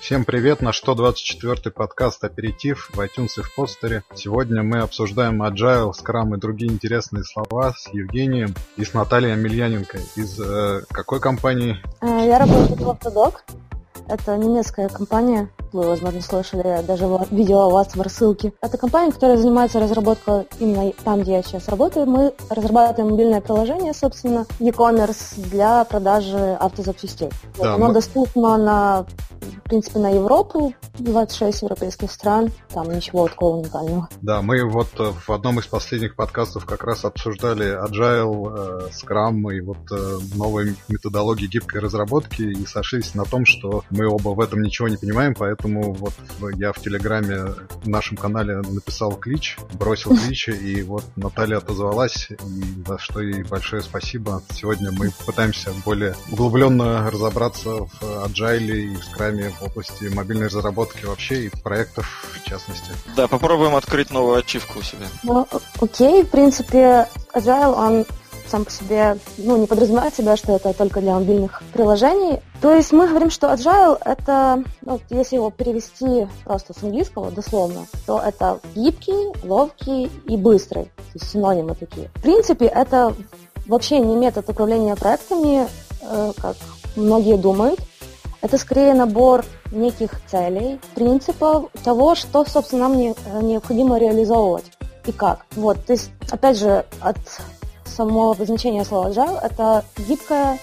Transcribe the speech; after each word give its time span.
Всем 0.00 0.24
привет, 0.24 0.62
наш 0.62 0.82
124-й 0.82 1.70
подкаст 1.70 2.24
«Аперитив» 2.24 2.88
в 2.90 2.98
iTunes 3.00 3.32
и 3.36 3.42
в 3.42 3.54
постере. 3.54 4.02
Сегодня 4.14 4.62
мы 4.62 4.78
обсуждаем 4.78 5.42
Agile, 5.42 5.92
Scrum 5.92 6.34
и 6.34 6.40
другие 6.40 6.72
интересные 6.72 7.22
слова 7.22 7.74
с 7.76 7.86
Евгением 7.92 8.54
и 8.78 8.84
с 8.86 8.94
Натальей 8.94 9.34
Амельяненко. 9.34 9.98
Из 10.16 10.40
э, 10.40 10.84
какой 10.90 11.20
компании? 11.20 11.76
Э, 12.00 12.26
я 12.26 12.38
работаю 12.38 12.76
в 12.76 12.88
Autodoc. 12.88 13.40
Это 14.08 14.38
немецкая 14.38 14.88
компания, 14.88 15.50
вы, 15.72 15.86
возможно, 15.86 16.20
слышали, 16.20 16.82
даже 16.86 17.06
видела 17.30 17.70
вас 17.70 17.94
в 17.94 18.00
рассылке. 18.00 18.52
Это 18.60 18.78
компания, 18.78 19.12
которая 19.12 19.36
занимается 19.36 19.80
разработкой 19.80 20.46
именно 20.58 20.92
там, 21.04 21.22
где 21.22 21.32
я 21.32 21.42
сейчас 21.42 21.68
работаю. 21.68 22.06
Мы 22.06 22.32
разрабатываем 22.48 23.12
мобильное 23.12 23.40
приложение, 23.40 23.94
собственно, 23.94 24.46
e-commerce 24.58 25.40
для 25.50 25.84
продажи 25.84 26.56
автозапчастей. 26.60 27.30
Да, 27.58 27.74
Оно 27.74 27.88
мы... 27.88 27.94
доступно 27.94 28.56
на 28.56 29.06
в 29.40 29.62
принципе, 29.70 30.00
на 30.00 30.10
Европу, 30.10 30.74
26 30.98 31.62
европейских 31.62 32.10
стран, 32.10 32.50
там 32.70 32.90
ничего 32.90 33.28
такого 33.28 33.58
уникального. 33.58 34.08
Да, 34.20 34.42
мы 34.42 34.68
вот 34.68 34.88
э, 34.98 35.12
в 35.12 35.30
одном 35.30 35.60
из 35.60 35.66
последних 35.66 36.16
подкастов 36.16 36.66
как 36.66 36.82
раз 36.82 37.04
обсуждали 37.04 37.78
Agile, 37.80 38.88
э, 38.88 38.88
Scrum 38.90 39.54
и 39.54 39.60
вот 39.60 39.78
э, 39.92 40.18
новые 40.34 40.74
методологии 40.88 41.46
гибкой 41.46 41.80
разработки 41.80 42.42
и 42.42 42.66
сошлись 42.66 43.14
на 43.14 43.24
том, 43.24 43.46
что 43.46 43.84
мы 43.90 44.08
оба 44.08 44.30
в 44.30 44.40
этом 44.40 44.60
ничего 44.60 44.88
не 44.88 44.96
понимаем, 44.96 45.34
поэтому 45.34 45.59
вот 45.64 46.14
я 46.56 46.72
в 46.72 46.80
Телеграме 46.80 47.54
в 47.82 47.88
нашем 47.88 48.16
канале 48.16 48.56
написал 48.56 49.12
клич, 49.12 49.56
бросил 49.72 50.16
клич, 50.26 50.48
и 50.48 50.82
вот 50.82 51.04
Наталья 51.16 51.58
отозвалась, 51.58 52.28
и 52.30 52.84
за 52.86 52.98
что 52.98 53.20
ей 53.20 53.42
большое 53.44 53.82
спасибо. 53.82 54.42
Сегодня 54.50 54.90
мы 54.92 55.12
пытаемся 55.26 55.72
более 55.84 56.14
углубленно 56.30 57.10
разобраться 57.10 57.70
в 57.70 58.02
Agile 58.02 58.76
и 58.76 58.96
в 58.96 59.00
Scrum 59.00 59.50
в 59.58 59.62
области 59.62 60.04
мобильной 60.04 60.46
разработки 60.46 61.04
вообще 61.04 61.46
и 61.46 61.48
проектов 61.48 62.06
в 62.34 62.48
частности. 62.48 62.92
Да, 63.16 63.28
попробуем 63.28 63.74
открыть 63.74 64.10
новую 64.10 64.38
ачивку 64.38 64.80
у 64.80 64.82
себя. 64.82 65.06
Ну, 65.22 65.46
окей, 65.80 66.22
в 66.22 66.30
принципе, 66.30 67.08
Agile, 67.34 67.74
он 67.74 68.06
сам 68.50 68.64
по 68.64 68.70
себе 68.70 69.16
ну, 69.38 69.56
не 69.56 69.66
подразумевает 69.66 70.14
себя, 70.14 70.36
что 70.36 70.56
это 70.56 70.72
только 70.72 71.00
для 71.00 71.14
мобильных 71.14 71.62
приложений. 71.72 72.40
То 72.60 72.74
есть 72.74 72.92
мы 72.92 73.08
говорим, 73.08 73.30
что 73.30 73.46
agile 73.48 73.98
это, 74.04 74.62
ну, 74.82 75.00
если 75.10 75.36
его 75.36 75.50
перевести 75.50 76.26
просто 76.44 76.74
с 76.74 76.82
английского 76.82 77.30
дословно, 77.30 77.86
то 78.06 78.20
это 78.20 78.60
гибкий, 78.74 79.32
ловкий 79.44 80.10
и 80.26 80.36
быстрый. 80.36 80.84
То 80.84 81.14
есть 81.14 81.30
синонимы 81.30 81.74
такие. 81.74 82.08
В 82.16 82.22
принципе, 82.22 82.66
это 82.66 83.14
вообще 83.66 84.00
не 84.00 84.16
метод 84.16 84.48
управления 84.48 84.96
проектами, 84.96 85.66
э, 86.02 86.32
как 86.40 86.56
многие 86.96 87.36
думают. 87.36 87.80
Это 88.42 88.58
скорее 88.58 88.94
набор 88.94 89.44
неких 89.70 90.20
целей, 90.26 90.80
принципов 90.94 91.66
того, 91.84 92.14
что, 92.14 92.44
собственно, 92.44 92.88
нам 92.88 92.98
не, 92.98 93.10
э, 93.10 93.42
необходимо 93.42 93.98
реализовывать 93.98 94.64
и 95.06 95.12
как. 95.12 95.46
Вот, 95.52 95.84
то 95.84 95.92
есть, 95.92 96.10
опять 96.30 96.58
же, 96.58 96.84
от 97.00 97.18
самого 97.90 98.32
обозначения 98.32 98.84
слова 98.84 99.10
agile 99.10 99.38
это 99.42 99.84
гибкая 99.96 100.58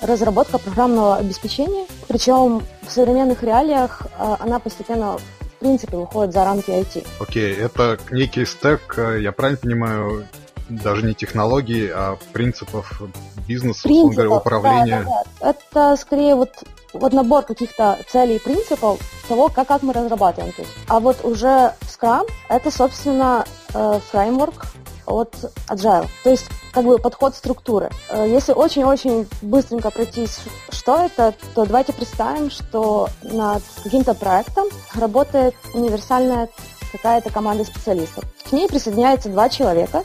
разработка 0.00 0.58
программного 0.58 1.16
обеспечения, 1.16 1.86
причем 2.06 2.62
в 2.82 2.90
современных 2.90 3.42
реалиях 3.42 4.06
э, 4.18 4.36
она 4.38 4.58
постепенно 4.58 5.18
в 5.18 5.60
принципе 5.60 5.96
выходит 5.96 6.32
за 6.32 6.44
рамки 6.44 6.70
IT. 6.70 7.06
Окей, 7.20 7.54
okay, 7.54 7.64
это 7.64 7.98
некий 8.10 8.46
стек, 8.46 8.94
э, 8.96 9.20
я 9.20 9.32
правильно 9.32 9.58
понимаю, 9.60 10.26
даже 10.68 11.04
не 11.04 11.14
технологий, 11.14 11.88
а 11.88 12.16
принципов 12.32 13.02
бизнеса, 13.48 13.82
принципов, 13.82 14.14
говоря, 14.14 14.30
управления. 14.30 15.02
Да, 15.04 15.10
да, 15.10 15.24
да. 15.40 15.50
Это 15.50 16.00
скорее 16.00 16.34
вот 16.34 16.50
вот 16.92 17.12
набор 17.12 17.44
каких-то 17.44 17.98
целей 18.08 18.36
и 18.36 18.38
принципов 18.38 18.98
того, 19.28 19.48
как, 19.48 19.68
как 19.68 19.82
мы 19.82 19.92
разрабатываем. 19.92 20.52
То 20.52 20.62
есть. 20.62 20.74
А 20.88 21.00
вот 21.00 21.24
уже 21.24 21.74
Scrum— 21.82 22.26
это, 22.48 22.70
собственно, 22.70 23.44
э, 23.74 24.00
фреймворк 24.10 24.66
от 25.08 25.34
Agile. 25.68 26.06
То 26.24 26.30
есть 26.30 26.46
как 26.72 26.84
бы 26.84 26.98
подход 26.98 27.34
структуры. 27.34 27.90
Э, 28.08 28.26
если 28.28 28.52
очень-очень 28.52 29.26
быстренько 29.42 29.90
пройтись, 29.90 30.38
что 30.70 30.96
это, 30.96 31.34
то 31.54 31.64
давайте 31.64 31.92
представим, 31.92 32.50
что 32.50 33.08
над 33.22 33.62
каким-то 33.82 34.14
проектом 34.14 34.68
работает 34.94 35.54
универсальная 35.74 36.48
какая-то 36.92 37.30
команда 37.30 37.64
специалистов. 37.64 38.24
К 38.48 38.52
ней 38.52 38.68
присоединяются 38.68 39.28
два 39.28 39.48
человека. 39.48 40.04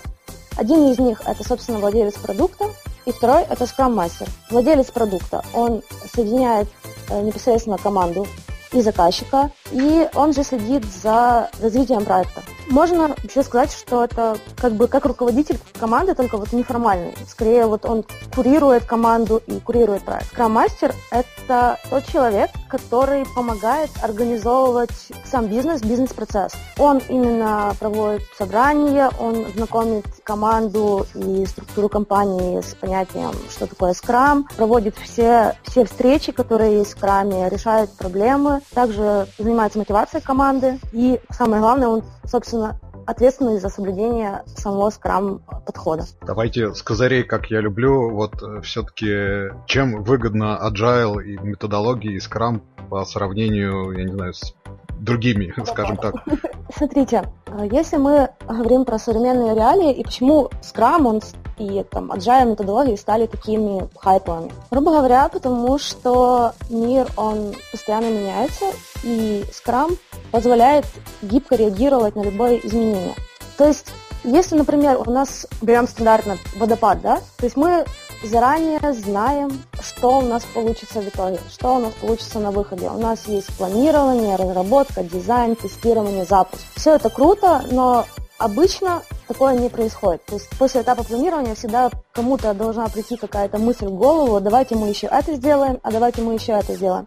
Один 0.57 0.91
из 0.91 0.99
них– 0.99 1.21
это, 1.25 1.43
собственно, 1.43 1.79
владелец 1.79 2.15
продукта, 2.15 2.65
и 3.05 3.11
второй– 3.11 3.43
это 3.49 3.65
скрам-мастер. 3.65 4.27
Владелец 4.51 4.91
продукта, 4.91 5.43
он 5.53 5.81
соединяет 6.13 6.67
э, 7.09 7.21
непосредственно 7.21 7.77
команду 7.77 8.27
и 8.73 8.81
заказчика, 8.81 9.51
и 9.71 10.07
он 10.15 10.33
же 10.33 10.43
следит 10.43 10.83
за 10.85 11.49
развитием 11.61 12.05
проекта. 12.05 12.41
Можно 12.69 13.15
еще 13.23 13.43
сказать, 13.43 13.71
что 13.71 14.03
это 14.03 14.37
как 14.57 14.73
бы 14.73 14.87
как 14.87 15.05
руководитель 15.05 15.59
команды, 15.79 16.15
только 16.15 16.37
вот 16.37 16.53
неформальный. 16.53 17.13
Скорее 17.27 17.65
вот 17.67 17.85
он 17.85 18.05
курирует 18.33 18.85
команду 18.85 19.41
и 19.47 19.59
курирует 19.59 20.03
проект. 20.03 20.27
Скрам-мастер– 20.27 20.93
это 21.11 21.77
тот 21.89 22.05
человек, 22.05 22.49
который 22.69 23.25
помогает 23.35 23.89
организовывать 24.01 25.11
сам 25.29 25.47
бизнес, 25.47 25.81
бизнес-процесс. 25.81 26.53
Он 26.77 26.99
именно 27.09 27.75
проводит 27.79 28.23
собрания, 28.37 29.11
он 29.19 29.45
знакомит 29.55 30.05
команду 30.23 31.05
и 31.13 31.45
структуру 31.45 31.89
компании 31.89 32.61
с 32.61 32.73
понятием, 32.75 33.33
что 33.49 33.67
такое 33.67 33.93
скрам, 33.93 34.47
проводит 34.55 34.95
все, 34.97 35.55
все 35.63 35.85
встречи, 35.85 36.31
которые 36.31 36.79
есть 36.79 36.91
в 36.91 36.97
скраме, 36.97 37.49
решает 37.49 37.91
проблемы, 37.91 38.61
также 38.73 39.27
занимается 39.37 39.79
мотивацией 39.79 40.23
команды 40.23 40.79
и 40.91 41.19
самое 41.29 41.61
главное, 41.61 41.87
он, 41.87 42.03
собственно, 42.25 42.79
ответственный 43.05 43.59
за 43.59 43.69
соблюдение 43.69 44.43
самого 44.45 44.89
скрам 44.89 45.39
подхода. 45.65 46.05
Давайте 46.21 46.73
с 46.73 46.81
козырей, 46.81 47.23
как 47.23 47.47
я 47.47 47.59
люблю, 47.61 48.09
вот 48.11 48.41
э, 48.41 48.61
все-таки 48.61 49.53
чем 49.65 50.03
выгодно 50.03 50.59
agile 50.61 51.23
и 51.23 51.37
методологии 51.37 52.13
и 52.13 52.19
скрам 52.19 52.61
по 52.89 53.03
сравнению, 53.05 53.91
я 53.91 54.03
не 54.05 54.13
знаю, 54.13 54.33
с 54.33 54.53
другими, 54.99 55.53
скажем 55.65 55.97
так. 55.97 56.15
Смотрите, 56.75 57.29
э, 57.47 57.67
если 57.71 57.97
мы 57.97 58.29
говорим 58.47 58.85
про 58.85 58.97
современные 58.99 59.55
реалии 59.55 59.93
и 59.93 60.03
почему 60.03 60.49
Scrum 60.61 61.07
он 61.07 61.21
и 61.57 61.83
там 61.89 62.11
agile 62.11 62.51
методологии 62.51 62.95
стали 62.95 63.27
такими 63.27 63.87
хайповыми. 63.97 64.51
Грубо 64.71 64.91
говоря, 64.91 65.29
потому 65.29 65.77
что 65.77 66.53
мир, 66.69 67.07
он 67.15 67.53
постоянно 67.71 68.09
меняется, 68.09 68.65
и 69.03 69.45
Scrum 69.51 69.97
позволяет 70.31 70.85
гибко 71.21 71.55
реагировать 71.55 72.15
на 72.15 72.23
любое 72.23 72.57
изменение. 72.57 73.15
То 73.57 73.67
есть, 73.67 73.93
если, 74.23 74.55
например, 74.55 75.01
у 75.05 75.11
нас 75.11 75.47
берем 75.61 75.87
стандартно 75.87 76.37
водопад, 76.55 77.01
да, 77.01 77.15
то 77.37 77.43
есть 77.43 77.55
мы 77.55 77.85
заранее 78.23 78.79
знаем, 78.93 79.63
что 79.81 80.19
у 80.19 80.21
нас 80.21 80.43
получится 80.45 81.01
в 81.01 81.07
итоге, 81.07 81.39
что 81.51 81.75
у 81.75 81.79
нас 81.79 81.93
получится 81.93 82.39
на 82.39 82.51
выходе. 82.51 82.89
У 82.89 82.99
нас 82.99 83.27
есть 83.27 83.55
планирование, 83.57 84.35
разработка, 84.35 85.03
дизайн, 85.03 85.55
тестирование, 85.55 86.25
запуск. 86.25 86.63
Все 86.75 86.95
это 86.95 87.09
круто, 87.09 87.63
но 87.69 88.05
обычно 88.37 89.03
такое 89.27 89.55
не 89.57 89.69
происходит. 89.69 90.23
То 90.25 90.35
есть 90.35 90.49
после 90.57 90.81
этапа 90.81 91.03
планирования 91.03 91.55
всегда 91.55 91.91
кому-то 92.13 92.53
должна 92.53 92.87
прийти 92.87 93.17
какая-то 93.17 93.57
мысль 93.57 93.87
в 93.87 93.95
голову, 93.95 94.39
давайте 94.39 94.75
мы 94.75 94.87
еще 94.89 95.07
это 95.07 95.33
сделаем, 95.35 95.79
а 95.83 95.91
давайте 95.91 96.21
мы 96.21 96.33
еще 96.33 96.53
это 96.53 96.73
сделаем. 96.75 97.05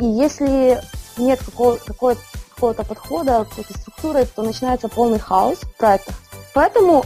И 0.00 0.04
если 0.04 0.80
нет 1.16 1.40
какого, 1.44 1.76
какого, 1.76 2.16
какого-то 2.54 2.84
подхода, 2.84 3.46
какой-то 3.48 3.78
структуры, 3.78 4.26
то 4.26 4.42
начинается 4.42 4.88
полный 4.88 5.18
хаос 5.18 5.58
в 5.58 5.76
проектах. 5.76 6.14
Поэтому 6.54 7.04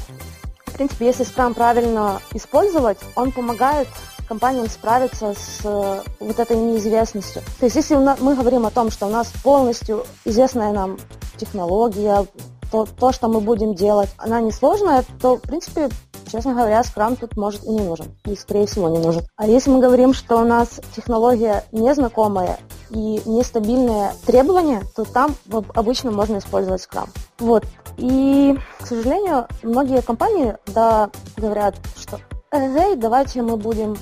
в 0.72 0.74
принципе, 0.74 1.06
если 1.06 1.24
скрам 1.24 1.52
правильно 1.52 2.22
использовать, 2.32 2.96
он 3.14 3.30
помогает 3.30 3.88
компаниям 4.26 4.70
справиться 4.70 5.34
с 5.34 5.60
э, 5.64 6.02
вот 6.18 6.38
этой 6.38 6.56
неизвестностью. 6.56 7.42
То 7.60 7.66
есть 7.66 7.76
если 7.76 7.96
мы 7.96 8.34
говорим 8.34 8.64
о 8.64 8.70
том, 8.70 8.90
что 8.90 9.06
у 9.06 9.10
нас 9.10 9.30
полностью 9.44 10.06
известная 10.24 10.72
нам 10.72 10.98
технология, 11.36 12.26
то, 12.72 12.86
то, 12.86 13.12
что 13.12 13.28
мы 13.28 13.40
будем 13.40 13.74
делать, 13.74 14.08
она 14.16 14.40
несложная, 14.40 15.04
то, 15.20 15.36
в 15.36 15.42
принципе, 15.42 15.90
честно 16.30 16.54
говоря, 16.54 16.82
скрам 16.82 17.16
тут 17.16 17.36
может 17.36 17.62
и 17.64 17.68
не 17.68 17.82
нужен. 17.82 18.06
И, 18.24 18.34
скорее 18.34 18.66
всего, 18.66 18.88
не 18.88 18.98
нужен. 18.98 19.22
А 19.36 19.46
если 19.46 19.70
мы 19.70 19.80
говорим, 19.80 20.14
что 20.14 20.38
у 20.38 20.44
нас 20.44 20.80
технология 20.96 21.64
незнакомая 21.70 22.58
и 22.90 23.20
нестабильные 23.26 24.12
требования, 24.26 24.82
то 24.96 25.04
там 25.04 25.36
обычно 25.74 26.10
можно 26.10 26.38
использовать 26.38 26.80
скрам. 26.80 27.08
Вот. 27.38 27.64
И, 27.98 28.58
к 28.80 28.86
сожалению, 28.86 29.46
многие 29.62 30.00
компании 30.00 30.56
да, 30.66 31.10
говорят, 31.36 31.76
что 31.96 32.18
эй, 32.50 32.96
давайте 32.96 33.42
мы 33.42 33.58
будем 33.58 33.96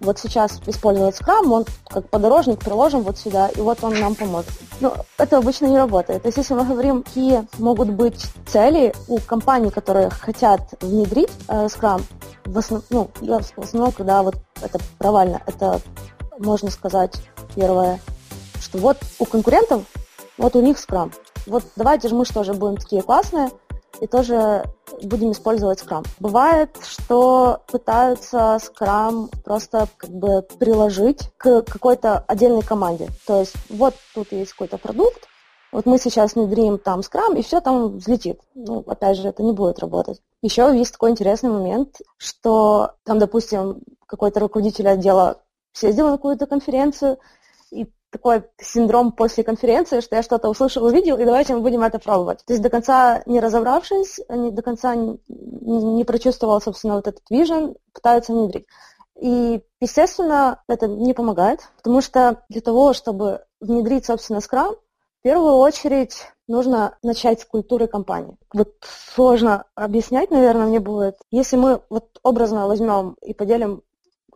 вот 0.00 0.18
сейчас 0.18 0.60
использовать 0.66 1.16
скрам, 1.16 1.52
он 1.52 1.64
как 1.88 2.08
подорожник 2.08 2.58
приложим 2.58 3.02
вот 3.02 3.18
сюда, 3.18 3.48
и 3.48 3.60
вот 3.60 3.82
он 3.82 3.98
нам 3.98 4.14
поможет. 4.14 4.50
Но 4.80 4.94
это 5.18 5.38
обычно 5.38 5.66
не 5.66 5.78
работает. 5.78 6.22
То 6.22 6.28
есть 6.28 6.38
если 6.38 6.54
мы 6.54 6.64
говорим, 6.64 7.02
какие 7.02 7.46
могут 7.58 7.90
быть 7.90 8.26
цели 8.46 8.94
у 9.08 9.18
компаний, 9.18 9.70
которые 9.70 10.10
хотят 10.10 10.60
внедрить 10.80 11.30
э, 11.48 11.68
скрам, 11.68 12.02
в, 12.44 12.58
основ, 12.58 12.82
ну, 12.90 13.10
в 13.20 13.58
основном, 13.58 13.92
когда 13.92 14.22
вот 14.22 14.36
это 14.60 14.78
провально, 14.98 15.42
это, 15.46 15.80
можно 16.38 16.70
сказать, 16.70 17.14
первое, 17.54 18.00
что 18.60 18.78
вот 18.78 18.98
у 19.18 19.24
конкурентов, 19.24 19.82
вот 20.38 20.54
у 20.56 20.62
них 20.62 20.78
скрам. 20.78 21.12
Вот 21.46 21.64
давайте 21.76 22.08
же 22.08 22.14
мы 22.14 22.24
что 22.24 22.44
же 22.44 22.54
будем 22.54 22.76
такие 22.76 23.02
классные, 23.02 23.50
и 24.00 24.06
тоже 24.06 24.64
будем 25.02 25.32
использовать 25.32 25.80
скрам. 25.80 26.04
Бывает, 26.18 26.76
что 26.82 27.62
пытаются 27.66 28.58
скрам 28.62 29.30
просто 29.44 29.88
как 29.96 30.10
бы 30.10 30.42
приложить 30.58 31.30
к 31.36 31.62
какой-то 31.62 32.18
отдельной 32.26 32.62
команде. 32.62 33.08
То 33.26 33.40
есть 33.40 33.54
вот 33.70 33.94
тут 34.14 34.32
есть 34.32 34.52
какой-то 34.52 34.78
продукт, 34.78 35.26
вот 35.72 35.84
мы 35.84 35.98
сейчас 35.98 36.34
внедрим 36.34 36.78
там 36.78 37.02
скрам, 37.02 37.34
и 37.36 37.42
все 37.42 37.60
там 37.60 37.98
взлетит. 37.98 38.40
Ну, 38.54 38.82
опять 38.86 39.18
же, 39.18 39.28
это 39.28 39.42
не 39.42 39.52
будет 39.52 39.78
работать. 39.78 40.22
Еще 40.40 40.74
есть 40.76 40.92
такой 40.92 41.10
интересный 41.10 41.50
момент, 41.50 41.98
что 42.16 42.92
там, 43.04 43.18
допустим, 43.18 43.82
какой-то 44.06 44.40
руководитель 44.40 44.88
отдела 44.88 45.42
съездил 45.72 46.06
на 46.06 46.12
какую-то 46.12 46.46
конференцию, 46.46 47.18
и 47.70 47.86
такой 48.16 48.44
синдром 48.58 49.12
после 49.12 49.44
конференции, 49.44 50.00
что 50.00 50.16
я 50.16 50.22
что-то 50.22 50.48
услышал, 50.48 50.84
увидел, 50.84 51.18
и 51.18 51.24
давайте 51.24 51.54
мы 51.54 51.60
будем 51.60 51.82
это 51.82 51.98
пробовать. 51.98 52.44
То 52.46 52.54
есть 52.54 52.62
до 52.62 52.70
конца 52.70 53.22
не 53.26 53.40
разобравшись, 53.40 54.20
не, 54.28 54.50
до 54.50 54.62
конца 54.62 54.94
не, 54.94 55.18
не 55.28 56.04
прочувствовал, 56.04 56.60
собственно, 56.60 56.94
вот 56.96 57.06
этот 57.06 57.22
вижен, 57.30 57.76
пытаются 57.92 58.32
внедрить. 58.32 58.66
И, 59.20 59.62
естественно, 59.80 60.62
это 60.68 60.88
не 60.88 61.14
помогает, 61.14 61.60
потому 61.76 62.00
что 62.00 62.42
для 62.48 62.60
того, 62.60 62.94
чтобы 62.94 63.44
внедрить, 63.60 64.06
собственно, 64.06 64.40
скрам, 64.40 64.74
в 64.74 65.22
первую 65.22 65.54
очередь 65.54 66.16
нужно 66.48 66.96
начать 67.02 67.40
с 67.40 67.44
культуры 67.44 67.86
компании. 67.86 68.36
Вот 68.52 68.74
сложно 69.14 69.64
объяснять, 69.74 70.30
наверное, 70.30 70.66
мне 70.66 70.80
будет. 70.80 71.18
Если 71.30 71.56
мы 71.56 71.82
вот 71.90 72.18
образно 72.22 72.66
возьмем 72.66 73.16
и 73.20 73.34
поделим 73.34 73.82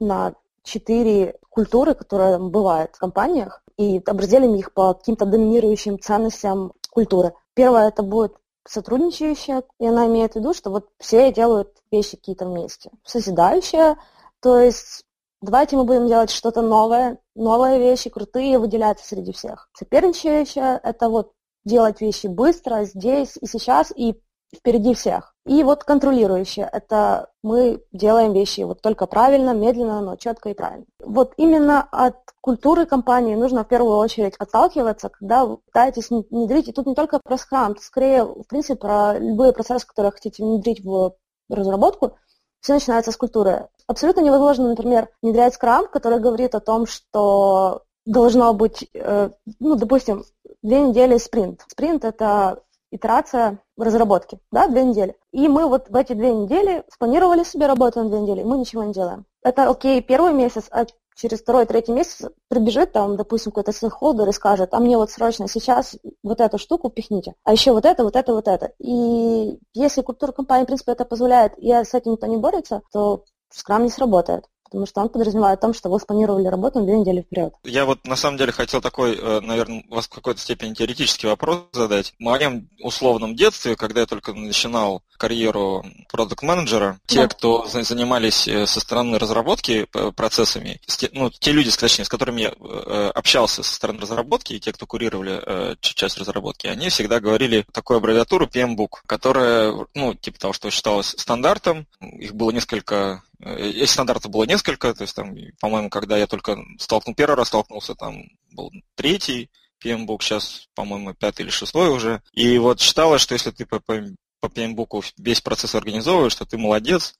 на 0.00 0.34
четыре 0.62 1.38
культуры, 1.48 1.94
которые 1.94 2.38
бывают 2.38 2.94
в 2.94 2.98
компаниях, 2.98 3.62
и 3.76 4.00
разделим 4.04 4.54
их 4.54 4.74
по 4.74 4.94
каким-то 4.94 5.24
доминирующим 5.24 5.98
ценностям 5.98 6.74
культуры. 6.90 7.32
Первое 7.54 7.88
это 7.88 8.02
будет 8.02 8.34
сотрудничающая, 8.68 9.62
и 9.78 9.86
она 9.86 10.06
имеет 10.06 10.32
в 10.32 10.36
виду, 10.36 10.52
что 10.52 10.70
вот 10.70 10.88
все 10.98 11.32
делают 11.32 11.70
вещи 11.90 12.16
какие-то 12.16 12.46
вместе. 12.46 12.90
Созидающая, 13.04 13.96
то 14.40 14.58
есть 14.58 15.04
давайте 15.40 15.76
мы 15.76 15.84
будем 15.84 16.08
делать 16.08 16.30
что-то 16.30 16.62
новое, 16.62 17.18
новые 17.34 17.78
вещи, 17.78 18.10
крутые, 18.10 18.58
выделяться 18.58 19.06
среди 19.06 19.32
всех. 19.32 19.68
Соперничающая– 19.72 20.78
это 20.82 21.08
вот 21.08 21.32
делать 21.64 22.00
вещи 22.00 22.26
быстро, 22.26 22.84
здесь 22.84 23.36
и 23.40 23.46
сейчас, 23.46 23.92
и 23.94 24.20
впереди 24.54 24.94
всех. 24.94 25.34
И 25.46 25.62
вот 25.62 25.84
контролирующее– 25.84 26.68
это 26.72 27.30
мы 27.42 27.82
делаем 27.92 28.32
вещи 28.32 28.60
вот 28.62 28.82
только 28.82 29.06
правильно, 29.06 29.54
медленно, 29.54 30.00
но 30.00 30.16
четко 30.16 30.50
и 30.50 30.54
правильно. 30.54 30.86
Вот 31.02 31.32
именно 31.36 31.86
от 31.90 32.16
культуры 32.40 32.86
компании 32.86 33.34
нужно 33.34 33.64
в 33.64 33.68
первую 33.68 33.96
очередь 33.96 34.34
отталкиваться, 34.38 35.08
когда 35.08 35.46
вы 35.46 35.56
пытаетесь 35.58 36.10
внедрить, 36.10 36.68
и 36.68 36.72
тут 36.72 36.86
не 36.86 36.94
только 36.94 37.20
про 37.22 37.36
скрам, 37.38 37.76
скорее, 37.78 38.24
в 38.24 38.44
принципе, 38.44 38.76
про 38.76 39.18
любые 39.18 39.52
процессы, 39.52 39.86
которые 39.86 40.12
хотите 40.12 40.42
внедрить 40.42 40.84
в 40.84 41.14
разработку, 41.48 42.16
все 42.60 42.74
начинается 42.74 43.12
с 43.12 43.16
культуры. 43.16 43.68
Абсолютно 43.86 44.20
невозможно, 44.20 44.68
например, 44.68 45.08
внедрять 45.22 45.54
скрам, 45.54 45.88
который 45.88 46.20
говорит 46.20 46.54
о 46.54 46.60
том, 46.60 46.86
что 46.86 47.82
должно 48.06 48.52
быть, 48.54 48.88
э, 48.94 49.30
ну, 49.58 49.76
допустим, 49.76 50.24
две 50.62 50.82
недели 50.82 51.16
спринт. 51.18 51.62
Спринт– 51.68 52.04
это 52.04 52.62
итерация 52.90 53.58
разработки, 53.76 54.38
да, 54.50 54.68
две 54.68 54.84
недели. 54.84 55.16
И 55.32 55.48
мы 55.48 55.66
вот 55.66 55.88
в 55.88 55.96
эти 55.96 56.12
две 56.12 56.32
недели 56.32 56.84
спланировали 56.92 57.44
себе 57.44 57.66
работу 57.66 58.02
на 58.02 58.08
две 58.08 58.20
недели, 58.20 58.42
мы 58.42 58.58
ничего 58.58 58.84
не 58.84 58.92
делаем. 58.92 59.24
Это 59.42 59.68
окей 59.70 60.02
первый 60.02 60.32
месяц, 60.32 60.66
а 60.70 60.86
через 61.14 61.40
второй, 61.40 61.66
третий 61.66 61.92
месяц 61.92 62.30
прибежит 62.48 62.92
там, 62.92 63.16
допустим, 63.16 63.52
какой-то 63.52 63.72
стейкхолдер 63.72 64.28
и 64.28 64.32
скажет, 64.32 64.72
а 64.72 64.80
мне 64.80 64.96
вот 64.96 65.10
срочно 65.10 65.48
сейчас 65.48 65.96
вот 66.22 66.40
эту 66.40 66.58
штуку 66.58 66.90
пихните, 66.90 67.34
а 67.44 67.52
еще 67.52 67.72
вот 67.72 67.84
это, 67.84 68.04
вот 68.04 68.16
это, 68.16 68.32
вот 68.32 68.48
это. 68.48 68.72
И 68.78 69.58
если 69.74 70.02
культура 70.02 70.32
компании, 70.32 70.64
в 70.64 70.66
принципе, 70.66 70.92
это 70.92 71.04
позволяет, 71.04 71.58
и 71.58 71.70
с 71.72 71.94
этим 71.94 72.12
никто 72.12 72.26
не 72.26 72.38
борется, 72.38 72.82
то 72.92 73.24
скрам 73.50 73.82
не 73.84 73.90
сработает 73.90 74.46
потому 74.70 74.86
что 74.86 75.00
он 75.00 75.08
подразумевает 75.08 75.58
о 75.58 75.62
том, 75.62 75.74
что 75.74 75.90
вы 75.90 75.98
спланировали 75.98 76.46
работу 76.46 76.78
на 76.78 76.86
две 76.86 76.98
недели 76.98 77.22
вперед. 77.22 77.52
Я 77.64 77.84
вот 77.84 78.06
на 78.06 78.14
самом 78.14 78.38
деле 78.38 78.52
хотел 78.52 78.80
такой, 78.80 79.16
э, 79.16 79.40
наверное, 79.40 79.82
вас 79.90 80.06
в 80.06 80.10
какой-то 80.10 80.40
степени 80.40 80.74
теоретический 80.74 81.28
вопрос 81.28 81.64
задать. 81.72 82.14
В 82.18 82.22
моем 82.22 82.68
условном 82.80 83.34
детстве, 83.34 83.74
когда 83.74 84.00
я 84.00 84.06
только 84.06 84.32
начинал 84.32 85.02
карьеру 85.18 85.84
продукт-менеджера, 86.08 87.00
да. 87.08 87.14
те, 87.14 87.28
кто 87.28 87.66
занимались 87.66 88.46
э, 88.46 88.66
со 88.66 88.80
стороны 88.80 89.18
разработки 89.18 89.88
э, 89.92 90.12
процессами, 90.12 90.80
ну, 91.12 91.30
те 91.30 91.50
люди, 91.50 91.70
точнее, 91.70 92.04
с 92.04 92.08
которыми 92.08 92.42
я 92.42 93.10
общался 93.10 93.62
со 93.62 93.74
стороны 93.74 94.00
разработки, 94.00 94.52
и 94.52 94.60
те, 94.60 94.72
кто 94.72 94.86
курировали 94.86 95.76
часть 95.80 96.18
разработки, 96.18 96.66
они 96.66 96.88
всегда 96.88 97.20
говорили 97.20 97.66
такую 97.72 97.98
аббревиатуру 97.98 98.46
PMBOK, 98.46 98.88
которая, 99.06 99.74
ну, 99.94 100.14
типа 100.14 100.38
того, 100.38 100.52
что 100.52 100.70
считалось 100.70 101.14
стандартом, 101.18 101.86
их 102.00 102.34
было 102.34 102.50
несколько 102.50 103.22
Этих 103.40 103.88
стандартов 103.88 104.30
было 104.30 104.44
несколько, 104.44 104.92
то 104.92 105.02
есть 105.02 105.16
там, 105.16 105.34
по-моему, 105.60 105.88
когда 105.88 106.16
я 106.18 106.26
только 106.26 106.58
столкнул, 106.78 107.14
первый 107.14 107.36
раз 107.36 107.48
столкнулся, 107.48 107.94
там 107.94 108.24
был 108.52 108.70
третий 108.96 109.50
PMBOK, 109.82 110.22
сейчас, 110.22 110.68
по-моему, 110.74 111.14
пятый 111.14 111.42
или 111.42 111.50
шестой 111.50 111.88
уже. 111.88 112.22
И 112.32 112.58
вот 112.58 112.80
считалось, 112.80 113.22
что 113.22 113.34
если 113.34 113.50
ты 113.50 113.64
по, 113.64 113.80
по, 113.80 114.02
по 114.40 114.46
PMBOK 114.46 115.12
весь 115.16 115.40
процесс 115.40 115.74
организовываешь, 115.74 116.32
что 116.32 116.44
ты 116.44 116.58
молодец, 116.58 117.14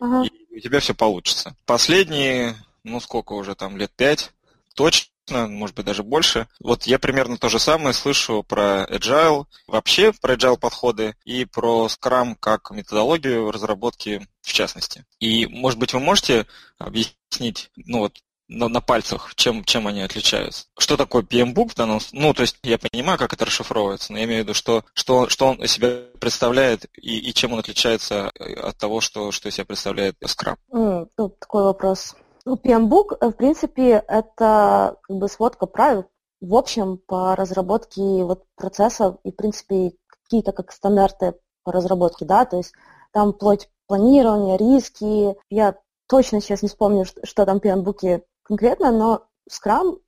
ага. 0.00 0.24
и 0.24 0.56
у 0.56 0.60
тебя 0.60 0.80
все 0.80 0.94
получится. 0.94 1.54
Последние, 1.66 2.56
ну 2.84 3.00
сколько 3.00 3.34
уже 3.34 3.54
там, 3.54 3.76
лет 3.76 3.92
пять, 3.94 4.32
точно 4.74 5.09
может 5.30 5.76
быть 5.76 5.86
даже 5.86 6.02
больше. 6.02 6.46
Вот 6.60 6.84
я 6.84 6.98
примерно 6.98 7.38
то 7.38 7.48
же 7.48 7.58
самое 7.58 7.94
слышу 7.94 8.42
про 8.42 8.84
Agile, 8.84 9.44
вообще 9.66 10.12
про 10.12 10.34
Agile 10.34 10.58
подходы 10.58 11.16
и 11.24 11.44
про 11.44 11.86
Scrum 11.86 12.36
как 12.38 12.70
методологию 12.70 13.50
разработки 13.50 14.26
в 14.42 14.52
частности. 14.52 15.04
И, 15.18 15.46
может 15.46 15.78
быть, 15.78 15.92
вы 15.92 16.00
можете 16.00 16.46
объяснить, 16.78 17.70
ну 17.76 18.00
вот, 18.00 18.18
на, 18.50 18.68
на 18.68 18.80
пальцах, 18.80 19.34
чем, 19.36 19.64
чем 19.64 19.86
они 19.86 20.02
отличаются. 20.02 20.66
Что 20.76 20.96
такое 20.96 21.22
PMBOK 21.22 21.70
в 21.70 21.74
данном 21.74 22.00
Ну, 22.12 22.34
то 22.34 22.42
есть 22.42 22.56
я 22.62 22.78
понимаю, 22.78 23.18
как 23.18 23.32
это 23.32 23.44
расшифровывается, 23.44 24.12
но 24.12 24.18
я 24.18 24.24
имею 24.24 24.42
в 24.42 24.44
виду, 24.44 24.54
что, 24.54 24.84
что, 24.92 25.28
что 25.28 25.46
он 25.46 25.62
из 25.62 25.72
себя 25.72 26.02
представляет 26.18 26.86
и, 26.96 27.18
и 27.18 27.32
чем 27.32 27.52
он 27.52 27.60
отличается 27.60 28.30
от 28.30 28.76
того, 28.76 29.00
что, 29.00 29.30
что 29.30 29.48
из 29.48 29.54
себя 29.54 29.64
представляет 29.64 30.16
Scrum. 30.22 30.56
Mm, 30.72 31.06
тут 31.16 31.38
такой 31.38 31.62
вопрос. 31.62 32.16
Ну, 32.44 32.54
PMBOK, 32.56 33.16
э, 33.20 33.28
в 33.28 33.32
принципе, 33.32 34.02
это 34.06 34.96
как 35.02 35.16
бы 35.16 35.28
сводка 35.28 35.66
правил 35.66 36.06
в 36.40 36.54
общем 36.54 36.98
по 37.06 37.36
разработке 37.36 38.24
вот 38.24 38.44
процессов 38.56 39.16
и, 39.24 39.30
в 39.30 39.36
принципе, 39.36 39.92
какие-то 40.06 40.52
как 40.52 40.72
стандарты 40.72 41.34
по 41.64 41.72
разработке, 41.72 42.24
да, 42.24 42.46
то 42.46 42.56
есть 42.56 42.72
там 43.12 43.32
вплоть 43.32 43.68
планирования, 43.86 44.56
риски. 44.56 45.36
Я 45.50 45.76
точно 46.06 46.40
сейчас 46.40 46.62
не 46.62 46.68
вспомню, 46.68 47.04
что, 47.04 47.24
что 47.26 47.44
там 47.44 47.60
в 47.60 47.64
PMBOK 47.64 48.22
конкретно, 48.42 48.90
но 48.90 49.26
Scrum 49.50 49.98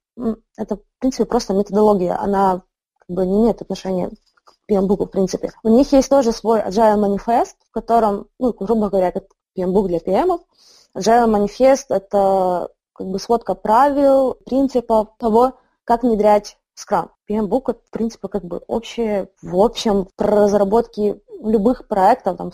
это, 0.57 0.77
в 0.77 0.81
принципе, 0.99 1.25
просто 1.25 1.55
методология. 1.55 2.19
Она 2.19 2.63
как 2.99 3.17
бы 3.17 3.27
не 3.27 3.43
имеет 3.43 3.63
отношения 3.63 4.11
к 4.45 4.55
PMBOK, 4.71 5.07
в 5.07 5.11
принципе. 5.11 5.51
У 5.63 5.69
них 5.69 5.93
есть 5.93 6.09
тоже 6.09 6.33
свой 6.33 6.61
Agile 6.61 6.97
Manifest, 6.97 7.57
в 7.69 7.73
котором, 7.73 8.29
ну, 8.39 8.53
грубо 8.53 8.89
говоря, 8.89 9.09
это 9.09 9.27
PMBOK 9.59 9.89
для 9.89 9.99
PM. 9.99 10.41
Agile 10.97 11.27
Manifest– 11.27 11.87
это 11.89 12.69
как 12.93 13.07
бы 13.07 13.19
сводка 13.19 13.55
правил, 13.55 14.35
принципов 14.45 15.09
того, 15.19 15.59
как 15.85 16.03
внедрять 16.03 16.59
Scrum. 16.79 17.09
PMBOK– 17.29 17.63
это, 17.69 17.81
в 17.87 17.91
принципе, 17.91 18.29
как 18.29 18.45
бы 18.45 18.59
общее, 18.67 19.29
в 19.41 19.57
общем, 19.57 20.09
про 20.17 20.43
разработки 20.43 21.21
любых 21.43 21.89
проектов, 21.89 22.37
там, 22.37 22.53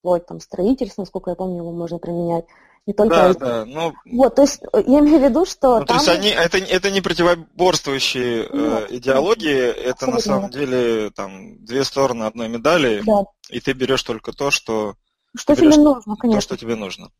вплоть 0.00 0.26
там 0.26 0.40
строительства, 0.40 1.02
насколько 1.02 1.30
я 1.30 1.36
помню, 1.36 1.58
его 1.58 1.72
можно 1.72 1.98
применять. 1.98 2.44
Не 2.86 2.94
только 2.94 3.14
да, 3.14 3.34
да, 3.34 3.64
ну, 3.66 3.92
вот, 4.12 4.34
то 4.34 4.42
есть 4.42 4.62
э, 4.72 4.82
я 4.86 5.00
имею 5.00 5.18
в 5.18 5.22
виду, 5.22 5.44
что 5.44 5.80
ну, 5.80 5.84
там... 5.84 5.98
То 5.98 6.04
есть 6.04 6.08
они, 6.08 6.30
это, 6.30 6.56
это 6.56 6.90
не 6.90 7.02
противоборствующие 7.02 8.44
э, 8.44 8.48
ну, 8.50 8.96
идеологии, 8.96 9.66
это 9.66 10.06
на 10.06 10.20
самом 10.20 10.48
деле 10.48 11.10
там 11.10 11.62
две 11.66 11.84
стороны 11.84 12.24
одной 12.24 12.48
медали, 12.48 13.02
да. 13.04 13.24
и 13.50 13.60
ты 13.60 13.72
берешь 13.72 14.02
только 14.02 14.32
то, 14.32 14.50
что, 14.50 14.94
что 15.36 15.54
тебе 15.54 15.76
нужно, 15.76 16.16
конечно. 16.16 16.38
То, 16.38 16.40
что 16.40 16.56
тебе 16.56 16.76
нужно. 16.76 17.10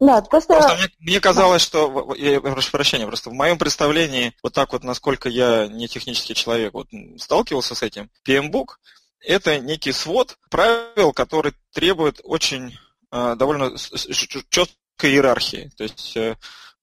Да, 0.00 0.22
просто... 0.22 0.54
просто 0.54 0.76
мне, 0.76 0.88
мне 0.98 1.20
казалось, 1.20 1.62
что, 1.62 2.14
я 2.16 2.40
прошу 2.40 2.70
прощения, 2.70 3.06
просто 3.06 3.30
в 3.30 3.34
моем 3.34 3.58
представлении, 3.58 4.34
вот 4.42 4.52
так 4.52 4.72
вот, 4.72 4.84
насколько 4.84 5.28
я 5.28 5.66
не 5.66 5.88
технический 5.88 6.34
человек, 6.34 6.74
вот 6.74 6.88
сталкивался 7.18 7.74
с 7.74 7.82
этим, 7.82 8.10
PMBOK 8.26 8.66
это 9.24 9.58
некий 9.58 9.92
свод 9.92 10.36
правил, 10.50 11.12
который 11.12 11.54
требует 11.72 12.20
очень 12.24 12.78
э, 13.10 13.34
довольно 13.36 13.76
четкой 13.76 15.12
иерархии. 15.12 15.70
То 15.76 15.84
есть 15.84 16.16
э, 16.16 16.36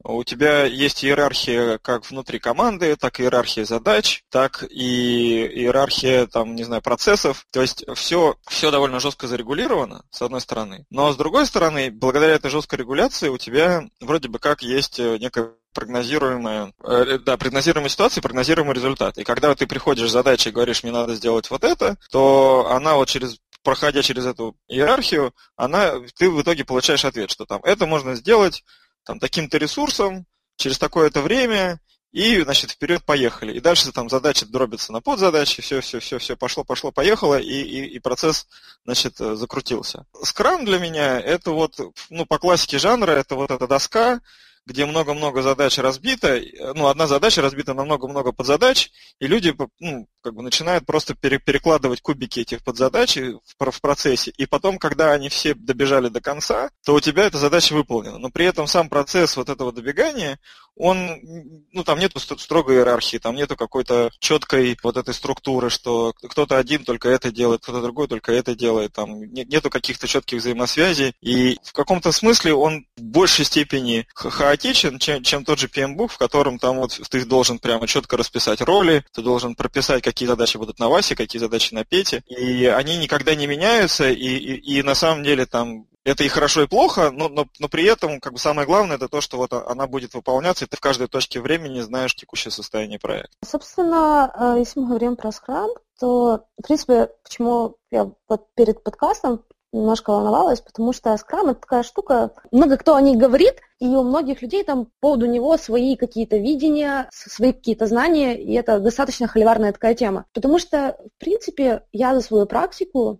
у 0.03 0.23
тебя 0.23 0.63
есть 0.63 1.03
иерархия 1.03 1.77
как 1.79 2.09
внутри 2.09 2.39
команды, 2.39 2.95
так 2.95 3.19
и 3.19 3.23
иерархия 3.23 3.65
задач, 3.65 4.23
так 4.29 4.63
и 4.69 5.45
иерархия, 5.45 6.25
там, 6.25 6.55
не 6.55 6.63
знаю, 6.63 6.81
процессов. 6.81 7.45
То 7.51 7.61
есть 7.61 7.85
все, 7.95 8.35
все 8.47 8.71
довольно 8.71 8.99
жестко 8.99 9.27
зарегулировано, 9.27 10.05
с 10.09 10.21
одной 10.21 10.41
стороны. 10.41 10.85
Но 10.89 11.11
с 11.11 11.17
другой 11.17 11.45
стороны, 11.45 11.91
благодаря 11.91 12.35
этой 12.35 12.49
жесткой 12.49 12.79
регуляции 12.79 13.29
у 13.29 13.37
тебя 13.37 13.83
вроде 13.99 14.29
бы 14.29 14.39
как 14.39 14.61
есть 14.61 14.99
э, 14.99 15.17
некая 15.17 15.51
прогнозируемая, 15.73 16.73
э, 16.83 17.19
да, 17.19 17.37
прогнозируемая 17.37 17.89
ситуация, 17.89 18.21
прогнозируемый 18.21 18.75
результат. 18.75 19.17
И 19.17 19.23
когда 19.23 19.53
ты 19.53 19.67
приходишь 19.67 20.09
с 20.09 20.13
задачей 20.13 20.49
и 20.49 20.53
говоришь, 20.53 20.83
мне 20.83 20.91
надо 20.91 21.15
сделать 21.15 21.49
вот 21.49 21.63
это, 21.63 21.97
то 22.09 22.69
она 22.71 22.95
вот 22.95 23.09
через 23.09 23.37
проходя 23.63 24.01
через 24.01 24.25
эту 24.25 24.55
иерархию, 24.69 25.33
она, 25.57 25.95
ты 26.17 26.29
в 26.29 26.41
итоге 26.41 26.63
получаешь 26.63 27.03
ответ, 27.03 27.29
что 27.29 27.45
там 27.45 27.59
это 27.63 27.85
можно 27.85 28.15
сделать 28.15 28.63
там, 29.09 29.19
таким-то 29.19 29.57
ресурсом, 29.57 30.27
через 30.55 30.77
такое-то 30.77 31.23
время, 31.23 31.79
и, 32.11 32.41
значит, 32.41 32.69
вперед 32.69 33.03
поехали. 33.03 33.53
И 33.53 33.59
дальше 33.59 33.91
там 33.91 34.07
задачи 34.07 34.45
дробятся 34.45 34.93
на 34.93 35.01
подзадачи, 35.01 35.63
все, 35.63 35.81
все, 35.81 35.99
все, 35.99 36.19
все 36.19 36.37
пошло, 36.37 36.63
пошло, 36.63 36.91
поехало, 36.91 37.39
и, 37.39 37.59
и, 37.59 37.85
и 37.85 37.97
процесс, 37.97 38.45
значит, 38.85 39.17
закрутился. 39.17 40.05
Скрам 40.21 40.63
для 40.63 40.77
меня 40.77 41.19
это 41.19 41.53
вот, 41.53 41.79
ну, 42.11 42.27
по 42.27 42.37
классике 42.37 42.77
жанра, 42.77 43.13
это 43.13 43.33
вот 43.33 43.49
эта 43.49 43.65
доска, 43.65 44.21
где 44.65 44.85
много-много 44.85 45.41
задач 45.41 45.77
разбито, 45.77 46.39
ну, 46.75 46.87
одна 46.87 47.07
задача 47.07 47.41
разбита 47.41 47.73
на 47.73 47.83
много-много 47.85 48.31
подзадач, 48.31 48.91
и 49.19 49.27
люди 49.27 49.55
ну, 49.79 50.07
как 50.21 50.35
бы 50.35 50.43
начинают 50.43 50.85
просто 50.85 51.15
перекладывать 51.15 52.01
кубики 52.01 52.41
этих 52.41 52.63
подзадач 52.63 53.17
в 53.17 53.81
процессе, 53.81 54.31
и 54.37 54.45
потом, 54.45 54.77
когда 54.77 55.11
они 55.11 55.29
все 55.29 55.53
добежали 55.53 56.09
до 56.09 56.21
конца, 56.21 56.69
то 56.85 56.93
у 56.93 56.99
тебя 56.99 57.25
эта 57.25 57.37
задача 57.37 57.73
выполнена. 57.73 58.17
Но 58.17 58.29
при 58.29 58.45
этом 58.45 58.67
сам 58.67 58.89
процесс 58.89 59.37
вот 59.37 59.49
этого 59.49 59.71
добегания, 59.71 60.39
он, 60.79 61.65
ну, 61.73 61.83
там 61.83 61.99
нету 61.99 62.19
строгой 62.19 62.77
иерархии, 62.77 63.17
там 63.17 63.35
нету 63.35 63.57
какой-то 63.57 64.11
четкой 64.19 64.77
вот 64.81 64.95
этой 64.95 65.13
структуры, 65.13 65.69
что 65.69 66.13
кто-то 66.13 66.57
один 66.57 66.85
только 66.85 67.09
это 67.09 67.31
делает, 67.31 67.61
кто-то 67.61 67.81
другой 67.81 68.07
только 68.07 68.31
это 68.31 68.55
делает, 68.55 68.93
там 68.93 69.21
нету 69.21 69.69
каких-то 69.69 70.07
четких 70.07 70.39
взаимосвязей, 70.39 71.13
и 71.21 71.57
в 71.63 71.73
каком-то 71.73 72.13
смысле 72.13 72.53
он 72.53 72.85
в 72.95 73.01
большей 73.01 73.43
степени 73.43 74.07
хаотичен, 74.15 74.99
чем, 74.99 75.21
чем 75.21 75.43
тот 75.43 75.59
же 75.59 75.67
PMBOK, 75.67 76.07
в 76.07 76.17
котором 76.17 76.57
там 76.59 76.77
вот 76.77 76.97
ты 77.09 77.25
должен 77.25 77.59
прямо 77.59 77.85
четко 77.85 78.15
расписать 78.15 78.61
роли, 78.61 79.03
ты 79.13 79.21
должен 79.21 79.55
прописать 79.55 80.01
какие 80.01 80.27
задачи 80.27 80.55
будут 80.55 80.79
на 80.79 80.87
Васе, 80.87 81.15
какие 81.15 81.41
задачи 81.41 81.73
на 81.73 81.83
Пете, 81.83 82.23
и 82.25 82.65
они 82.65 82.97
никогда 82.97 83.35
не 83.35 83.47
меняются, 83.47 84.09
и, 84.09 84.15
и, 84.15 84.77
и 84.79 84.81
на 84.83 84.95
самом 84.95 85.23
деле 85.25 85.45
там 85.45 85.87
это 86.09 86.23
и 86.23 86.27
хорошо, 86.27 86.63
и 86.63 86.67
плохо, 86.67 87.11
но, 87.11 87.29
но, 87.29 87.47
но 87.59 87.67
при 87.69 87.85
этом 87.85 88.19
как 88.19 88.33
бы 88.33 88.39
самое 88.39 88.67
главное 88.67 88.97
это 88.97 89.07
то, 89.07 89.21
что 89.21 89.37
вот 89.37 89.53
она 89.53 89.87
будет 89.87 90.13
выполняться, 90.13 90.65
и 90.65 90.67
ты 90.67 90.77
в 90.77 90.81
каждой 90.81 91.07
точке 91.07 91.39
времени 91.39 91.79
знаешь 91.81 92.15
текущее 92.15 92.51
состояние 92.51 92.99
проекта. 92.99 93.35
Собственно, 93.45 94.31
э, 94.35 94.59
если 94.59 94.79
мы 94.79 94.87
говорим 94.87 95.15
про 95.15 95.29
Scrum, 95.29 95.69
то, 95.99 96.45
в 96.57 96.63
принципе, 96.63 97.09
почему 97.23 97.75
я 97.91 98.11
вот 98.27 98.47
перед 98.55 98.83
подкастом 98.83 99.43
немножко 99.71 100.11
волновалась, 100.11 100.61
потому 100.61 100.93
что 100.93 101.11
Scrum 101.13 101.51
это 101.51 101.61
такая 101.61 101.83
штука, 101.83 102.31
много 102.51 102.77
кто 102.77 102.95
о 102.95 103.01
ней 103.01 103.15
говорит, 103.15 103.55
и 103.79 103.87
у 103.87 104.03
многих 104.03 104.41
людей 104.41 104.63
там 104.63 104.85
по 104.85 104.91
поводу 105.01 105.27
него 105.27 105.57
свои 105.57 105.95
какие-то 105.95 106.37
видения, 106.37 107.07
свои 107.11 107.53
какие-то 107.53 107.85
знания, 107.85 108.41
и 108.41 108.53
это 108.53 108.79
достаточно 108.79 109.27
холиварная 109.27 109.71
такая 109.71 109.93
тема. 109.93 110.25
Потому 110.33 110.59
что, 110.59 110.97
в 111.17 111.19
принципе, 111.19 111.83
я 111.91 112.15
за 112.15 112.21
свою 112.21 112.45
практику 112.45 113.19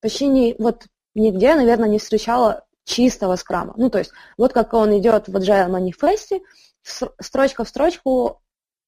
почти 0.00 0.26
не, 0.26 0.56
вот 0.58 0.84
нигде, 1.20 1.54
наверное, 1.54 1.88
не 1.88 1.98
встречала 1.98 2.64
чистого 2.84 3.36
скрама. 3.36 3.74
Ну, 3.76 3.90
то 3.90 3.98
есть, 3.98 4.10
вот 4.36 4.52
как 4.52 4.74
он 4.74 4.98
идет 4.98 5.28
в 5.28 5.36
Agile 5.36 5.68
манифесте, 5.68 6.40
строчка 7.20 7.64
в 7.64 7.68
строчку 7.68 8.40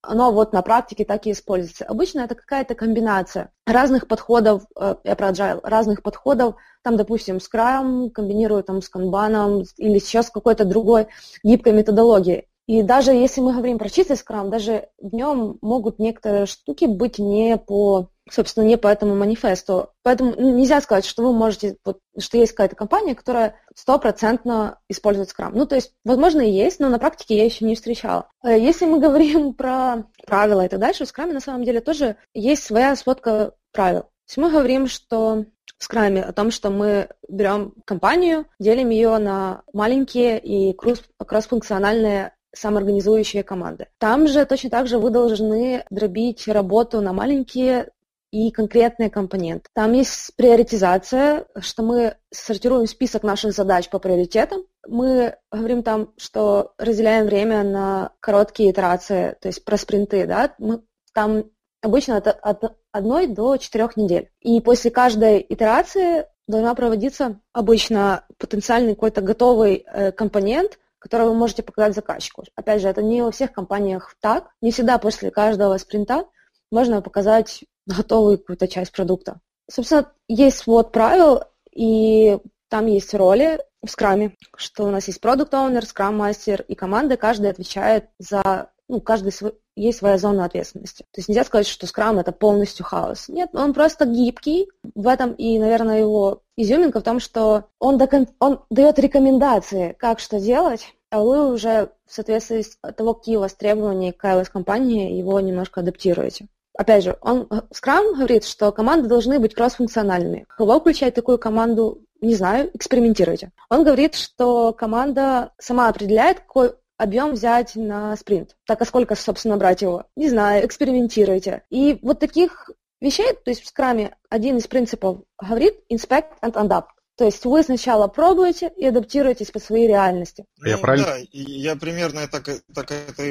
оно 0.03 0.31
вот 0.31 0.51
на 0.51 0.61
практике 0.61 1.05
так 1.05 1.25
и 1.25 1.31
используется. 1.31 1.85
Обычно 1.85 2.21
это 2.21 2.35
какая-то 2.35 2.75
комбинация 2.75 3.51
разных 3.65 4.07
подходов, 4.07 4.63
э, 4.77 4.95
я 5.05 5.15
про 5.15 5.29
agile, 5.29 5.61
разных 5.63 6.03
подходов, 6.03 6.55
там, 6.83 6.97
допустим, 6.97 7.37
Scrum 7.37 8.09
комбинируют 8.09 8.67
там 8.67 8.81
с 8.81 8.91
Kanban 8.93 9.63
или 9.77 9.99
сейчас 9.99 10.29
какой-то 10.29 10.65
другой 10.65 11.07
гибкой 11.43 11.71
методологией. 11.71 12.47
И 12.67 12.81
даже 12.81 13.11
если 13.11 13.41
мы 13.41 13.53
говорим 13.53 13.77
про 13.77 13.89
чистый 13.89 14.17
скрам, 14.17 14.49
даже 14.49 14.89
в 15.01 15.13
нем 15.13 15.57
могут 15.61 15.99
некоторые 15.99 16.45
штуки 16.45 16.85
быть 16.85 17.19
не 17.19 17.57
по, 17.57 18.09
собственно, 18.29 18.65
не 18.65 18.77
по 18.77 18.87
этому 18.87 19.15
манифесту. 19.15 19.89
Поэтому 20.01 20.33
ну, 20.37 20.57
нельзя 20.57 20.81
сказать, 20.81 21.05
что 21.05 21.23
вы 21.23 21.33
можете, 21.33 21.77
вот, 21.83 21.99
что 22.17 22.37
есть 22.37 22.53
какая-то 22.53 22.75
компания, 22.75 23.15
которая 23.15 23.55
стопроцентно 23.75 24.79
использует 24.89 25.29
скрам. 25.29 25.53
Ну, 25.55 25.65
то 25.65 25.75
есть, 25.75 25.93
возможно, 26.05 26.41
и 26.41 26.51
есть, 26.51 26.79
но 26.79 26.89
на 26.89 26.99
практике 26.99 27.37
я 27.37 27.45
еще 27.45 27.65
не 27.65 27.75
встречала. 27.75 28.27
Э, 28.43 28.57
если 28.57 28.85
мы 28.85 28.99
говорим 29.01 29.53
про 29.53 30.05
правила 30.25 30.65
и 30.65 30.69
так 30.69 30.79
дальше, 30.79 31.05
в 31.05 31.09
скраме 31.09 31.33
на 31.33 31.41
самом 31.41 31.63
деле 31.63 31.81
тоже 31.81 32.15
есть 32.33 32.63
своя 32.63 32.95
сводка 32.95 33.53
правил. 33.71 34.05
Если 34.27 34.41
мы 34.41 34.51
говорим, 34.51 34.87
что 34.87 35.45
в 35.77 35.83
скраме 35.83 36.23
о 36.23 36.31
том, 36.31 36.49
что 36.49 36.69
мы 36.69 37.09
берем 37.27 37.73
компанию, 37.83 38.45
делим 38.57 38.89
ее 38.89 39.17
на 39.17 39.63
маленькие 39.73 40.39
и 40.39 40.73
кроссфункциональные 40.73 42.33
самоорганизующие 42.55 43.43
команды. 43.43 43.87
Там 43.97 44.27
же 44.27 44.45
точно 44.45 44.69
так 44.69 44.87
же 44.87 44.99
вы 44.99 45.09
должны 45.09 45.85
дробить 45.89 46.47
работу 46.47 47.01
на 47.01 47.11
маленькие 47.11 47.89
и 48.33 48.49
конкретные 48.49 49.11
компоненты. 49.11 49.69
Там 49.75 49.93
есть 49.93 50.35
приоритизация, 50.35 51.45
что 51.59 51.83
мы 51.83 52.15
сортируем 52.31 52.87
список 52.87 53.21
наших 53.21 53.51
задач 53.51 53.89
по 53.89 53.99
приоритетам. 53.99 54.63
Мы 54.87 55.35
говорим 55.51 55.83
там, 55.83 56.13
что 56.17 56.73
разделяем 56.79 57.27
время 57.27 57.61
на 57.63 58.13
короткие 58.19 58.71
итерации, 58.71 59.37
то 59.39 59.49
есть 59.49 59.63
про 59.63 59.77
спринты, 59.77 60.25
да, 60.25 60.55
мы, 60.57 60.81
там 61.13 61.43
обычно 61.83 62.17
от, 62.17 62.25
от 62.25 62.75
одной 62.91 63.27
до 63.27 63.57
четырех 63.57 63.97
недель. 63.97 64.31
И 64.39 64.59
после 64.61 64.89
каждой 64.89 65.45
итерации 65.47 66.25
должна 66.47 66.73
проводиться 66.73 67.39
обычно 67.53 68.25
потенциальный 68.39 68.95
какой-то 68.95 69.21
готовый 69.21 69.85
э, 69.85 70.11
компонент, 70.11 70.79
которое 70.97 71.25
вы 71.25 71.35
можете 71.35 71.61
показать 71.61 71.93
заказчику. 71.93 72.45
Опять 72.55 72.81
же, 72.81 72.87
это 72.87 73.03
не 73.03 73.21
во 73.21 73.29
всех 73.29 73.53
компаниях 73.53 74.15
так. 74.19 74.49
Не 74.59 74.71
всегда 74.71 74.97
после 74.97 75.29
каждого 75.29 75.77
спринта 75.77 76.25
можно 76.71 77.03
показать 77.03 77.63
готовую 77.85 78.37
какую-то 78.37 78.67
часть 78.67 78.91
продукта. 78.91 79.39
Собственно, 79.69 80.11
есть 80.27 80.57
свод 80.57 80.91
правил, 80.91 81.41
и 81.73 82.37
там 82.69 82.87
есть 82.87 83.13
роли 83.13 83.59
в 83.83 83.89
скраме, 83.89 84.35
что 84.55 84.85
у 84.85 84.91
нас 84.91 85.07
есть 85.07 85.21
продукт 85.21 85.53
оунер 85.53 85.85
скрам-мастер 85.85 86.63
и 86.67 86.75
команда, 86.75 87.17
каждый 87.17 87.49
отвечает 87.49 88.09
за, 88.17 88.71
ну, 88.87 89.01
каждый 89.01 89.31
свой, 89.31 89.53
есть 89.75 89.99
своя 89.99 90.17
зона 90.17 90.45
ответственности. 90.45 91.03
То 91.11 91.19
есть 91.19 91.29
нельзя 91.29 91.43
сказать, 91.43 91.67
что 91.67 91.87
скрам 91.87 92.19
это 92.19 92.31
полностью 92.31 92.85
хаос. 92.85 93.27
Нет, 93.27 93.49
он 93.53 93.73
просто 93.73 94.05
гибкий. 94.05 94.69
В 94.95 95.07
этом 95.07 95.33
и, 95.33 95.57
наверное, 95.57 95.99
его 95.99 96.41
изюминка 96.57 96.99
в 96.99 97.03
том, 97.03 97.19
что 97.19 97.65
он, 97.79 97.97
до, 97.97 98.07
он 98.39 98.63
дает 98.69 98.99
рекомендации, 98.99 99.95
как 99.97 100.19
что 100.19 100.39
делать, 100.39 100.93
а 101.09 101.21
вы 101.21 101.51
уже 101.51 101.91
в 102.05 102.13
соответствии 102.13 102.65
от 102.81 102.95
того, 102.95 103.13
какие 103.13 103.37
у 103.37 103.41
вас 103.41 103.53
требования 103.53 104.13
к 104.13 104.23
iOS 104.23 104.51
компании, 104.51 105.17
его 105.17 105.39
немножко 105.39 105.81
адаптируете. 105.81 106.47
Опять 106.77 107.03
же, 107.03 107.17
он, 107.21 107.47
Scrum 107.71 108.15
говорит, 108.15 108.45
что 108.45 108.71
команды 108.71 109.07
должны 109.07 109.39
быть 109.39 109.53
кроссфункциональными. 109.53 110.45
Кого 110.49 110.79
включать 110.79 111.13
такую 111.13 111.37
команду, 111.37 112.01
не 112.21 112.35
знаю, 112.35 112.71
экспериментируйте. 112.73 113.51
Он 113.69 113.83
говорит, 113.83 114.15
что 114.15 114.73
команда 114.73 115.51
сама 115.59 115.89
определяет, 115.89 116.39
какой 116.39 116.73
объем 116.97 117.33
взять 117.33 117.75
на 117.75 118.15
спринт. 118.15 118.55
Так, 118.65 118.81
а 118.81 118.85
сколько, 118.85 119.15
собственно, 119.15 119.57
брать 119.57 119.81
его? 119.81 120.05
Не 120.15 120.29
знаю, 120.29 120.65
экспериментируйте. 120.65 121.63
И 121.69 121.99
вот 122.01 122.19
таких 122.19 122.69
вещей, 123.01 123.33
то 123.33 123.51
есть 123.51 123.61
в 123.61 123.67
скраме 123.67 124.15
один 124.29 124.57
из 124.57 124.67
принципов 124.67 125.19
говорит 125.39 125.75
inspect 125.91 126.29
and 126.41 126.53
adapt. 126.53 126.92
То 127.15 127.25
есть 127.25 127.45
вы 127.45 127.61
сначала 127.63 128.07
пробуете 128.07 128.71
и 128.75 128.85
адаптируетесь 128.85 129.51
по 129.51 129.59
своей 129.59 129.87
реальности. 129.87 130.45
Ну, 130.57 130.69
я 130.69 130.77
правильно? 130.77 131.05
Да, 131.05 131.17
я 131.31 131.75
примерно 131.75 132.27
так, 132.27 132.49
так 132.73 132.91
это 132.91 133.23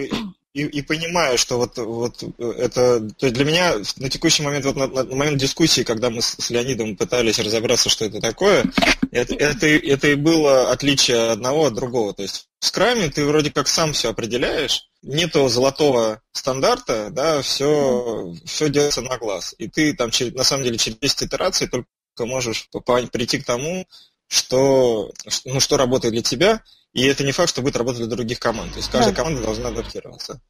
и, 0.55 0.65
и 0.65 0.83
понимаю, 0.83 1.39
что 1.39 1.57
вот, 1.57 1.79
вот 1.79 2.23
это... 2.39 3.01
То 3.01 3.27
есть 3.27 3.35
для 3.35 3.45
меня 3.45 3.75
на 3.97 4.11
текущий 4.11 4.43
момент, 4.43 4.67
вот 4.67 4.77
на, 4.77 4.87
на 4.87 5.17
момент 5.17 5.39
дискуссии, 5.39 5.83
когда 5.83 6.11
мы 6.11 6.21
с, 6.21 6.37
с 6.39 6.51
Леонидом 6.51 6.97
пытались 6.97 7.39
разобраться, 7.39 7.89
что 7.89 8.05
это 8.05 8.21
такое, 8.21 8.65
это, 9.11 9.35
это, 9.35 9.67
это 9.67 10.09
и 10.09 10.15
было 10.15 10.71
отличие 10.71 11.31
одного 11.31 11.67
от 11.67 11.75
другого. 11.75 12.13
То 12.13 12.23
есть 12.23 12.49
в 12.61 12.67
скраме 12.67 13.09
ты 13.09 13.25
вроде 13.25 13.51
как 13.51 13.67
сам 13.67 13.95
все 13.95 14.11
определяешь, 14.11 14.91
нету 15.03 15.49
золотого 15.49 16.21
стандарта, 16.33 17.09
да, 17.11 17.41
все, 17.43 18.35
все 18.45 18.69
делается 18.69 19.01
на 19.01 19.19
глаз. 19.19 19.55
И 19.59 19.69
ты 19.69 19.95
там 19.95 20.11
на 20.35 20.45
самом 20.45 20.65
деле 20.65 20.79
через 20.79 20.99
10 20.99 21.25
итераций 21.25 21.67
только 21.67 21.89
можешь 22.19 22.69
прийти 22.71 23.39
к 23.39 23.45
тому, 23.45 23.87
что, 24.29 25.13
ну, 25.45 25.61
что 25.61 25.77
работает 25.77 26.15
для 26.15 26.23
тебя, 26.23 26.63
и 26.93 27.05
это 27.05 27.25
не 27.25 27.33
факт, 27.33 27.51
что 27.51 27.63
будет 27.63 27.77
работать 27.77 28.01
для 28.01 28.09
других 28.09 28.39
команд. 28.39 28.73
То 28.73 28.79
есть 28.79 28.91
каждая 28.91 29.13
да. 29.13 29.17
команда 29.17 29.43
должна 29.43 29.69
адаптироваться. 29.69 30.41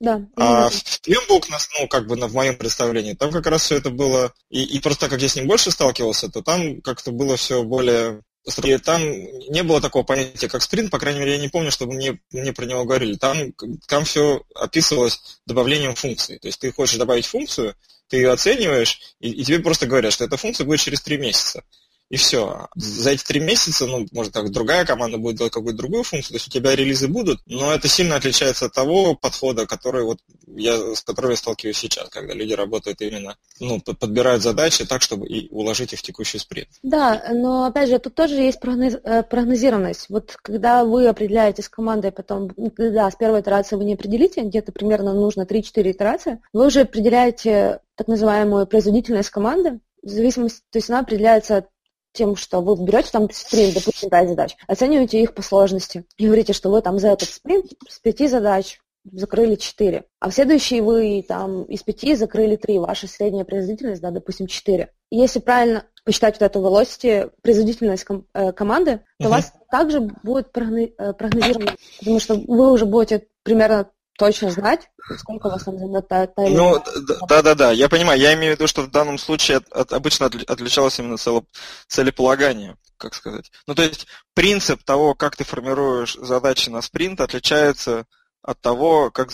Да. 0.00 0.20
А 0.36 0.68
в 0.68 0.72
Playbook, 0.72 1.44
ну, 1.78 1.86
как 1.86 2.08
бы 2.08 2.16
в 2.16 2.34
моем 2.34 2.56
представлении, 2.56 3.14
там 3.14 3.30
как 3.30 3.46
раз 3.46 3.62
все 3.62 3.76
это 3.76 3.90
было, 3.90 4.32
и, 4.50 4.64
и 4.64 4.80
просто 4.80 5.02
так 5.02 5.10
как 5.10 5.22
я 5.22 5.28
с 5.28 5.36
ним 5.36 5.46
больше 5.46 5.70
сталкивался, 5.70 6.28
то 6.28 6.42
там 6.42 6.80
как-то 6.82 7.12
было 7.12 7.36
все 7.36 7.62
более 7.62 8.22
и 8.44 8.78
там 8.78 9.00
не 9.02 9.62
было 9.62 9.80
такого 9.80 10.02
понятия, 10.02 10.48
как 10.48 10.62
спринт, 10.62 10.90
по 10.90 10.98
крайней 10.98 11.20
мере, 11.20 11.34
я 11.34 11.38
не 11.38 11.48
помню, 11.48 11.70
чтобы 11.70 11.92
мне, 11.92 12.18
мне 12.32 12.52
про 12.52 12.64
него 12.66 12.84
говорили. 12.84 13.14
Там, 13.14 13.52
там 13.86 14.04
все 14.04 14.42
описывалось 14.56 15.20
добавлением 15.46 15.94
функции. 15.94 16.38
То 16.38 16.48
есть 16.48 16.58
ты 16.58 16.72
хочешь 16.72 16.96
добавить 16.96 17.26
функцию, 17.26 17.76
ты 18.12 18.18
ее 18.18 18.30
оцениваешь, 18.30 19.00
и, 19.20 19.30
и 19.30 19.42
тебе 19.42 19.60
просто 19.60 19.86
говорят, 19.86 20.12
что 20.12 20.26
эта 20.26 20.36
функция 20.36 20.66
будет 20.66 20.80
через 20.80 21.00
три 21.00 21.16
месяца. 21.16 21.64
И 22.12 22.16
все. 22.16 22.68
За 22.76 23.10
эти 23.10 23.24
три 23.24 23.40
месяца, 23.40 23.86
ну, 23.86 24.06
может, 24.12 24.34
так, 24.34 24.50
другая 24.50 24.84
команда 24.84 25.16
будет 25.16 25.36
делать 25.36 25.52
какую-то 25.54 25.78
другую 25.78 26.02
функцию, 26.02 26.32
то 26.32 26.36
есть 26.36 26.46
у 26.46 26.50
тебя 26.50 26.76
релизы 26.76 27.08
будут, 27.08 27.40
но 27.46 27.72
это 27.72 27.88
сильно 27.88 28.16
отличается 28.16 28.66
от 28.66 28.74
того 28.74 29.14
подхода, 29.14 29.66
который 29.66 30.04
вот 30.04 30.18
я, 30.46 30.94
с 30.94 31.00
которым 31.00 31.30
я 31.30 31.38
сталкиваюсь 31.38 31.78
сейчас, 31.78 32.10
когда 32.10 32.34
люди 32.34 32.52
работают 32.52 33.00
именно, 33.00 33.38
ну, 33.60 33.80
подбирают 33.80 34.42
задачи 34.42 34.84
так, 34.84 35.00
чтобы 35.00 35.26
и 35.26 35.48
уложить 35.48 35.94
их 35.94 36.00
в 36.00 36.02
текущий 36.02 36.36
спринт. 36.36 36.68
Да, 36.82 37.30
но 37.32 37.64
опять 37.64 37.88
же, 37.88 37.98
тут 37.98 38.14
тоже 38.14 38.34
есть 38.34 38.60
прогноз, 38.60 38.96
э, 39.02 39.22
прогнозированность. 39.22 40.10
Вот 40.10 40.36
когда 40.42 40.84
вы 40.84 41.06
определяете 41.08 41.62
с 41.62 41.70
командой 41.70 42.12
потом, 42.12 42.50
ну, 42.58 42.70
да, 42.76 43.10
с 43.10 43.16
первой 43.16 43.40
итерации 43.40 43.76
вы 43.76 43.84
не 43.84 43.94
определите, 43.94 44.42
где-то 44.42 44.70
примерно 44.70 45.14
нужно 45.14 45.46
3-4 45.46 45.92
итерации, 45.92 46.40
вы 46.52 46.66
уже 46.66 46.82
определяете 46.82 47.80
так 47.94 48.06
называемую 48.06 48.66
производительность 48.66 49.30
команды, 49.30 49.80
в 50.02 50.08
зависимости, 50.08 50.62
то 50.70 50.78
есть 50.78 50.90
она 50.90 51.00
определяется 51.00 51.66
тем, 52.12 52.36
что 52.36 52.60
вы 52.60 52.82
берете 52.84 53.10
там 53.10 53.30
спринт, 53.30 53.74
допустим, 53.74 54.10
5 54.10 54.28
задач, 54.28 54.56
оцениваете 54.66 55.22
их 55.22 55.34
по 55.34 55.42
сложности 55.42 56.04
и 56.16 56.26
говорите, 56.26 56.52
что 56.52 56.70
вы 56.70 56.82
там 56.82 56.98
за 56.98 57.08
этот 57.08 57.28
спринт 57.28 57.66
с 57.88 57.98
5 57.98 58.30
задач 58.30 58.78
закрыли 59.10 59.56
4, 59.56 60.04
а 60.20 60.30
в 60.30 60.34
следующий 60.34 60.80
вы 60.80 61.24
там 61.26 61.64
из 61.64 61.82
5 61.82 62.18
закрыли 62.18 62.56
3, 62.56 62.78
ваша 62.78 63.08
средняя 63.08 63.44
производительность, 63.44 64.00
да, 64.00 64.10
допустим, 64.10 64.46
4. 64.46 64.90
И 65.10 65.16
если 65.16 65.40
правильно 65.40 65.86
посчитать 66.04 66.38
вот 66.38 66.46
эту 66.46 66.60
velocity, 66.60 67.30
производительность 67.42 68.04
ком- 68.04 68.26
э, 68.34 68.52
команды, 68.52 69.00
то 69.18 69.24
uh-huh. 69.24 69.28
у 69.28 69.30
вас 69.30 69.52
также 69.70 70.00
будет 70.00 70.48
э, 70.56 71.12
прогнозировано, 71.12 71.76
потому 71.98 72.20
что 72.20 72.34
вы 72.34 72.72
уже 72.72 72.86
будете 72.86 73.26
примерно 73.42 73.90
точно 74.18 74.50
знать, 74.50 74.90
сколько 75.18 75.46
у 75.46 75.50
вас 75.50 75.64
там 75.64 75.78
займет 75.78 76.08
та, 76.08 76.26
та 76.26 76.42
Ну, 76.48 76.82
да-да-да, 77.28 77.72
я 77.72 77.88
понимаю. 77.88 78.20
Я 78.20 78.34
имею 78.34 78.54
в 78.54 78.56
виду, 78.56 78.68
что 78.68 78.82
в 78.82 78.90
данном 78.90 79.18
случае 79.18 79.58
от, 79.58 79.72
от, 79.72 79.92
обычно 79.92 80.26
отличалось 80.26 80.98
именно 80.98 81.16
цело, 81.16 81.44
целеполагание, 81.88 82.76
как 82.98 83.14
сказать. 83.14 83.50
Ну, 83.66 83.74
то 83.74 83.82
есть 83.82 84.06
принцип 84.34 84.82
того, 84.84 85.14
как 85.14 85.36
ты 85.36 85.44
формируешь 85.44 86.14
задачи 86.14 86.68
на 86.68 86.82
спринт, 86.82 87.20
отличается 87.20 88.06
от 88.42 88.60
того, 88.60 89.10
как, 89.10 89.30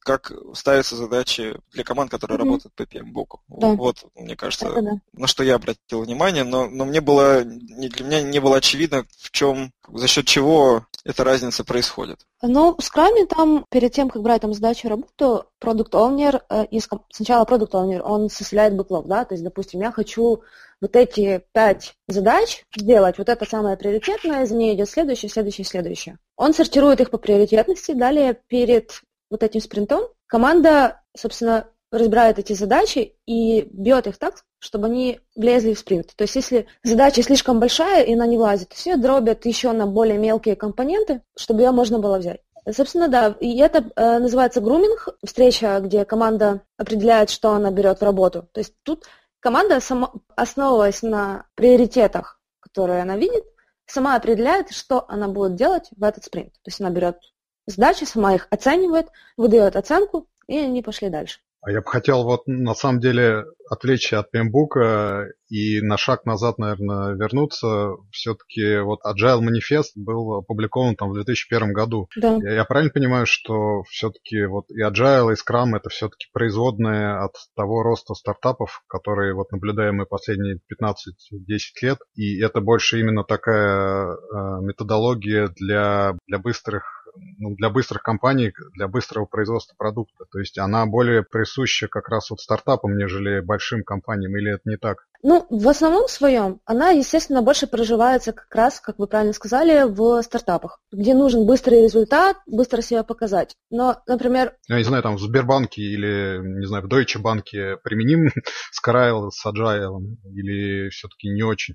как 0.00 0.32
ставятся 0.54 0.94
задачи 0.96 1.58
для 1.72 1.82
команд, 1.82 2.10
которые 2.10 2.38
mm-hmm. 2.38 2.44
работают 2.44 2.74
по 2.74 2.82
PMBOK. 2.82 3.38
Да. 3.48 3.72
Вот, 3.72 4.04
мне 4.14 4.36
кажется, 4.36 4.70
да, 4.70 4.80
да. 4.80 5.00
на 5.12 5.26
что 5.26 5.42
я 5.42 5.56
обратил 5.56 6.02
внимание, 6.02 6.44
но, 6.44 6.68
но 6.68 6.84
мне 6.84 7.00
было, 7.00 7.42
для 7.44 8.04
меня 8.04 8.22
не 8.22 8.40
было 8.40 8.58
очевидно, 8.58 9.04
в 9.18 9.30
чем, 9.32 9.72
за 9.92 10.06
счет 10.06 10.26
чего 10.26 10.86
эта 11.04 11.24
разница 11.24 11.64
происходит. 11.64 12.20
Ну, 12.40 12.76
в 12.76 12.84
скраме 12.84 13.26
там, 13.26 13.64
перед 13.68 13.92
тем, 13.92 14.08
как 14.08 14.22
брать 14.22 14.42
там 14.42 14.54
задачу 14.54 14.88
работу, 14.88 15.46
продукт 15.58 15.94
owner, 15.94 16.42
э, 16.48 16.66
сначала 17.10 17.44
продукт 17.44 17.74
owner, 17.74 18.00
он 18.00 18.30
составляет 18.30 18.76
бэклог, 18.76 19.08
да, 19.08 19.24
то 19.24 19.34
есть, 19.34 19.42
допустим, 19.42 19.80
я 19.80 19.90
хочу 19.90 20.42
вот 20.80 20.96
эти 20.96 21.42
пять 21.52 21.94
задач 22.08 22.64
сделать, 22.76 23.18
вот 23.18 23.28
это 23.28 23.44
самое 23.44 23.76
приоритетное, 23.76 24.46
за 24.46 24.54
ней 24.54 24.74
идет 24.74 24.88
следующее, 24.88 25.30
следующее, 25.30 25.64
следующее. 25.64 26.18
Он 26.36 26.52
сортирует 26.52 27.00
их 27.00 27.10
по 27.10 27.18
приоритетности, 27.18 27.92
далее 27.92 28.38
перед 28.48 29.00
вот 29.30 29.42
этим 29.42 29.60
спринтом 29.60 30.04
команда, 30.26 31.02
собственно, 31.16 31.68
разбирает 31.90 32.38
эти 32.38 32.52
задачи 32.52 33.14
и 33.26 33.62
бьет 33.72 34.06
их 34.06 34.18
так, 34.18 34.44
чтобы 34.58 34.86
они 34.86 35.20
влезли 35.34 35.74
в 35.74 35.78
спринт. 35.78 36.12
То 36.16 36.22
есть 36.22 36.34
если 36.34 36.66
задача 36.82 37.22
слишком 37.22 37.60
большая 37.60 38.04
и 38.04 38.14
она 38.14 38.26
не 38.26 38.36
влазит, 38.36 38.72
все 38.72 38.96
дробят 38.96 39.46
еще 39.46 39.72
на 39.72 39.86
более 39.86 40.18
мелкие 40.18 40.56
компоненты, 40.56 41.22
чтобы 41.36 41.62
ее 41.62 41.70
можно 41.70 41.98
было 41.98 42.18
взять. 42.18 42.40
Собственно, 42.72 43.06
да, 43.06 43.36
и 43.38 43.58
это 43.58 43.84
э, 43.94 44.18
называется 44.18 44.60
груминг, 44.60 45.10
встреча, 45.24 45.78
где 45.80 46.04
команда 46.04 46.62
определяет, 46.76 47.30
что 47.30 47.52
она 47.52 47.70
берет 47.70 48.00
в 48.00 48.02
работу. 48.02 48.48
То 48.52 48.58
есть 48.58 48.74
тут 48.82 49.04
команда, 49.40 49.80
сама, 49.80 50.12
основываясь 50.34 51.02
на 51.02 51.46
приоритетах, 51.54 52.40
которые 52.60 53.02
она 53.02 53.16
видит, 53.16 53.44
сама 53.86 54.16
определяет, 54.16 54.70
что 54.70 55.04
она 55.08 55.28
будет 55.28 55.54
делать 55.54 55.88
в 55.96 56.02
этот 56.02 56.24
спринт. 56.24 56.52
То 56.54 56.68
есть 56.68 56.80
она 56.80 56.90
берет 56.90 57.18
задачи, 57.66 58.04
сама 58.04 58.34
их 58.34 58.48
оценивает, 58.50 59.08
выдает 59.36 59.76
оценку, 59.76 60.28
и 60.46 60.58
они 60.58 60.82
пошли 60.82 61.08
дальше. 61.08 61.40
А 61.62 61.70
я 61.70 61.80
бы 61.80 61.86
хотел 61.86 62.22
вот 62.24 62.46
на 62.46 62.74
самом 62.74 63.00
деле 63.00 63.44
отвлечься 63.68 64.20
от 64.20 64.30
Пембука 64.30 65.26
и 65.48 65.80
на 65.80 65.96
шаг 65.96 66.24
назад, 66.24 66.58
наверное, 66.58 67.14
вернуться. 67.14 67.96
Все-таки 68.12 68.78
вот 68.78 69.00
Agile 69.04 69.40
Manifest 69.40 69.92
был 69.96 70.34
опубликован 70.34 70.96
там 70.96 71.10
в 71.10 71.14
2001 71.14 71.72
году. 71.72 72.08
Да. 72.16 72.38
Я, 72.42 72.54
я 72.54 72.64
правильно 72.64 72.92
понимаю, 72.92 73.26
что 73.26 73.82
все-таки 73.88 74.44
вот 74.46 74.66
и 74.70 74.80
Agile, 74.80 75.32
и 75.32 75.34
Scrum 75.34 75.76
это 75.76 75.88
все-таки 75.88 76.26
производные 76.32 77.18
от 77.18 77.32
того 77.56 77.82
роста 77.82 78.14
стартапов, 78.14 78.82
которые 78.86 79.34
вот 79.34 79.50
наблюдаем 79.50 79.96
мы 79.96 80.06
последние 80.06 80.60
15-10 80.72 81.58
лет, 81.82 81.98
и 82.14 82.40
это 82.40 82.60
больше 82.60 83.00
именно 83.00 83.24
такая 83.24 84.06
э, 84.06 84.16
методология 84.60 85.48
для, 85.48 86.16
для 86.26 86.38
быстрых 86.38 86.95
ну, 87.38 87.54
для 87.54 87.70
быстрых 87.70 88.02
компаний, 88.02 88.52
для 88.74 88.88
быстрого 88.88 89.26
производства 89.26 89.74
продукта. 89.76 90.24
То 90.30 90.38
есть 90.38 90.58
она 90.58 90.86
более 90.86 91.22
присуща 91.22 91.88
как 91.88 92.08
раз 92.08 92.30
вот 92.30 92.40
стартапам, 92.40 92.96
нежели 92.96 93.40
большим 93.40 93.82
компаниям, 93.84 94.36
или 94.36 94.54
это 94.54 94.62
не 94.64 94.76
так? 94.76 95.06
Ну, 95.22 95.46
в 95.50 95.68
основном 95.68 96.08
своем 96.08 96.60
она, 96.64 96.90
естественно, 96.90 97.42
больше 97.42 97.66
проживается 97.66 98.32
как 98.32 98.54
раз, 98.54 98.80
как 98.80 98.98
вы 98.98 99.06
правильно 99.06 99.32
сказали, 99.32 99.84
в 99.88 100.22
стартапах, 100.22 100.80
где 100.92 101.14
нужен 101.14 101.46
быстрый 101.46 101.82
результат, 101.82 102.36
быстро 102.46 102.82
себя 102.82 103.02
показать. 103.02 103.56
Но, 103.70 104.02
например... 104.06 104.54
Я 104.68 104.76
не 104.76 104.84
знаю, 104.84 105.02
там 105.02 105.16
в 105.16 105.20
Сбербанке 105.20 105.82
или, 105.82 106.40
не 106.42 106.66
знаю, 106.66 106.84
в 106.84 106.92
Deutsche 106.92 107.18
Банке 107.18 107.76
применим 107.82 108.28
Scryl 108.86 109.30
с 109.30 109.44
Agile 109.46 110.00
или 110.32 110.90
все-таки 110.90 111.28
не 111.28 111.42
очень? 111.42 111.74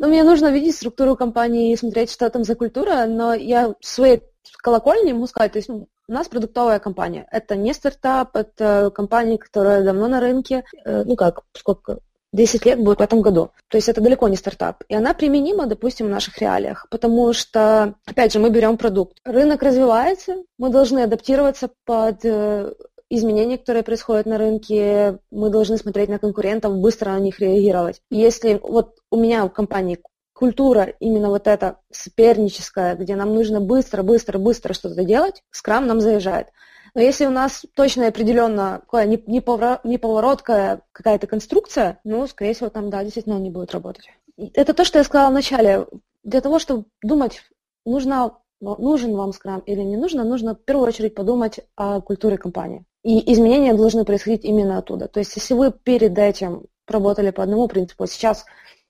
Ну, 0.00 0.06
мне 0.06 0.22
нужно 0.22 0.52
видеть 0.52 0.76
структуру 0.76 1.16
компании 1.16 1.72
и 1.72 1.76
смотреть, 1.76 2.12
что 2.12 2.30
там 2.30 2.44
за 2.44 2.54
культура, 2.54 3.06
но 3.06 3.34
я 3.34 3.74
своей 3.80 4.22
колокольни 4.56 5.12
могу 5.12 5.26
сказать, 5.26 5.52
то 5.52 5.58
есть 5.58 5.68
ну, 5.68 5.88
у 6.08 6.12
нас 6.12 6.28
продуктовая 6.28 6.78
компания. 6.78 7.26
Это 7.30 7.56
не 7.56 7.72
стартап, 7.74 8.34
это 8.36 8.90
компания, 8.94 9.38
которая 9.38 9.84
давно 9.84 10.08
на 10.08 10.20
рынке, 10.20 10.64
э, 10.84 11.04
ну 11.04 11.16
как, 11.16 11.42
сколько, 11.52 11.98
10 12.32 12.66
лет 12.66 12.78
будет 12.82 12.98
в 12.98 13.02
этом 13.02 13.22
году. 13.22 13.50
То 13.68 13.76
есть 13.76 13.88
это 13.88 14.00
далеко 14.00 14.28
не 14.28 14.36
стартап. 14.36 14.84
И 14.88 14.94
она 14.94 15.14
применима, 15.14 15.66
допустим, 15.66 16.06
в 16.06 16.10
наших 16.10 16.38
реалиях, 16.38 16.86
потому 16.90 17.32
что, 17.32 17.94
опять 18.06 18.32
же, 18.32 18.38
мы 18.38 18.50
берем 18.50 18.76
продукт. 18.76 19.18
Рынок 19.24 19.62
развивается, 19.62 20.36
мы 20.58 20.70
должны 20.70 21.00
адаптироваться 21.00 21.70
под 21.84 22.24
э, 22.24 22.74
изменения, 23.10 23.58
которые 23.58 23.82
происходят 23.82 24.26
на 24.26 24.38
рынке, 24.38 25.18
мы 25.30 25.50
должны 25.50 25.78
смотреть 25.78 26.08
на 26.08 26.18
конкурентов, 26.18 26.76
быстро 26.76 27.10
на 27.10 27.20
них 27.20 27.40
реагировать. 27.40 28.02
Если 28.10 28.60
вот 28.62 28.96
у 29.10 29.16
меня 29.16 29.44
в 29.46 29.50
компании 29.50 29.98
культура 30.38 30.94
именно 31.00 31.30
вот 31.30 31.48
эта 31.48 31.80
соперническая, 31.90 32.94
где 32.94 33.16
нам 33.16 33.34
нужно 33.34 33.60
быстро, 33.60 34.04
быстро, 34.04 34.38
быстро 34.38 34.72
что-то 34.72 35.02
делать, 35.02 35.42
скрам 35.50 35.88
нам 35.88 36.00
заезжает. 36.00 36.52
Но 36.94 37.00
если 37.00 37.26
у 37.26 37.30
нас 37.30 37.66
точно 37.74 38.04
и 38.04 38.06
определенно 38.06 38.82
неповороткая 38.92 40.82
какая-то 40.92 41.26
конструкция, 41.26 41.98
ну, 42.04 42.24
скорее 42.28 42.54
всего, 42.54 42.70
там, 42.70 42.88
да, 42.88 43.02
действительно 43.02 43.34
он 43.34 43.42
не 43.42 43.50
будет 43.50 43.72
работать. 43.72 44.10
Это 44.54 44.74
то, 44.74 44.84
что 44.84 44.98
я 44.98 45.04
сказала 45.04 45.30
вначале. 45.30 45.86
Для 46.22 46.40
того, 46.40 46.60
чтобы 46.60 46.84
думать, 47.02 47.42
нужно, 47.84 48.38
нужен 48.60 49.16
вам 49.16 49.32
скрам 49.32 49.58
или 49.66 49.80
не 49.80 49.96
нужно, 49.96 50.22
нужно 50.22 50.54
в 50.54 50.64
первую 50.64 50.86
очередь 50.86 51.16
подумать 51.16 51.58
о 51.74 52.00
культуре 52.00 52.38
компании. 52.38 52.84
И 53.02 53.32
изменения 53.32 53.74
должны 53.74 54.04
происходить 54.04 54.44
именно 54.44 54.78
оттуда. 54.78 55.08
То 55.08 55.18
есть, 55.18 55.34
если 55.34 55.54
вы 55.54 55.72
перед 55.72 56.16
этим 56.16 56.66
работали 56.86 57.30
по 57.30 57.42
одному 57.42 57.66
принципу, 57.66 58.06
сейчас 58.06 58.44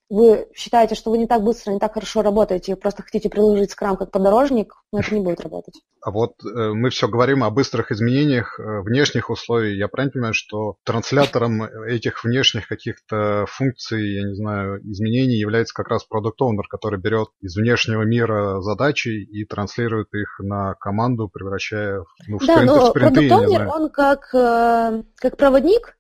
вы 0.09 0.47
считаете, 0.55 0.95
что 0.95 1.11
вы 1.11 1.19
не 1.19 1.27
так 1.27 1.43
быстро, 1.43 1.73
не 1.73 1.79
так 1.79 1.95
хорошо 1.95 2.23
работаете, 2.23 2.77
просто 2.77 3.03
хотите 3.03 3.29
приложить 3.29 3.73
скрам 3.73 3.97
как 3.97 4.11
подорожник, 4.11 4.75
но 4.93 5.01
это 5.01 5.15
не 5.15 5.21
будет 5.21 5.41
работать. 5.41 5.75
А 6.01 6.11
вот 6.11 6.33
э, 6.45 6.73
мы 6.73 6.91
все 6.91 7.09
говорим 7.09 7.45
о 7.45 7.51
быстрых 7.51 7.91
изменениях 7.91 8.59
э, 8.59 8.81
внешних 8.83 9.31
условий. 9.31 9.77
Я 9.77 9.89
правильно 9.89 10.13
понимаю, 10.13 10.35
что 10.35 10.77
транслятором 10.85 11.63
этих 11.63 12.25
внешних 12.25 12.69
каких-то 12.69 13.47
функций, 13.49 14.15
я 14.15 14.29
не 14.29 14.35
знаю, 14.35 14.81
изменений 14.91 15.37
является 15.37 15.75
как 15.75 15.89
раз 15.89 16.05
продукт 16.05 16.41
оунер 16.41 16.69
который 16.69 17.01
берет 17.01 17.29
из 17.41 17.57
внешнего 17.57 18.03
мира 18.03 18.61
задачи 18.61 19.09
и 19.09 19.45
транслирует 19.45 20.09
их 20.15 20.39
на 20.39 20.75
команду, 20.75 21.29
превращая 21.29 22.05
ну, 22.27 22.39
в 22.39 22.47
да, 22.47 22.55
спринты, 22.55 22.67
но 22.67 22.81
в 22.81 22.89
спринты. 22.89 23.29
Продукт 23.29 23.75
он 23.75 23.91
как, 23.91 24.35
э, 24.35 25.03
как 25.17 25.37
проводник 25.37 25.98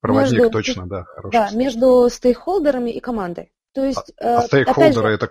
Проводник 0.00 0.40
между, 0.40 0.50
точно, 0.50 0.86
да, 0.86 1.04
хороший. 1.04 1.32
Да, 1.32 1.50
между 1.52 2.08
стейкхолдерами 2.10 2.90
и 2.90 3.00
командой. 3.00 3.52
То 3.72 3.84
есть, 3.84 4.12
а, 4.20 4.38
а 4.38 4.42
стейкхолдеры 4.42 5.10
же... 5.10 5.14
это 5.14 5.30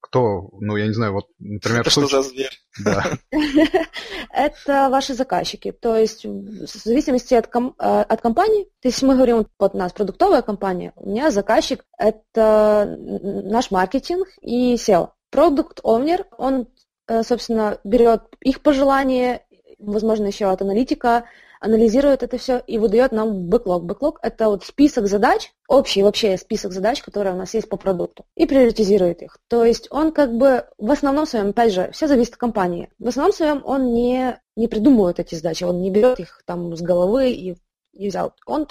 кто? 0.00 0.48
Ну, 0.60 0.76
я 0.76 0.86
не 0.88 0.94
знаю, 0.94 1.12
вот, 1.12 1.26
например... 1.38 1.82
Это 1.82 1.90
что 1.90 2.06
за 2.06 2.22
зверь? 2.22 2.58
Да. 2.84 3.04
это 4.32 4.88
ваши 4.90 5.14
заказчики. 5.14 5.70
То 5.70 5.96
есть, 5.96 6.24
в 6.24 6.66
зависимости 6.66 7.34
от, 7.34 7.46
ком... 7.46 7.76
Э, 7.78 8.00
от 8.00 8.20
компании, 8.20 8.64
то 8.80 8.88
есть, 8.88 9.02
мы 9.02 9.14
говорим, 9.14 9.46
вот 9.58 9.74
у 9.74 9.78
нас 9.78 9.92
продуктовая 9.92 10.42
компания, 10.42 10.92
у 10.96 11.10
меня 11.10 11.30
заказчик– 11.30 11.84
это 11.98 12.96
наш 12.98 13.70
маркетинг 13.70 14.26
и 14.40 14.74
SEO. 14.74 15.10
Продукт 15.30 15.80
Owner, 15.84 16.24
он, 16.38 16.66
э, 17.06 17.22
собственно, 17.22 17.78
берет 17.84 18.22
их 18.40 18.60
пожелания, 18.62 19.46
возможно, 19.78 20.26
еще 20.26 20.46
от 20.46 20.62
аналитика, 20.62 21.26
анализирует 21.62 22.22
это 22.22 22.36
все 22.38 22.62
и 22.66 22.78
выдает 22.78 23.12
нам 23.12 23.48
бэклог. 23.48 23.84
Бэклог– 23.84 24.18
это 24.22 24.48
вот 24.48 24.64
список 24.64 25.06
задач, 25.06 25.52
общий 25.68 26.02
вообще 26.02 26.36
список 26.36 26.72
задач, 26.72 27.00
которые 27.02 27.34
у 27.34 27.38
нас 27.38 27.54
есть 27.54 27.68
по 27.68 27.76
продукту, 27.76 28.24
и 28.36 28.46
приоритизирует 28.46 29.22
их. 29.22 29.38
То 29.48 29.64
есть 29.64 29.86
он 29.90 30.12
как 30.12 30.36
бы 30.36 30.64
в 30.78 30.90
основном 30.90 31.24
своем, 31.24 31.50
опять 31.50 31.72
же, 31.72 31.90
все 31.92 32.08
зависит 32.08 32.34
от 32.34 32.38
компании. 32.38 32.90
В 32.98 33.08
основном 33.08 33.32
своем 33.32 33.62
он 33.64 33.94
не, 33.94 34.38
не 34.56 34.66
придумывает 34.68 35.20
эти 35.20 35.36
задачи, 35.36 35.64
он 35.64 35.80
не 35.80 35.90
берет 35.90 36.18
их 36.18 36.42
там 36.44 36.76
с 36.76 36.82
головы 36.82 37.30
и, 37.30 37.56
и 37.92 38.08
взял. 38.08 38.34
Он 38.46 38.66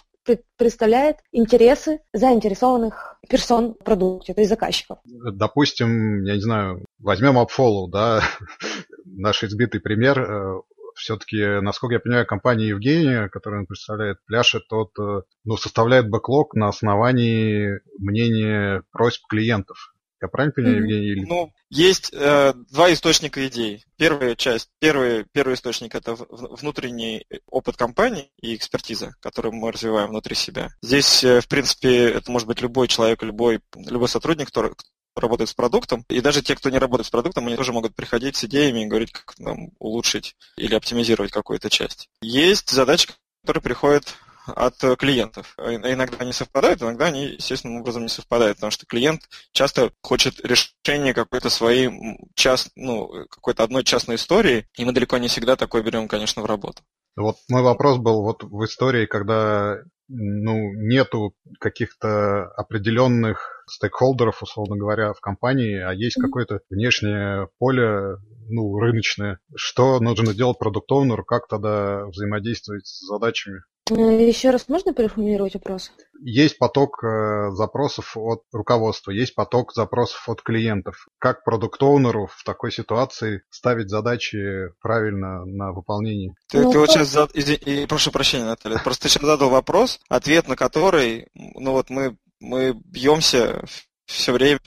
представляет 0.57 1.17
интересы 1.31 2.01
заинтересованных 2.13 3.17
персон 3.27 3.73
в 3.73 3.83
продукте, 3.83 4.33
то 4.33 4.41
есть 4.41 4.49
заказчиков. 4.49 4.99
Допустим, 5.05 6.23
я 6.23 6.35
не 6.35 6.41
знаю, 6.41 6.85
возьмем 6.99 7.39
AppFollow, 7.39 7.89
да, 7.91 8.21
наш 9.05 9.43
избитый 9.43 9.79
пример, 9.81 10.19
э, 10.19 10.61
все-таки, 10.95 11.61
насколько 11.61 11.95
я 11.95 11.99
понимаю, 11.99 12.25
компания 12.25 12.67
Евгения, 12.67 13.29
которую 13.29 13.61
он 13.61 13.67
представляет, 13.67 14.17
пляшет 14.25 14.67
тот, 14.67 14.91
э, 14.99 15.21
ну, 15.43 15.57
составляет 15.57 16.09
бэклог 16.09 16.53
на 16.55 16.67
основании 16.67 17.79
мнения 17.97 18.83
просьб 18.91 19.25
клиентов. 19.27 19.93
Я 20.21 20.27
правильно 20.27 20.53
понимаю. 20.53 20.77
Евгений? 20.77 21.25
Ну, 21.27 21.51
есть 21.69 22.13
э, 22.13 22.53
два 22.69 22.93
источника 22.93 23.47
идей. 23.47 23.83
Первая 23.97 24.35
часть, 24.35 24.69
первый, 24.79 25.25
первый 25.31 25.55
источник 25.55 25.95
это 25.95 26.15
внутренний 26.15 27.25
опыт 27.47 27.75
компании 27.75 28.29
и 28.39 28.55
экспертиза, 28.55 29.13
которую 29.19 29.53
мы 29.53 29.71
развиваем 29.71 30.09
внутри 30.09 30.35
себя. 30.35 30.69
Здесь, 30.83 31.23
э, 31.23 31.41
в 31.41 31.47
принципе, 31.47 32.09
это 32.09 32.31
может 32.31 32.47
быть 32.47 32.61
любой 32.61 32.87
человек, 32.87 33.23
любой, 33.23 33.61
любой 33.75 34.09
сотрудник, 34.09 34.47
который, 34.47 34.73
работает 35.15 35.49
с 35.49 35.53
продуктом, 35.53 36.05
и 36.09 36.21
даже 36.21 36.41
те, 36.41 36.55
кто 36.55 36.69
не 36.69 36.79
работает 36.79 37.07
с 37.07 37.11
продуктом, 37.11 37.47
они 37.47 37.55
тоже 37.55 37.73
могут 37.73 37.95
приходить 37.95 38.35
с 38.35 38.43
идеями 38.45 38.83
и 38.83 38.87
говорить, 38.87 39.11
как 39.11 39.37
нам 39.39 39.71
улучшить 39.79 40.35
или 40.57 40.75
оптимизировать 40.75 41.31
какую-то 41.31 41.69
часть. 41.69 42.09
Есть 42.21 42.69
задачи, 42.69 43.09
которые 43.41 43.61
приходят 43.61 44.15
от 44.47 44.75
клиентов. 44.97 45.55
Иногда 45.57 46.17
они 46.19 46.33
совпадают, 46.33 46.81
иногда 46.81 47.05
они 47.05 47.25
естественным 47.25 47.81
образом 47.81 48.03
не 48.03 48.09
совпадают, 48.09 48.57
потому 48.57 48.71
что 48.71 48.87
клиент 48.87 49.29
часто 49.51 49.91
хочет 50.01 50.39
решения 50.43 51.13
какой-то 51.13 51.49
своей 51.49 52.17
част, 52.33 52.69
ну, 52.75 53.07
какой-то 53.29 53.63
одной 53.63 53.83
частной 53.83 54.15
истории, 54.15 54.67
и 54.77 54.83
мы 54.83 54.93
далеко 54.93 55.17
не 55.19 55.27
всегда 55.27 55.55
такое 55.55 55.83
берем, 55.83 56.07
конечно, 56.07 56.41
в 56.41 56.45
работу. 56.45 56.81
Вот 57.15 57.37
мой 57.49 57.61
вопрос 57.61 57.99
был 57.99 58.23
вот 58.23 58.43
в 58.43 58.65
истории, 58.65 59.05
когда 59.05 59.77
ну, 60.13 60.73
нету 60.73 61.33
каких-то 61.59 62.47
определенных 62.57 63.63
стейкхолдеров, 63.67 64.43
условно 64.43 64.75
говоря, 64.75 65.13
в 65.13 65.21
компании, 65.21 65.79
а 65.79 65.93
есть 65.93 66.19
какое-то 66.19 66.59
внешнее 66.69 67.47
поле, 67.57 68.17
ну, 68.49 68.77
рыночное. 68.77 69.39
Что 69.55 69.99
нужно 69.99 70.33
делать 70.33 70.59
продукт 70.59 70.91
как 71.25 71.47
тогда 71.47 72.05
взаимодействовать 72.07 72.85
с 72.85 73.07
задачами? 73.07 73.61
Э, 73.91 74.27
Еще 74.27 74.51
раз 74.51 74.67
можно 74.67 74.93
переформулировать 74.93 75.53
вопрос? 75.55 75.91
Есть 76.23 76.57
поток 76.57 77.03
э, 77.03 77.51
запросов 77.51 78.15
от 78.15 78.43
руководства, 78.51 79.11
есть 79.11 79.35
поток 79.35 79.73
запросов 79.73 80.27
от 80.29 80.41
клиентов. 80.41 81.07
Как 81.17 81.43
продукт 81.43 81.81
в 81.81 82.43
такой 82.45 82.71
ситуации 82.71 83.41
ставить 83.49 83.89
задачи 83.89 84.69
правильно 84.81 85.45
на 85.45 85.71
выполнение? 85.71 86.33
Ты, 86.47 86.61
ну, 86.61 86.71
ты 86.71 86.79
вот 86.79 86.91
сейчас 86.91 87.09
зад... 87.09 87.31
Извини, 87.33 87.85
прошу 87.87 88.11
прощения, 88.11 88.45
Наталья, 88.45 88.79
просто 88.79 89.03
ты 89.03 89.09
сейчас 89.09 89.23
задал 89.23 89.49
вопрос, 89.49 89.99
ответ 90.09 90.47
на 90.47 90.55
который, 90.55 91.27
ну 91.33 91.71
вот 91.71 91.89
мы, 91.89 92.17
мы 92.39 92.73
бьемся 92.73 93.63
все 94.05 94.31
время 94.31 94.59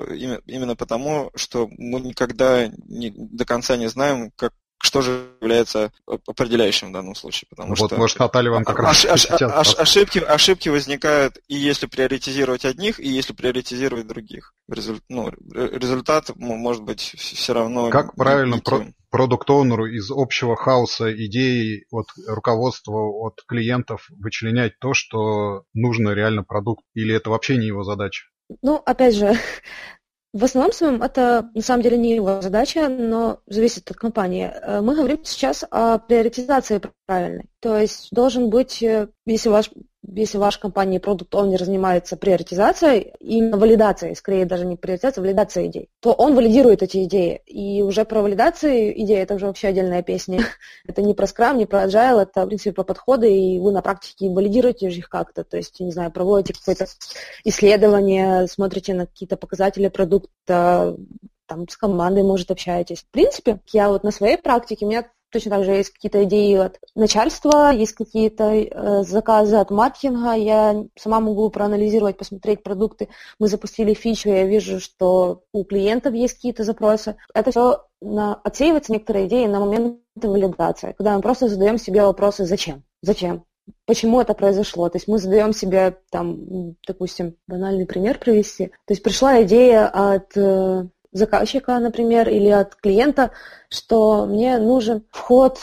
именно 0.47 0.75
потому, 0.75 1.31
что 1.35 1.69
мы 1.71 2.01
никогда 2.01 2.67
не, 2.67 3.11
до 3.11 3.45
конца 3.45 3.77
не 3.77 3.89
знаем, 3.89 4.33
как 4.37 4.53
что 4.85 5.01
же 5.01 5.31
является 5.41 5.93
определяющим 6.07 6.91
в 6.91 6.93
данном 6.93 7.15
случае. 7.15 7.49
Потому 7.49 7.75
вот, 7.75 7.91
что 7.91 7.97
может, 7.97 8.19
Наталья 8.19 8.51
вам 8.51 8.65
как 8.65 8.79
раз 8.79 9.05
ош, 9.05 9.27
ош, 9.27 9.43
ош, 9.43 9.75
ошибки, 9.77 10.19
ошибки 10.19 10.69
возникают 10.69 11.39
и 11.49 11.55
если 11.55 11.87
приоритизировать 11.87 12.65
одних, 12.65 13.01
и 13.01 13.09
если 13.09 13.33
приоритизировать 13.33 14.07
других. 14.07 14.55
Результ, 14.69 15.03
ну, 15.09 15.31
результат 15.31 16.31
может 16.37 16.83
быть 16.83 17.01
все 17.17 17.55
равно... 17.55 17.89
Как 17.91 18.15
правильно 18.15 18.59
про, 18.59 18.87
продукт-оунеру 19.11 19.87
из 19.87 20.11
общего 20.11 20.57
хаоса 20.57 21.13
идей 21.15 21.87
от 21.91 22.09
руководства, 22.27 22.99
от 22.99 23.41
клиентов 23.47 24.07
вычленять 24.11 24.79
то, 24.79 24.93
что 24.93 25.65
нужно 25.73 26.11
реально 26.11 26.43
продукт, 26.43 26.85
или 26.95 27.15
это 27.15 27.31
вообще 27.31 27.57
не 27.57 27.67
его 27.67 27.85
задача? 27.85 28.27
Ну, 28.61 28.77
опять 28.77 29.15
же, 29.15 29.39
В 30.35 30.43
основном 30.43 30.73
своем 30.73 31.01
это 31.01 31.49
на 31.55 31.63
самом 31.63 31.85
деле 31.85 31.97
не 31.97 32.17
его 32.17 32.43
задача, 32.43 32.89
но 32.89 33.39
зависит 33.47 33.89
от 33.89 33.97
компании. 33.97 34.51
Э, 34.53 34.81
мы 34.81 34.97
говорим 34.97 35.25
сейчас 35.25 35.65
о 35.71 35.99
приоритизации 35.99 36.83
правильной. 37.07 37.49
То 37.61 37.79
есть 37.79 38.09
должен 38.11 38.51
быть, 38.51 38.83
э, 38.83 39.07
если 39.27 39.49
ваш 39.49 39.71
если 40.13 40.39
ваша 40.39 40.61
компания 40.61 41.01
продукт 41.01 41.33
не 41.35 41.57
занимается 41.57 42.17
приоритизацией, 42.17 43.15
именно 43.21 43.57
валидацией, 43.57 44.15
скорее 44.15 44.45
даже 44.45 44.67
не 44.67 44.77
приоритизацией, 44.77 45.23
а 45.23 45.27
валидацией 45.27 45.69
идей, 45.69 45.89
то 46.01 46.13
он 46.13 46.35
валидирует 46.35 46.83
эти 46.83 47.05
идеи. 47.05 47.43
И 47.47 47.83
уже 47.83 48.05
про 48.05 48.21
валидацию 48.23 49.01
идей 49.01 49.19
это 49.19 49.35
уже 49.35 49.47
вообще 49.47 49.69
отдельная 49.69 50.03
песня. 50.03 50.45
это 50.87 51.03
не 51.03 51.15
про 51.15 51.27
скрам, 51.27 51.59
не 51.59 51.67
про 51.67 51.85
agile, 51.85 52.23
это, 52.23 52.45
в 52.45 52.49
принципе, 52.49 52.73
про 52.73 52.85
подходы, 52.85 53.35
и 53.35 53.59
вы 53.61 53.73
на 53.73 53.83
практике 53.83 54.31
валидируете 54.31 54.89
их 54.89 55.09
как-то. 55.09 55.45
То 55.45 55.57
есть, 55.57 55.81
не 55.81 55.93
знаю, 55.93 56.11
проводите 56.11 56.55
какое-то 56.59 56.87
исследование, 57.45 58.47
смотрите 58.47 58.95
на 58.95 59.07
какие-то 59.07 59.37
показатели 59.37 59.89
продукта, 59.89 60.97
там 61.47 61.69
с 61.69 61.77
командой, 61.77 62.23
может, 62.23 62.51
общаетесь. 62.51 63.03
В 63.03 63.11
принципе, 63.11 63.61
я 63.73 63.89
вот 63.89 64.03
на 64.03 64.11
своей 64.11 64.37
практике, 64.37 64.87
у 64.87 64.89
меня 64.89 65.07
Точно 65.35 65.51
так 65.51 65.65
же 65.65 65.73
есть 65.73 65.91
какие-то 65.91 66.23
идеи 66.23 66.55
от 66.55 66.79
начальства, 66.95 67.73
есть 67.73 67.95
какие-то 67.95 68.53
э, 68.53 69.03
заказы 69.03 69.57
от 69.57 69.73
маркетинга. 69.73 70.35
Я 70.35 70.85
сама 70.97 71.19
могу 71.19 71.51
проанализировать, 71.51 72.17
посмотреть 72.17 72.63
продукты. 72.63 73.09
Мы 73.41 73.49
запустили 73.49 73.95
фичу, 73.95 74.29
я 74.29 74.45
вижу, 74.45 74.79
что 74.79 75.43
у 75.53 75.65
клиентов 75.65 76.15
есть 76.15 76.35
какие-то 76.35 76.63
запросы. 76.63 77.17
Это 77.35 77.51
все 77.51 77.85
на, 78.01 78.37
отсеивается 78.45 78.93
некоторые 78.93 79.27
идеи 79.27 79.47
на 79.47 79.59
момент 79.59 79.99
валидации, 80.15 80.95
когда 80.97 81.17
мы 81.17 81.21
просто 81.21 81.49
задаем 81.49 81.79
себе 81.79 82.05
вопросы 82.05 82.47
«зачем?», 82.47 82.85
«зачем?», 83.03 83.45
почему 83.87 84.21
это 84.21 84.35
произошло. 84.35 84.89
То 84.89 84.99
есть 84.99 85.09
мы 85.09 85.19
задаем 85.19 85.53
себе, 85.53 85.99
там, 86.13 86.77
допустим, 86.87 87.35
банальный 87.49 87.87
пример 87.87 88.21
привести. 88.21 88.69
То 88.87 88.93
есть 88.93 89.03
пришла 89.03 89.43
идея 89.43 89.89
от 89.89 90.37
э, 90.37 90.87
заказчика, 91.15 91.79
например, 91.79 92.29
или 92.29 92.49
от 92.49 92.75
клиента, 92.75 93.31
что 93.71 94.27
мне 94.27 94.59
нужен 94.59 95.05
вход, 95.11 95.59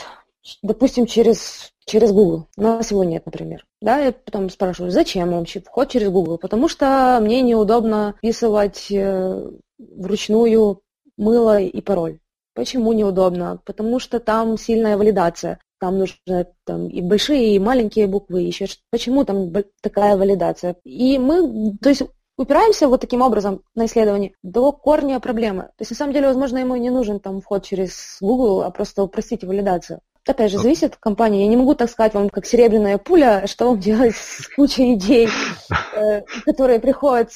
допустим, 0.64 1.06
через, 1.06 1.72
через 1.86 2.12
Google. 2.12 2.48
Нас 2.58 2.90
его 2.90 3.04
нет, 3.04 3.26
например. 3.26 3.66
Да, 3.82 4.00
я 4.00 4.12
потом 4.12 4.50
спрашиваю, 4.50 4.92
зачем 4.92 5.32
вообще 5.32 5.60
вход 5.60 5.90
через 5.90 6.10
Google? 6.10 6.38
Потому 6.38 6.68
что 6.68 7.20
мне 7.22 7.42
неудобно 7.42 8.16
вписывать 8.18 8.88
э, 8.92 9.52
вручную 9.78 10.82
мыло 11.18 11.60
и 11.60 11.82
пароль. 11.82 12.20
Почему 12.54 12.94
неудобно? 12.94 13.62
Потому 13.66 14.00
что 14.00 14.20
там 14.20 14.58
сильная 14.58 14.98
валидация. 14.98 15.60
Там 15.80 15.98
нужны 15.98 16.48
там, 16.66 16.88
и 16.88 17.02
большие, 17.02 17.56
и 17.56 17.60
маленькие 17.60 18.08
буквы, 18.08 18.42
еще 18.42 18.68
Почему 18.92 19.26
там 19.26 19.52
такая 19.82 20.16
валидация? 20.16 20.76
И 20.84 21.18
мы, 21.18 21.76
то 21.82 21.90
есть 21.90 22.04
упираемся 22.38 22.88
вот 22.88 23.02
таким 23.02 23.22
образом 23.22 23.62
на 23.76 23.86
исследование 23.86 24.34
до 24.44 24.72
корня 24.72 25.20
проблемы. 25.20 25.64
То 25.64 25.82
есть, 25.82 25.92
на 25.92 25.98
самом 25.98 26.14
деле, 26.14 26.28
возможно, 26.28 26.58
ему 26.58 26.76
не 26.76 26.90
нужен 26.90 27.20
там 27.20 27.42
вход 27.42 27.64
через 27.64 28.18
Google, 28.22 28.64
а 28.64 28.72
просто 28.72 29.04
упростить 29.04 29.44
валидацию. 29.44 30.02
Опять 30.28 30.52
же, 30.52 30.60
зависит 30.60 30.94
от 30.94 30.98
компании. 30.98 31.42
Я 31.44 31.48
не 31.48 31.58
могу 31.58 31.74
так 31.74 31.90
сказать 31.90 32.14
вам, 32.14 32.30
как 32.30 32.46
серебряная 32.46 32.98
пуля, 32.98 33.48
что 33.48 33.70
вам 33.70 33.80
делать 33.80 34.16
с 34.16 34.48
кучей 34.56 34.94
идей, 34.94 35.28
э, 35.96 36.22
которые 36.46 36.80
приходят 36.80 37.32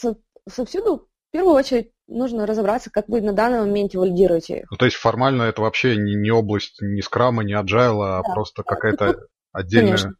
совсюду. 0.48 1.08
В 1.30 1.32
первую 1.32 1.56
очередь 1.56 1.92
нужно 2.08 2.46
разобраться, 2.46 2.92
как 2.92 3.10
вы 3.10 3.22
на 3.22 3.34
данном 3.34 3.68
моменте 3.68 3.98
валидируете 3.98 4.60
их. 4.60 4.66
Ну, 4.70 4.78
то 4.78 4.86
есть 4.86 4.98
формально 4.98 5.44
это 5.44 5.62
вообще 5.62 5.98
не, 5.98 6.16
не 6.16 6.32
область 6.32 6.78
ни 6.82 7.02
скрама, 7.02 7.44
ни 7.44 7.54
аджайла, 7.54 8.20
а 8.20 8.24
да. 8.24 8.34
просто 8.34 8.64
какая-то 8.64 9.28
отдельная... 9.52 9.98
Конечно. 9.98 10.12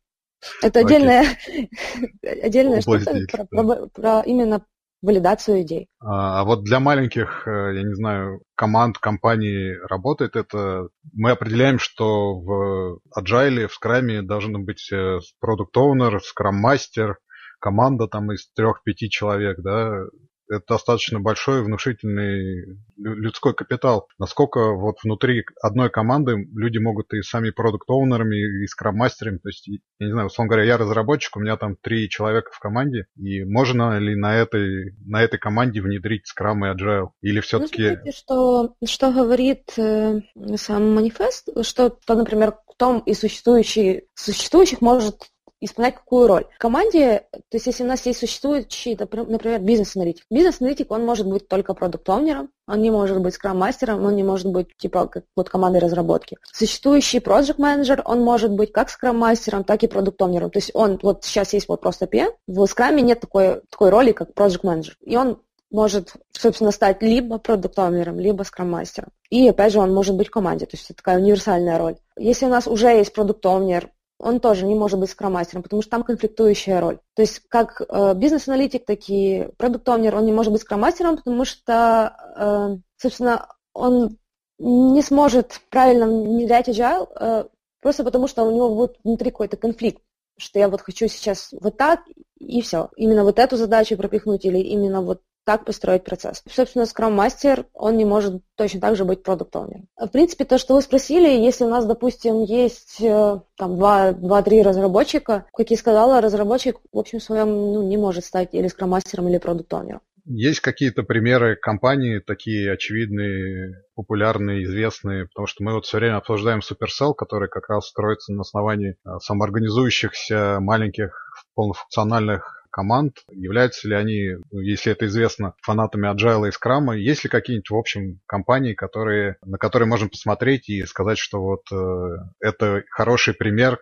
Это 0.62 0.80
отдельная, 0.80 1.26
отдельная 2.44 2.82
штука 2.82 3.14
про, 3.32 3.46
про, 3.46 3.88
про 3.88 4.22
именно 4.22 4.66
валидацию 5.02 5.62
идей. 5.62 5.88
А, 6.00 6.42
а 6.42 6.44
вот 6.44 6.64
для 6.64 6.80
маленьких, 6.80 7.48
э, 7.48 7.76
я 7.76 7.84
не 7.84 7.94
знаю, 7.94 8.42
команд, 8.56 8.98
компаний 8.98 9.76
работает 9.88 10.36
это. 10.36 10.90
Мы 11.14 11.32
определяем, 11.32 11.80
что 11.80 12.40
в 12.40 13.00
Agile, 13.18 13.68
в 13.68 13.78
Scrum 13.80 14.22
должен 14.22 14.66
быть 14.66 14.92
продукт 15.40 15.76
оунер 15.78 16.18
Scrum 16.18 16.62
Master, 16.64 17.16
команда 17.60 18.08
там 18.08 18.32
из 18.32 18.52
трех-пяти 18.54 19.10
человек, 19.10 19.58
да, 19.60 20.06
это 20.50 20.64
достаточно 20.68 21.20
большой 21.20 21.64
внушительный 21.64 22.78
людской 22.98 23.54
капитал. 23.54 24.08
Насколько 24.20 24.74
вот 24.74 24.98
внутри 25.04 25.44
одной 25.62 25.90
команды 25.90 26.48
люди 26.54 26.78
могут 26.78 27.14
и 27.14 27.22
сами 27.22 27.50
продукт-оунерами, 27.52 28.64
и 28.64 28.68
скрам-мастерами, 28.68 29.38
то 29.38 29.50
есть, 29.50 29.68
я 29.68 30.08
не 30.08 30.12
знаю, 30.12 30.28
условно 30.28 30.50
говоря, 30.50 30.68
я 30.68 30.78
разработчик, 30.78 31.36
у 31.36 31.40
меня 31.40 31.58
там 31.58 31.76
три 31.82 32.10
человека 32.10 32.52
в 32.54 32.60
команде, 32.60 33.06
и 33.18 33.44
можно 33.44 34.00
ли 34.00 34.16
на 34.16 34.36
этой, 34.36 34.96
на 35.06 35.22
этой 35.24 35.40
команде 35.40 35.82
внедрить 35.82 36.28
скрам 36.28 36.66
и 36.66 36.70
agile? 36.70 37.10
Или 37.22 37.40
все-таки... 37.40 37.82
Ну, 37.82 37.88
смотрите, 37.88 38.18
что, 38.18 38.76
что 38.86 39.12
говорит 39.12 39.74
э, 39.78 40.22
сам 40.56 40.94
манифест, 40.94 41.50
что, 41.64 41.90
то, 41.90 42.16
например, 42.16 42.56
том 42.78 43.00
и 43.00 43.14
существующий, 43.14 44.08
существующих 44.16 44.82
может 44.82 45.30
исполнять 45.66 45.96
какую 45.96 46.28
роль. 46.28 46.46
В 46.56 46.58
команде, 46.58 47.26
то 47.32 47.40
есть 47.54 47.68
если 47.68 47.84
у 47.84 47.88
нас 47.88 48.06
есть 48.06 48.20
существующий, 48.20 48.96
например, 48.96 49.60
бизнес-аналитик, 49.60 50.26
бизнес-аналитик, 50.30 50.92
он 50.92 51.06
может 51.06 51.28
быть 51.28 51.48
только 51.48 51.74
продукт-овнером, 51.74 52.50
он 52.68 52.82
не 52.82 52.92
может 52.92 53.22
быть 53.22 53.34
скрам-мастером, 53.34 54.04
он 54.04 54.16
не 54.16 54.24
может 54.24 54.48
быть 54.48 54.68
типа 54.78 55.08
как 55.08 55.24
вот 55.36 55.50
командой 55.50 55.80
разработки. 55.80 56.38
Существующий 56.52 57.20
project 57.20 57.56
менеджер 57.58 58.02
он 58.06 58.22
может 58.22 58.52
быть 58.52 58.72
как 58.72 58.90
скрам-мастером, 58.90 59.64
так 59.64 59.84
и 59.84 59.88
продукт-овнером. 59.88 60.50
То 60.50 60.58
есть 60.58 60.72
он, 60.74 61.00
вот 61.02 61.24
сейчас 61.24 61.54
есть 61.54 61.68
вот 61.68 61.82
просто 61.82 62.06
PM, 62.06 62.32
в 62.48 62.66
скраме 62.68 63.02
нет 63.02 63.20
такой, 63.20 63.62
такой 63.70 63.90
роли, 63.90 64.12
как 64.12 64.32
project 64.32 64.62
менеджер. 64.64 64.98
И 65.02 65.16
он 65.16 65.40
может, 65.72 66.14
собственно, 66.32 66.72
стать 66.72 67.02
либо 67.02 67.38
продукт-оунером, 67.38 68.20
либо 68.20 68.44
скрам-мастером. 68.44 69.10
И, 69.30 69.48
опять 69.50 69.74
же, 69.74 69.80
он 69.80 69.94
может 69.94 70.16
быть 70.16 70.28
в 70.28 70.32
команде, 70.32 70.66
то 70.66 70.78
есть 70.78 70.86
это 70.86 70.98
такая 70.98 71.20
универсальная 71.20 71.78
роль. 71.78 71.98
Если 72.18 72.46
у 72.46 72.50
нас 72.50 72.68
уже 72.68 72.88
есть 72.88 73.14
продукт-оунер, 73.14 73.90
он 74.18 74.40
тоже 74.40 74.66
не 74.66 74.76
может 74.76 75.00
быть 75.00 75.10
скрам-мастером, 75.10 75.64
потому 75.64 75.82
что 75.82 75.92
там 75.92 76.04
конфликтующая 76.04 76.80
роль. 76.80 77.00
То 77.16 77.22
есть 77.22 77.42
как 77.50 77.82
э, 77.82 78.14
бизнес-аналитик, 78.16 78.86
так 78.86 79.00
и 79.10 79.50
продукт-оунер, 79.58 80.16
он 80.16 80.26
не 80.26 80.32
может 80.32 80.52
быть 80.52 80.62
скрам-мастером, 80.62 81.18
потому 81.18 81.44
что, 81.46 82.16
э, 82.38 82.78
собственно, 82.98 83.48
он 83.74 84.18
не 84.58 85.02
сможет 85.02 85.60
правильно 85.70 86.08
внедрять 86.08 86.70
agile, 86.70 87.10
э, 87.20 87.46
просто 87.82 88.04
потому 88.04 88.28
что 88.28 88.44
у 88.44 88.52
него 88.52 88.74
будет 88.74 88.98
внутри 89.04 89.32
какой-то 89.32 89.58
конфликт, 89.58 90.02
что 90.38 90.60
я 90.60 90.70
вот 90.70 90.82
хочу 90.82 91.08
сейчас 91.08 91.54
вот 91.60 91.78
так, 91.78 92.02
и 92.40 92.62
все. 92.62 92.90
Именно 92.96 93.24
вот 93.24 93.38
эту 93.38 93.58
задачу 93.58 93.98
пропихнуть 93.98 94.46
или 94.46 94.60
именно 94.60 95.02
вот 95.02 95.22
так 95.46 95.64
построить 95.64 96.04
процесс. 96.04 96.44
Собственно, 96.50 96.84
Master, 96.84 97.66
он 97.74 97.98
не 97.98 98.06
может 98.06 98.42
точно 98.56 98.82
так 98.82 98.96
же 98.96 99.06
быть 99.06 99.24
продукт 99.24 99.56
-оунером. 99.56 99.86
В 99.96 100.08
принципе, 100.08 100.44
то, 100.44 100.58
что 100.58 100.74
вы 100.74 100.82
спросили, 100.82 101.30
если 101.30 101.64
у 101.64 101.70
нас, 101.70 101.86
допустим, 101.86 102.44
есть 102.44 103.00
э, 103.00 103.40
там 103.58 103.76
2-3 103.76 104.64
разработчика, 104.64 105.46
как 105.54 105.70
я 105.70 105.78
сказала, 105.78 106.20
разработчик 106.20 106.78
в 106.92 106.98
общем 106.98 107.20
своем 107.20 107.48
ну, 107.48 107.88
не 107.88 107.98
может 107.98 108.26
стать 108.26 108.50
или 108.54 108.68
Master, 108.68 109.30
или 109.30 109.38
продукт 109.38 109.72
-оунером. 109.72 110.00
Есть 110.28 110.62
какие-то 110.62 111.04
примеры 111.04 111.56
компаний, 111.56 112.20
такие 112.20 112.72
очевидные, 112.72 113.84
популярные, 113.94 114.64
известные, 114.64 115.28
потому 115.28 115.46
что 115.46 115.64
мы 115.64 115.74
вот 115.74 115.86
все 115.86 116.00
время 116.00 116.18
обсуждаем 116.18 116.62
Supercell, 116.62 117.14
который 117.14 117.48
как 117.48 117.70
раз 117.70 117.88
строится 117.88 118.34
на 118.34 118.42
основании 118.42 118.96
э, 119.06 119.10
самоорганизующихся 119.22 120.58
маленьких 120.60 121.12
полнофункциональных 121.54 122.65
команд, 122.76 123.20
являются 123.32 123.88
ли 123.88 123.96
они, 123.96 124.32
ну, 124.52 124.60
если 124.60 124.92
это 124.92 125.06
известно, 125.06 125.54
фанатами 125.62 126.14
Agile 126.14 126.50
и 126.50 126.52
Scrum, 126.52 126.94
есть 126.98 127.24
ли 127.24 127.30
какие-нибудь, 127.30 127.70
в 127.70 127.76
общем, 127.78 128.20
компании, 128.26 128.74
которые, 128.74 129.38
на 129.46 129.58
которые 129.58 129.88
можем 129.88 130.10
посмотреть 130.10 130.68
и 130.68 130.84
сказать, 130.84 131.18
что 131.18 131.42
вот 131.42 131.62
э, 131.72 132.18
это 132.42 132.84
хороший 132.90 133.34
пример 133.34 133.80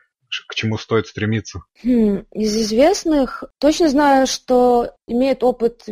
к 0.47 0.55
чему 0.55 0.77
стоит 0.77 1.07
стремиться? 1.07 1.61
Хм, 1.83 2.25
из 2.31 2.55
известных 2.55 3.43
точно 3.59 3.89
знаю, 3.89 4.27
что 4.27 4.91
имеет 5.07 5.43
опыт 5.43 5.85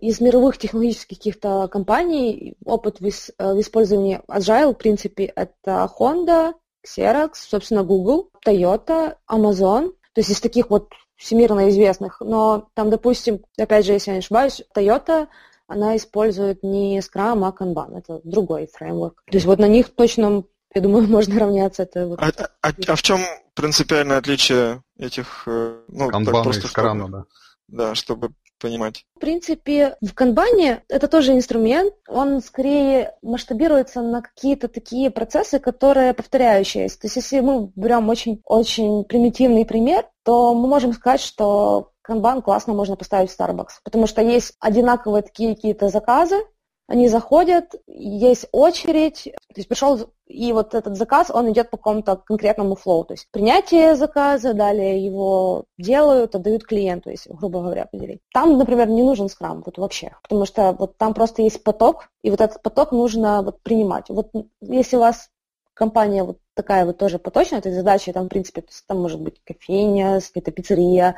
из 0.00 0.20
мировых 0.20 0.58
технологических 0.58 1.16
каких-то 1.16 1.68
компаний, 1.68 2.56
опыт 2.64 2.98
в, 2.98 3.06
э, 3.06 3.10
в 3.38 3.60
использовании 3.60 4.20
Agile, 4.28 4.74
в 4.74 4.78
принципе, 4.78 5.26
это 5.26 5.88
Honda, 5.96 6.54
Xerox, 6.84 7.30
собственно, 7.34 7.84
Google, 7.84 8.30
Toyota, 8.44 9.14
Amazon. 9.30 9.92
То 10.14 10.20
есть 10.20 10.30
из 10.30 10.40
таких 10.40 10.70
вот 10.70 10.88
всемирно 11.18 11.68
известных, 11.68 12.20
но 12.20 12.68
там, 12.74 12.90
допустим, 12.90 13.40
опять 13.58 13.84
же, 13.84 13.92
если 13.92 14.10
я 14.10 14.14
не 14.14 14.20
ошибаюсь, 14.20 14.62
Toyota, 14.74 15.26
она 15.66 15.96
использует 15.96 16.62
не 16.62 16.98
Scrum, 17.00 17.44
а 17.44 17.50
Kanban, 17.50 17.98
это 17.98 18.20
другой 18.24 18.68
фреймворк. 18.72 19.22
То 19.26 19.36
есть 19.36 19.44
вот 19.44 19.58
на 19.58 19.66
них 19.66 19.94
точно, 19.94 20.44
я 20.74 20.80
думаю, 20.80 21.06
можно 21.08 21.38
равняться. 21.38 21.82
Это 21.82 22.06
вот 22.06 22.20
а, 22.22 22.30
а, 22.62 22.70
а 22.86 22.96
в 22.96 23.02
чем 23.02 23.20
принципиальное 23.54 24.16
отличие 24.16 24.82
этих... 24.96 25.42
Э, 25.46 25.80
ну, 25.88 26.10
Kanban 26.10 26.44
просто 26.44 26.68
и 26.68 26.70
Scrum, 26.70 27.10
да. 27.10 27.24
Да, 27.66 27.94
чтобы 27.94 28.30
понимать? 28.58 29.04
В 29.16 29.20
принципе, 29.20 29.96
в 30.00 30.14
канбане 30.14 30.82
это 30.88 31.08
тоже 31.08 31.32
инструмент, 31.32 31.94
он 32.08 32.40
скорее 32.40 33.14
масштабируется 33.22 34.00
на 34.02 34.22
какие-то 34.22 34.68
такие 34.68 35.10
процессы, 35.10 35.58
которые 35.58 36.14
повторяющиеся. 36.14 37.00
То 37.00 37.06
есть 37.06 37.16
если 37.16 37.40
мы 37.40 37.70
берем 37.74 38.08
очень, 38.08 38.40
очень 38.44 39.04
примитивный 39.04 39.64
пример, 39.64 40.06
то 40.24 40.54
мы 40.54 40.68
можем 40.68 40.92
сказать, 40.92 41.20
что 41.20 41.92
канбан 42.02 42.42
классно 42.42 42.74
можно 42.74 42.96
поставить 42.96 43.30
в 43.30 43.38
Starbucks, 43.38 43.80
потому 43.84 44.06
что 44.06 44.22
есть 44.22 44.54
одинаковые 44.60 45.22
такие 45.22 45.54
какие-то 45.54 45.88
заказы, 45.88 46.36
они 46.88 47.08
заходят, 47.08 47.74
есть 47.86 48.46
очередь, 48.50 49.24
то 49.24 49.54
есть 49.56 49.68
пришел, 49.68 50.10
и 50.26 50.52
вот 50.52 50.74
этот 50.74 50.96
заказ, 50.96 51.30
он 51.30 51.52
идет 51.52 51.70
по 51.70 51.76
какому-то 51.76 52.16
конкретному 52.16 52.74
флоу, 52.76 53.04
то 53.04 53.12
есть 53.12 53.28
принятие 53.30 53.94
заказа, 53.94 54.54
далее 54.54 55.04
его 55.04 55.64
делают, 55.76 56.34
отдают 56.34 56.64
клиенту, 56.64 57.10
если, 57.10 57.30
грубо 57.32 57.60
говоря, 57.60 57.86
поделить. 57.92 58.20
Там, 58.32 58.56
например, 58.56 58.88
не 58.88 59.02
нужен 59.02 59.28
скрам, 59.28 59.62
вот 59.64 59.76
вообще, 59.76 60.16
потому 60.22 60.46
что 60.46 60.72
вот 60.72 60.96
там 60.96 61.12
просто 61.12 61.42
есть 61.42 61.62
поток, 61.62 62.08
и 62.22 62.30
вот 62.30 62.40
этот 62.40 62.62
поток 62.62 62.90
нужно 62.90 63.42
вот 63.42 63.62
принимать. 63.62 64.08
Вот 64.08 64.30
если 64.62 64.96
у 64.96 65.00
вас 65.00 65.28
компания 65.74 66.24
вот 66.24 66.38
такая 66.58 66.84
вот 66.84 66.98
тоже 66.98 67.20
поточная, 67.20 67.60
то 67.60 67.68
есть 67.68 67.78
задача 67.78 68.12
там, 68.12 68.26
в 68.26 68.28
принципе, 68.28 68.64
там 68.88 69.00
может 69.00 69.20
быть 69.20 69.40
кофейня, 69.44 70.20
какая-то 70.20 70.50
пиццерия, 70.50 71.14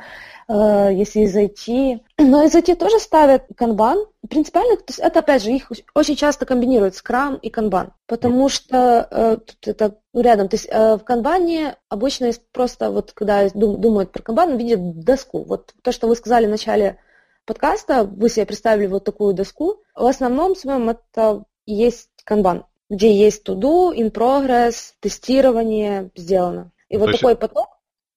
э, 0.47 0.89
если 0.93 1.25
зайти. 1.25 2.03
Но 2.19 2.43
из 2.43 2.53
IT 2.53 2.75
тоже 2.75 2.99
ставят 2.99 3.45
канбан. 3.57 4.05
Принципиально, 4.29 4.77
то 4.77 4.83
есть 4.89 4.99
это, 4.99 5.19
опять 5.19 5.41
же, 5.41 5.51
их 5.51 5.71
очень 5.95 6.15
часто 6.15 6.45
комбинируют 6.45 6.93
скрам 6.93 7.37
и 7.37 7.49
канбан, 7.49 7.93
потому 8.05 8.49
что 8.49 9.07
э, 9.09 9.37
тут 9.37 9.67
это 9.67 9.97
рядом. 10.13 10.47
То 10.47 10.57
есть 10.57 10.67
э, 10.69 10.97
в 10.97 10.99
канбане 10.99 11.75
обычно 11.89 12.31
просто, 12.51 12.91
вот 12.91 13.11
когда 13.13 13.49
дум, 13.49 13.81
думают 13.81 14.11
про 14.11 14.21
канбан, 14.21 14.57
видят 14.57 14.99
доску. 14.99 15.43
Вот 15.43 15.73
то, 15.81 15.91
что 15.91 16.07
вы 16.07 16.15
сказали 16.15 16.45
в 16.45 16.51
начале 16.51 16.99
подкаста, 17.45 18.03
вы 18.03 18.29
себе 18.29 18.45
представили 18.45 18.85
вот 18.85 19.05
такую 19.05 19.33
доску. 19.33 19.81
В 19.95 20.05
основном 20.05 20.55
своем 20.55 20.87
это 20.89 21.45
есть 21.65 22.09
канбан 22.25 22.65
где 22.91 23.15
есть 23.17 23.47
to-do, 23.47 23.95
in 23.95 24.11
progress, 24.11 24.93
тестирование 24.99 26.11
сделано. 26.15 26.71
И 26.89 26.97
ну, 26.97 27.05
вот 27.05 27.13
такой 27.13 27.35
поток. 27.37 27.69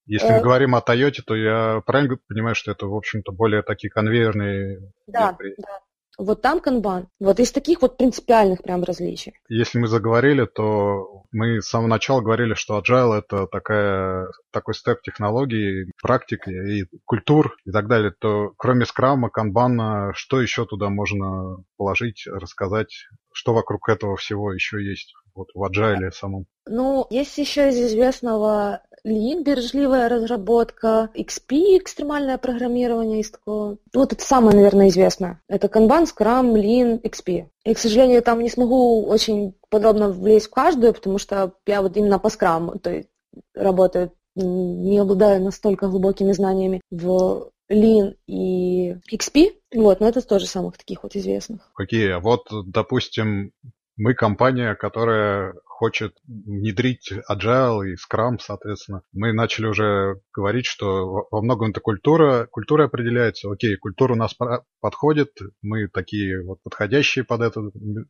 Если 0.05 0.27
э... 0.27 0.37
мы 0.37 0.43
говорим 0.43 0.75
о 0.75 0.81
Toyota, 0.81 1.21
то 1.25 1.33
я 1.33 1.81
правильно 1.85 2.17
понимаю, 2.27 2.55
что 2.55 2.71
это, 2.71 2.85
в 2.85 2.93
общем-то, 2.93 3.31
более 3.31 3.63
такие 3.63 3.89
конвейерные 3.89 4.91
да, 5.07 5.37
да. 5.57 5.79
Вот 6.17 6.41
там 6.41 6.61
канбан. 6.61 7.07
Вот 7.19 7.39
из 7.39 7.51
таких 7.51 7.81
вот 7.81 7.97
принципиальных 7.97 8.63
прям 8.63 8.83
различий. 8.83 9.33
Если 9.49 9.79
мы 9.79 9.87
заговорили, 9.87 10.45
то 10.45 11.23
мы 11.31 11.61
с 11.61 11.67
самого 11.67 11.87
начала 11.87 12.21
говорили, 12.21 12.53
что 12.53 12.79
agile 12.79 13.19
это 13.19 13.47
такая, 13.47 14.29
такой 14.51 14.75
степ 14.75 15.01
технологий, 15.01 15.91
практик 16.01 16.47
и 16.47 16.85
культур 17.03 17.55
и 17.65 17.71
так 17.71 17.87
далее. 17.87 18.13
То 18.17 18.53
кроме 18.57 18.85
скрама, 18.85 19.29
канбана, 19.29 20.13
что 20.13 20.39
еще 20.41 20.65
туда 20.65 20.89
можно 20.89 21.57
положить, 21.77 22.25
рассказать, 22.27 22.93
что 23.33 23.53
вокруг 23.53 23.89
этого 23.89 24.15
всего 24.15 24.53
еще 24.53 24.83
есть? 24.83 25.13
вот 25.35 25.49
в 25.53 25.63
agile 25.63 26.11
самом? 26.11 26.45
Ну, 26.65 27.05
есть 27.09 27.37
еще 27.37 27.69
из 27.69 27.77
известного 27.77 28.81
Lean, 29.05 29.43
бережливая 29.43 30.09
разработка, 30.09 31.09
XP, 31.13 31.77
экстремальное 31.77 32.37
программирование 32.37 33.19
из 33.19 33.29
такого. 33.29 33.77
Вот 33.93 34.13
это 34.13 34.23
самое, 34.23 34.55
наверное, 34.55 34.87
известное. 34.87 35.41
Это 35.47 35.67
Kanban, 35.67 36.05
Scrum, 36.05 36.53
Lean, 36.53 37.01
XP. 37.01 37.47
И, 37.65 37.73
к 37.73 37.77
сожалению, 37.77 38.23
там 38.23 38.39
не 38.39 38.49
смогу 38.49 39.05
очень 39.05 39.55
подробно 39.69 40.09
влезть 40.09 40.47
в 40.47 40.51
каждую, 40.51 40.93
потому 40.93 41.19
что 41.19 41.53
я 41.67 41.81
вот 41.81 41.97
именно 41.97 42.17
по 42.17 42.27
Scrum 42.27 42.79
то 42.79 42.91
есть, 42.91 43.09
работаю, 43.53 44.11
не 44.35 44.97
обладаю 44.99 45.41
настолько 45.41 45.87
глубокими 45.87 46.31
знаниями 46.31 46.81
в 46.91 47.51
Lean 47.69 48.15
и 48.27 48.95
XP. 49.11 49.53
Вот, 49.73 49.99
но 49.99 50.07
это 50.07 50.21
тоже 50.21 50.45
самых 50.45 50.77
таких 50.77 51.03
вот 51.03 51.15
известных. 51.15 51.71
Какие? 51.73 52.19
Вот, 52.19 52.47
допустим, 52.65 53.51
Мы 53.97 54.13
компания, 54.13 54.75
которая 54.75 55.53
хочет 55.75 56.15
внедрить 56.25 57.11
agile 57.29 57.85
и 57.85 57.95
Scrum, 57.95 58.37
соответственно. 58.39 59.01
Мы 59.11 59.33
начали 59.33 59.67
уже 59.67 60.21
говорить, 60.33 60.65
что 60.65 61.27
во 61.29 61.41
многом 61.41 61.71
это 61.71 61.81
культура. 61.81 62.47
Культура 62.49 62.85
определяется. 62.85 63.51
Окей, 63.51 63.75
культура 63.75 64.13
у 64.13 64.15
нас 64.15 64.35
подходит, 64.79 65.31
мы 65.61 65.87
такие 65.89 66.43
вот 66.45 66.59
подходящие 66.63 67.25
под 67.25 67.41
это 67.41 67.61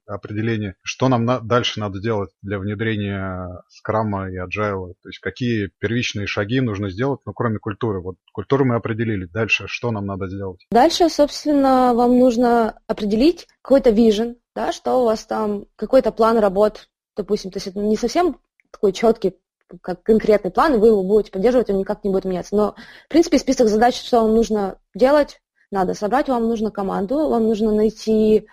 определение. 0.06 0.76
Что 0.84 1.08
нам 1.10 1.26
на 1.26 1.40
дальше 1.40 1.80
надо 1.80 2.00
сделать 2.00 2.30
для 2.42 2.60
внедрения 2.60 3.64
Scrum 3.74 4.30
и 4.30 4.38
agile? 4.38 4.94
То 5.02 5.10
есть 5.10 5.20
какие 5.20 5.72
первичные 5.80 6.28
шаги 6.28 6.62
нужно 6.62 6.90
сделать, 6.90 7.22
ну, 7.26 7.34
кроме 7.34 7.58
культуры? 7.58 8.02
Вот 8.02 8.16
культуру 8.32 8.66
мы 8.66 8.76
определили. 8.76 9.26
Дальше 9.26 9.66
что 9.68 9.90
нам 9.92 10.06
надо 10.06 10.30
сделать? 10.30 10.66
Дальше, 10.72 11.10
собственно, 11.10 11.94
вам 11.96 12.20
нужно 12.20 12.80
определить 12.88 13.48
какой-то 13.64 13.90
vision, 13.90 14.36
да, 14.56 14.72
что 14.72 15.02
у 15.02 15.06
вас 15.06 15.26
там, 15.26 15.66
какой-то 15.76 16.12
план 16.12 16.40
работ 16.40 16.88
допустим, 17.16 17.52
то 17.52 17.58
есть 17.58 17.68
это 17.68 17.80
не 17.80 17.96
совсем 17.96 18.40
такой 18.72 18.94
четкий 18.94 19.38
как 19.82 20.04
конкретный 20.04 20.52
план, 20.52 20.76
и 20.76 20.78
вы 20.78 20.88
его 20.88 21.02
будете 21.02 21.32
поддерживать, 21.32 21.70
он 21.72 21.80
никак 21.80 22.04
не 22.04 22.12
будет 22.12 22.26
меняться. 22.26 22.56
Но, 22.56 22.76
в 23.06 23.10
принципе, 23.10 23.40
список 23.40 23.68
задач, 23.68 24.00
что 24.00 24.22
вам 24.22 24.36
нужно 24.36 24.78
делать, 24.94 25.42
надо 25.72 25.96
собрать, 25.96 26.30
вам 26.30 26.48
нужно 26.48 26.70
команду, 26.70 27.30
вам 27.30 27.48
нужно 27.48 27.72
найти, 27.72 28.48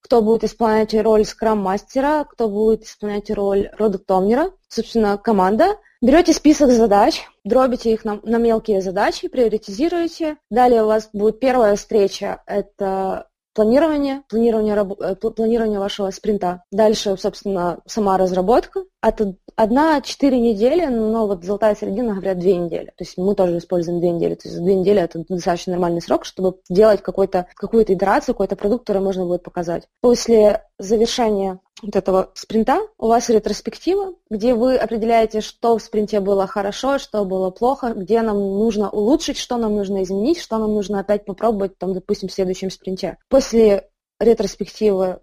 кто 0.00 0.22
будет 0.22 0.44
исполнять 0.44 0.94
роль 0.94 1.26
скрам-мастера, 1.26 2.24
кто 2.24 2.48
будет 2.48 2.84
исполнять 2.84 3.30
роль 3.30 3.68
продукт-овнера, 3.76 4.52
собственно, 4.68 5.18
команда. 5.18 5.76
Берете 6.00 6.32
список 6.32 6.70
задач, 6.70 7.22
дробите 7.44 7.92
их 7.92 8.06
на, 8.06 8.20
на 8.22 8.38
мелкие 8.38 8.80
задачи, 8.80 9.28
приоритизируете. 9.28 10.38
Далее 10.50 10.82
у 10.82 10.86
вас 10.86 11.10
будет 11.12 11.40
первая 11.40 11.76
встреча, 11.76 12.42
это 12.46 13.28
планирование, 13.54 14.22
планирование, 14.28 14.74
э, 15.00 15.14
планирование 15.14 15.78
вашего 15.78 16.10
спринта. 16.10 16.64
Дальше, 16.70 17.16
собственно, 17.16 17.80
сама 17.86 18.18
разработка. 18.18 18.84
Это 19.04 19.34
одна-четыре 19.54 20.40
недели, 20.40 20.86
но 20.86 21.26
вот 21.26 21.44
золотая 21.44 21.76
середина 21.76 22.14
говорят 22.14 22.38
две 22.38 22.56
недели. 22.56 22.86
То 22.86 23.04
есть 23.04 23.18
мы 23.18 23.34
тоже 23.34 23.58
используем 23.58 24.00
две 24.00 24.10
недели. 24.12 24.34
То 24.34 24.48
есть 24.48 24.62
две 24.62 24.74
недели 24.74 24.98
это 24.98 25.22
достаточно 25.28 25.72
нормальный 25.72 26.00
срок, 26.00 26.24
чтобы 26.24 26.58
сделать 26.70 27.02
какой-то, 27.02 27.46
какую-то 27.54 27.92
итерацию, 27.92 28.34
какой-то 28.34 28.56
продукт, 28.56 28.86
который 28.86 29.02
можно 29.02 29.26
будет 29.26 29.42
показать. 29.42 29.86
После 30.00 30.62
завершения 30.78 31.60
вот 31.82 31.94
этого 31.96 32.30
спринта 32.32 32.80
у 32.98 33.08
вас 33.08 33.28
ретроспектива, 33.28 34.14
где 34.30 34.54
вы 34.54 34.76
определяете, 34.76 35.42
что 35.42 35.76
в 35.76 35.82
спринте 35.82 36.20
было 36.20 36.46
хорошо, 36.46 36.98
что 36.98 37.26
было 37.26 37.50
плохо, 37.50 37.92
где 37.94 38.22
нам 38.22 38.38
нужно 38.38 38.88
улучшить, 38.88 39.36
что 39.36 39.58
нам 39.58 39.74
нужно 39.76 40.02
изменить, 40.02 40.40
что 40.40 40.56
нам 40.56 40.72
нужно 40.72 41.00
опять 41.00 41.26
попробовать, 41.26 41.76
там, 41.76 41.92
допустим, 41.92 42.30
в 42.30 42.32
следующем 42.32 42.70
спринте. 42.70 43.18
После 43.28 43.90
ретроспективы 44.18 45.20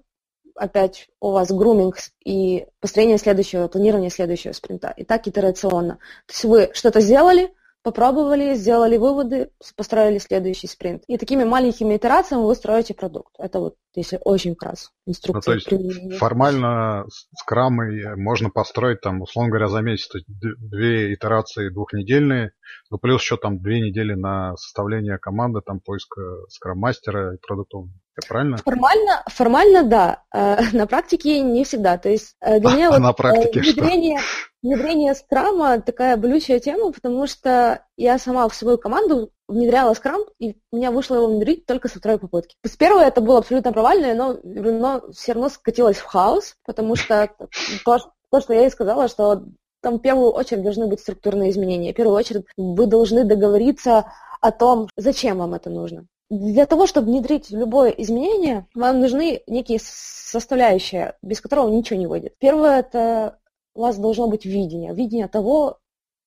опять 0.62 1.10
у 1.20 1.32
вас 1.32 1.52
груминг 1.52 1.98
и 2.24 2.68
построение 2.80 3.18
следующего, 3.18 3.68
планирование 3.68 4.12
следующего 4.12 4.54
спринта. 4.54 4.94
И 4.96 5.04
так 5.04 5.28
итерационно. 5.28 5.96
То 6.28 6.34
есть 6.34 6.44
вы 6.44 6.70
что-то 6.74 7.02
сделали, 7.02 7.52
попробовали, 7.82 8.54
сделали 8.54 8.98
выводы, 8.98 9.50
построили 9.76 10.20
следующий 10.20 10.68
спринт. 10.68 11.04
И 11.08 11.18
такими 11.18 11.44
маленькими 11.44 11.98
итерациями 11.98 12.44
вы 12.44 12.54
строите 12.54 12.94
продукт. 12.94 13.34
Это 13.40 13.60
вот, 13.60 13.76
если 13.96 14.20
очень 14.24 14.56
вкратце, 14.56 14.90
инструкция. 15.06 15.56
Ну, 15.56 15.70
то 15.70 15.76
есть 15.76 16.18
формально 16.18 17.06
скрамы 17.36 18.16
можно 18.16 18.50
построить, 18.50 19.02
там, 19.02 19.22
условно 19.22 19.50
говоря, 19.50 19.68
за 19.68 19.82
месяц. 19.82 20.08
То 20.08 20.18
есть 20.20 20.28
две 20.30 21.14
итерации 21.14 21.70
двухнедельные, 21.70 22.52
ну, 22.90 22.98
плюс 22.98 23.22
еще 23.22 23.38
там 23.38 23.62
две 23.62 23.82
недели 23.82 24.14
на 24.14 24.56
составление 24.58 25.18
команды, 25.18 25.62
там, 25.66 25.80
поиск 25.80 26.16
скрам-мастера 26.50 27.36
и 27.36 27.38
продуктов. 27.38 27.88
Это 28.16 28.28
правильно? 28.28 28.58
Формально, 28.58 29.24
формально 29.28 29.84
да. 29.84 30.24
Э, 30.34 30.58
на 30.74 30.86
практике 30.88 31.42
не 31.42 31.64
всегда. 31.64 31.98
То 31.98 32.10
есть 32.10 32.36
э, 32.42 32.60
для 32.60 32.72
меня 32.72 32.88
а 32.90 32.92
вот 32.92 33.00
на 33.00 33.14
практике 33.14 33.62
внедрение, 33.62 34.20
что? 34.20 34.28
внедрение 34.62 35.16
скрама 35.16 35.82
такая 35.82 36.18
болючая 36.18 36.60
тема, 36.60 36.92
потому 36.92 37.28
что 37.28 37.86
я 37.96 38.18
сама 38.20 38.48
в 38.48 38.56
свою 38.56 38.78
команду 38.78 39.32
внедряла 39.52 39.94
скрам, 39.94 40.22
и 40.40 40.58
у 40.72 40.78
меня 40.78 40.92
вышло 40.92 41.16
его 41.16 41.28
внедрить 41.28 41.66
только 41.66 41.88
со 41.88 42.00
второй 42.00 42.20
попытки. 42.20 42.56
С 42.64 42.76
первой 42.78 43.06
это 43.06 43.22
было 43.22 43.40
абсолютно 43.40 43.72
провальное, 43.72 44.16
но, 44.16 44.38
но 44.44 45.04
все 45.12 45.34
равно 45.34 45.50
скатилось 45.50 45.98
в 45.98 46.06
хаос, 46.06 46.56
потому 46.66 46.96
что 46.96 47.30
то, 47.86 48.00
то, 48.30 48.42
что 48.42 48.54
я 48.54 48.66
и 48.66 48.70
сказала, 48.70 49.08
что 49.08 49.44
там 49.82 49.98
в 49.98 50.02
первую 50.02 50.32
очередь 50.32 50.64
должны 50.64 50.88
быть 50.88 51.00
структурные 51.00 51.50
изменения. 51.50 51.92
В 51.92 51.96
первую 51.96 52.16
очередь 52.16 52.46
вы 52.56 52.86
должны 52.86 53.24
договориться 53.24 54.06
о 54.40 54.52
том, 54.52 54.88
зачем 54.96 55.40
вам 55.40 55.54
это 55.54 55.70
нужно. 55.70 56.06
Для 56.30 56.66
того, 56.66 56.88
чтобы 56.88 57.08
внедрить 57.08 57.50
любое 57.50 57.90
изменение, 57.90 58.66
вам 58.74 59.02
нужны 59.02 59.42
некие 59.48 59.80
составляющие, 59.82 61.18
без 61.22 61.42
которого 61.42 61.70
ничего 61.70 62.00
не 62.00 62.08
выйдет. 62.08 62.36
Первое– 62.40 62.80
это 62.80 63.38
у 63.76 63.82
вас 63.82 63.98
должно 63.98 64.28
быть 64.28 64.46
видение, 64.46 64.94
видение 64.94 65.28
того, 65.28 65.80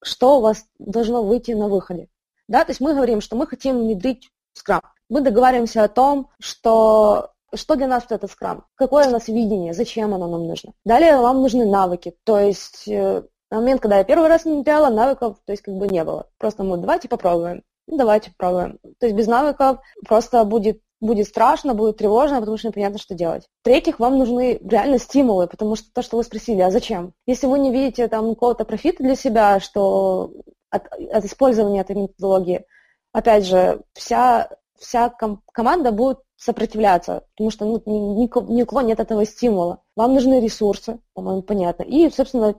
что 0.03 0.39
у 0.39 0.41
вас 0.41 0.67
должно 0.79 1.23
выйти 1.23 1.53
на 1.53 1.69
выходе. 1.69 2.09
Да, 2.49 2.65
то 2.65 2.71
есть 2.71 2.81
мы 2.81 2.95
говорим, 2.95 3.21
что 3.21 3.37
мы 3.37 3.47
хотим 3.47 3.79
внедрить 3.79 4.31
скрам. 4.55 4.83
Мы 5.09 5.21
договариваемся 5.21 5.85
о 5.85 5.89
том, 5.89 6.31
что 6.41 7.31
что 7.55 7.77
для 7.77 7.87
нас 7.87 8.05
это 8.11 8.27
скрам, 8.27 8.65
какое 8.75 9.07
у 9.07 9.11
нас 9.11 9.29
видение, 9.29 9.75
зачем 9.75 10.13
оно 10.13 10.27
нам 10.27 10.49
нужно. 10.49 10.73
Далее 10.85 11.19
вам 11.19 11.41
нужны 11.41 11.67
навыки, 11.67 12.17
то 12.25 12.39
есть 12.39 12.89
э, 12.89 13.23
на 13.51 13.61
момент, 13.61 13.81
когда 13.81 13.99
я 13.99 14.05
первый 14.05 14.29
раз 14.29 14.45
внедряла, 14.45 14.91
навыков, 14.91 15.37
то 15.45 15.53
есть 15.53 15.63
как 15.63 15.75
бы 15.75 15.87
не 15.87 16.03
было. 16.03 16.27
Просто 16.39 16.65
мы 16.65 16.77
давайте 16.79 17.09
попробуем. 17.09 17.63
Ну, 17.87 17.97
давайте 17.97 18.33
попробуем. 18.33 18.79
То 18.99 19.07
есть 19.07 19.17
без 19.17 19.27
навыков 19.29 19.79
просто 20.07 20.45
будет 20.45 20.81
будет 21.01 21.29
страшно, 21.29 21.75
будет 21.75 21.99
тревожно, 21.99 22.41
потому 22.41 22.57
что 22.57 22.69
непонятно, 22.69 22.99
что 22.99 23.15
делать. 23.15 23.47
В-третьих, 23.61 23.99
вам 23.99 24.19
нужны 24.19 24.59
реально 24.65 24.99
стимулы, 24.99 25.47
потому 25.47 25.77
что 25.77 25.93
то, 25.93 26.01
что 26.01 26.17
вы 26.17 26.25
спросили, 26.25 26.63
а 26.63 26.71
зачем? 26.71 27.13
Если 27.27 27.47
вы 27.47 27.59
не 27.59 27.71
видите 27.71 28.09
там 28.09 28.31
какого-то 28.31 28.65
профита 28.65 29.03
для 29.03 29.15
себя, 29.15 29.61
что 29.61 30.33
от, 30.75 30.93
от 30.93 31.25
использования 31.25 31.81
этой 31.81 31.97
методологии, 31.97 32.65
опять 33.13 33.47
же, 33.47 33.83
вся, 33.93 34.49
вся 34.79 35.09
ком- 35.11 35.43
команда 35.53 35.93
будет 35.93 36.19
сопротивляться, 36.37 37.25
потому 37.35 37.51
что 37.51 37.65
ну, 37.65 37.83
ни, 37.87 38.27
ни, 38.27 38.53
ни 38.53 38.63
у 38.63 38.67
кого 38.67 38.81
нет 38.83 39.01
этого 39.01 39.25
стимула. 39.25 39.81
Вам 39.97 40.15
нужны 40.15 40.41
ресурсы, 40.41 40.99
по-моему, 41.15 41.43
понятно. 41.43 41.85
И, 41.85 42.11
собственно, 42.11 42.55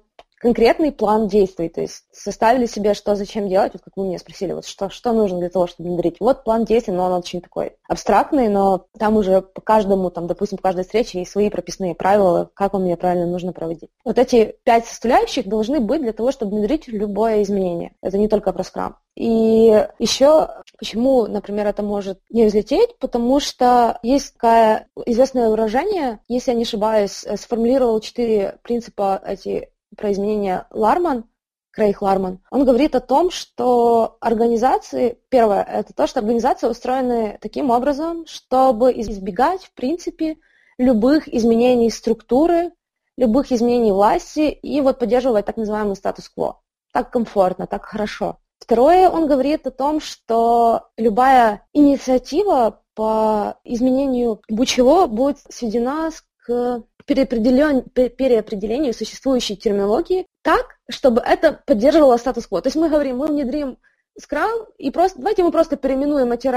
конкретный 0.45 0.91
план 0.91 1.27
действий, 1.27 1.69
то 1.69 1.81
есть 1.81 2.03
составили 2.12 2.67
себе, 2.67 2.93
что 2.93 3.15
зачем 3.15 3.49
делать, 3.49 3.73
вот 3.73 3.81
как 3.81 3.97
вы 3.97 4.05
меня 4.05 4.19
спросили, 4.19 4.53
вот 4.53 4.67
что, 4.67 4.91
что 4.91 5.12
нужно 5.12 5.39
для 5.39 5.49
того, 5.49 5.65
чтобы 5.65 5.89
внедрить. 5.89 6.17
Вот 6.19 6.43
план 6.43 6.65
действий, 6.65 6.93
но 6.93 7.05
он 7.05 7.13
очень 7.13 7.41
такой 7.41 7.77
абстрактный, 7.88 8.47
но 8.47 8.86
там 8.99 9.17
уже 9.17 9.41
по 9.41 9.62
каждому, 9.62 10.12
там, 10.12 10.27
допустим, 10.27 10.58
по 10.58 10.63
каждой 10.65 10.84
встрече 10.84 11.17
есть 11.17 11.31
свои 11.31 11.49
прописные 11.49 11.95
правила, 11.95 12.47
как 12.53 12.75
он 12.75 12.84
мне 12.84 12.95
правильно 12.95 13.25
нужно 13.25 13.53
проводить. 13.53 13.89
Вот 14.03 14.19
эти 14.19 14.55
пять 14.63 14.86
составляющих 14.86 15.47
должны 15.47 15.79
быть 15.79 16.03
для 16.03 16.13
того, 16.13 16.31
чтобы 16.31 16.58
внедрить 16.58 16.88
любое 16.88 17.41
изменение. 17.41 17.95
Это 18.03 18.19
не 18.19 18.27
только 18.27 18.53
про 18.53 18.63
скрам. 18.63 18.97
И 19.15 19.88
еще 19.97 20.49
почему, 20.77 21.25
например, 21.25 21.65
это 21.65 21.81
может 21.81 22.19
не 22.29 22.45
взлететь, 22.45 22.99
потому 22.99 23.39
что 23.39 23.97
есть 24.03 24.34
такое 24.34 24.89
известное 25.05 25.49
выражение, 25.49 26.19
если 26.27 26.51
я 26.51 26.58
не 26.58 26.63
ошибаюсь, 26.63 27.25
сформулировал 27.36 27.99
четыре 28.01 28.60
принципа 28.62 29.21
эти 29.25 29.69
про 29.97 30.12
изменения 30.12 30.67
Ларман, 30.71 31.25
Крейг 31.71 32.01
Ларман, 32.01 32.39
он 32.51 32.63
говорит 32.63 32.95
о 32.95 33.01
том, 33.01 33.29
что 33.31 34.17
организации, 34.21 35.19
первое, 35.29 35.62
это 35.62 35.93
то, 35.93 36.08
что 36.08 36.19
организации 36.19 36.67
устроены 36.67 37.38
таким 37.41 37.69
образом, 37.69 38.25
чтобы 38.27 38.93
избегать, 39.01 39.65
в 39.65 39.73
принципе, 39.73 40.38
любых 40.77 41.27
изменений 41.27 41.89
структуры, 41.89 42.71
любых 43.17 43.51
изменений 43.51 43.91
власти 43.91 44.49
и 44.49 44.81
вот 44.81 44.99
поддерживать 44.99 45.45
так 45.45 45.58
называемый 45.58 45.95
статус-кво. 45.95 46.62
Так 46.93 47.12
комфортно, 47.12 47.67
так 47.67 47.86
хорошо. 47.86 48.38
Второе, 48.60 49.10
он 49.10 49.27
говорит 49.27 49.67
о 49.67 49.71
том, 49.71 49.99
что 49.99 50.88
любая 50.97 51.67
инициатива 51.73 52.81
по 52.93 53.58
изменению 53.63 54.41
будь-чего 54.49 55.08
будет 55.08 55.39
сведена 55.49 56.10
к 56.38 56.84
переопределению 57.06 58.94
существующей 58.94 59.56
терминологии 59.56 60.26
так, 60.41 60.78
чтобы 60.89 61.22
это 61.22 61.60
поддерживало 61.65 62.18
статус-кво. 62.18 62.62
То 62.62 62.68
есть 62.68 62.76
мы 62.76 62.89
говорим, 62.89 63.18
мы 63.18 63.28
внедрим 63.28 63.78
скрам, 64.18 64.68
и 64.78 64.91
просто 64.91 65.18
давайте 65.20 65.44
мы 65.44 65.52
просто 65.52 65.76
переименуем 65.76 66.32
эти 66.32 66.50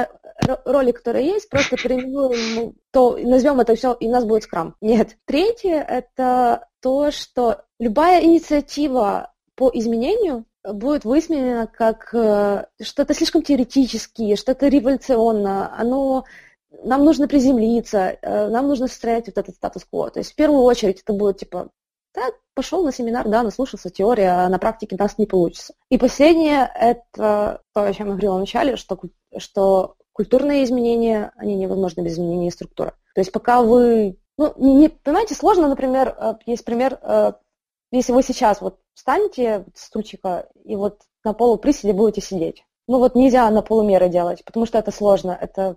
роли, 0.64 0.92
которые 0.92 1.26
есть, 1.26 1.48
просто 1.48 1.76
переименуем 1.76 2.74
то, 2.92 3.16
назовем 3.16 3.60
это 3.60 3.74
все, 3.74 3.94
и 3.94 4.08
у 4.08 4.10
нас 4.10 4.24
будет 4.24 4.44
скрам. 4.44 4.76
Нет. 4.80 5.16
Третье– 5.24 5.84
это 5.88 6.68
то, 6.80 7.10
что 7.10 7.62
любая 7.78 8.22
инициатива 8.22 9.32
по 9.56 9.70
изменению 9.74 10.44
будет 10.64 11.04
высмеяна 11.04 11.66
как 11.66 12.14
э, 12.14 12.66
что-то 12.80 13.14
слишком 13.14 13.42
теоретическое, 13.42 14.36
что-то 14.36 14.68
революционно, 14.68 15.74
оно 15.76 16.24
нам 16.84 17.04
нужно 17.04 17.28
приземлиться, 17.28 18.18
э, 18.20 18.48
нам 18.48 18.68
нужно 18.68 18.88
строить 18.88 19.26
вот 19.26 19.38
этот 19.38 19.54
статус-кво. 19.54 20.10
То 20.10 20.20
есть 20.20 20.32
в 20.32 20.34
первую 20.34 20.62
очередь 20.62 21.00
это 21.00 21.12
будет 21.12 21.38
типа, 21.38 21.70
да, 22.14 22.22
пошел 22.54 22.84
на 22.84 22.92
семинар, 22.92 23.28
да, 23.28 23.42
наслушался 23.42 23.90
теория, 23.90 24.30
а 24.30 24.48
на 24.48 24.58
практике 24.58 24.96
нас 24.98 25.18
не 25.18 25.26
получится. 25.26 25.74
И 25.90 25.98
последнее, 25.98 26.70
это 26.74 27.62
то, 27.72 27.82
о 27.82 27.92
чем 27.92 28.06
я 28.06 28.12
говорила 28.12 28.36
вначале, 28.36 28.76
что, 28.76 28.98
что 29.36 29.96
культурные 30.12 30.64
изменения, 30.64 31.32
они 31.36 31.54
невозможны 31.56 32.02
без 32.02 32.14
изменения 32.14 32.50
структуры. 32.50 32.92
То 33.14 33.20
есть 33.20 33.32
пока 33.32 33.62
вы 33.62 34.18
Ну, 34.36 34.54
не, 34.56 34.74
не, 34.74 34.88
понимаете, 34.88 35.34
сложно, 35.34 35.68
например, 35.68 36.14
э, 36.16 36.34
есть 36.46 36.64
пример, 36.64 36.98
э, 37.02 37.32
если 37.90 38.12
вы 38.12 38.22
сейчас 38.22 38.60
вот 38.60 38.78
встанете 38.94 39.64
с 39.74 39.86
стульчика 39.86 40.48
и 40.64 40.76
вот 40.76 41.02
на 41.24 41.32
полу 41.34 41.56
приседе 41.58 41.92
будете 41.92 42.20
сидеть. 42.20 42.64
Ну 42.86 42.98
вот 42.98 43.14
нельзя 43.16 43.50
на 43.50 43.62
полумеры 43.62 44.08
делать, 44.08 44.44
потому 44.44 44.66
что 44.66 44.78
это 44.78 44.92
сложно. 44.92 45.36
Это 45.40 45.76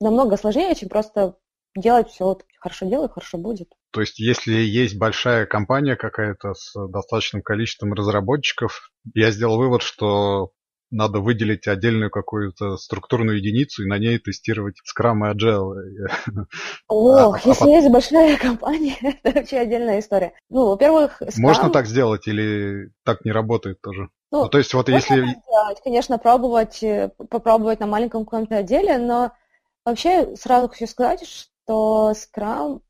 намного 0.00 0.36
сложнее, 0.36 0.74
чем 0.74 0.88
просто 0.88 1.36
делать 1.76 2.08
все 2.08 2.24
вот 2.24 2.44
хорошо 2.58 2.86
делай, 2.86 3.08
хорошо 3.08 3.38
будет. 3.38 3.68
То 3.92 4.00
есть, 4.00 4.18
если 4.18 4.54
есть 4.54 4.96
большая 4.98 5.46
компания 5.46 5.96
какая-то 5.96 6.54
с 6.54 6.74
достаточным 6.88 7.42
количеством 7.42 7.92
разработчиков, 7.92 8.90
я 9.14 9.30
сделал 9.30 9.58
вывод, 9.58 9.82
что 9.82 10.52
надо 10.90 11.20
выделить 11.20 11.68
отдельную 11.68 12.10
какую-то 12.10 12.76
структурную 12.76 13.38
единицу 13.38 13.82
и 13.82 13.86
на 13.86 13.98
ней 13.98 14.18
тестировать 14.18 14.74
Scrum 14.80 15.18
и 15.20 15.34
Agile. 15.34 15.74
Ох, 16.88 17.36
а, 17.36 17.48
если 17.48 17.64
а 17.64 17.76
есть 17.76 17.90
большая 17.90 18.36
компания, 18.40 18.96
это 19.22 19.38
вообще 19.38 19.58
отдельная 19.58 20.00
история. 20.00 20.32
Ну, 20.48 20.66
во-первых, 20.66 21.22
Scrum... 21.22 21.40
Можно 21.40 21.70
так 21.70 21.86
сделать 21.86 22.26
или 22.26 22.90
так 23.04 23.24
не 23.24 23.30
работает 23.30 23.80
тоже? 23.80 24.08
Ну, 24.32 24.42
ну 24.44 24.48
то 24.48 24.58
есть 24.58 24.74
вот 24.74 24.88
если... 24.88 25.22
Делать, 25.22 25.80
конечно, 25.82 26.18
пробовать, 26.18 26.82
э, 26.82 27.10
попробовать 27.30 27.80
на 27.80 27.86
маленьком 27.86 28.24
каком-то 28.24 28.58
отделе, 28.58 28.98
но 28.98 29.32
вообще 29.84 30.34
сразу 30.36 30.68
хочу 30.68 30.86
сказать, 30.86 31.26
что 31.26 32.12
Scrum 32.12 32.82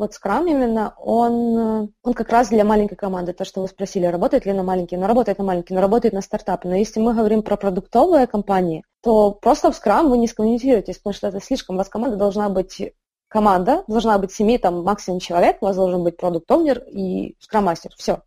вот 0.00 0.12
Scrum 0.12 0.48
именно, 0.48 0.94
он, 0.96 1.92
он 2.02 2.14
как 2.14 2.30
раз 2.30 2.48
для 2.48 2.64
маленькой 2.64 2.96
команды, 2.96 3.34
то, 3.34 3.44
что 3.44 3.60
вы 3.60 3.68
спросили, 3.68 4.06
работает 4.06 4.46
ли 4.46 4.52
на 4.54 4.62
маленькие, 4.62 4.98
но 4.98 5.06
работает 5.06 5.36
на 5.36 5.44
маленькие, 5.44 5.76
но 5.76 5.82
работает 5.82 6.14
на 6.14 6.22
стартапы. 6.22 6.68
Но 6.68 6.74
если 6.74 7.00
мы 7.00 7.12
говорим 7.12 7.42
про 7.42 7.58
продуктовые 7.58 8.26
компании, 8.26 8.82
то 9.02 9.30
просто 9.32 9.70
в 9.70 9.78
Scrum 9.78 10.08
вы 10.08 10.16
не 10.16 10.26
скоммуницируетесь, 10.26 10.96
потому 10.96 11.12
что 11.12 11.28
это 11.28 11.38
слишком, 11.40 11.76
у 11.76 11.78
вас 11.78 11.90
команда 11.90 12.16
должна 12.16 12.48
быть 12.48 12.94
команда, 13.30 13.84
должна 13.86 14.18
быть 14.18 14.32
семи, 14.32 14.58
там, 14.58 14.82
максимум 14.82 15.20
человек, 15.20 15.58
у 15.60 15.66
вас 15.66 15.76
должен 15.76 16.02
быть 16.02 16.16
продукт-овнер 16.16 16.80
и 16.88 17.36
скрам-мастер, 17.38 17.92
все. 17.96 18.22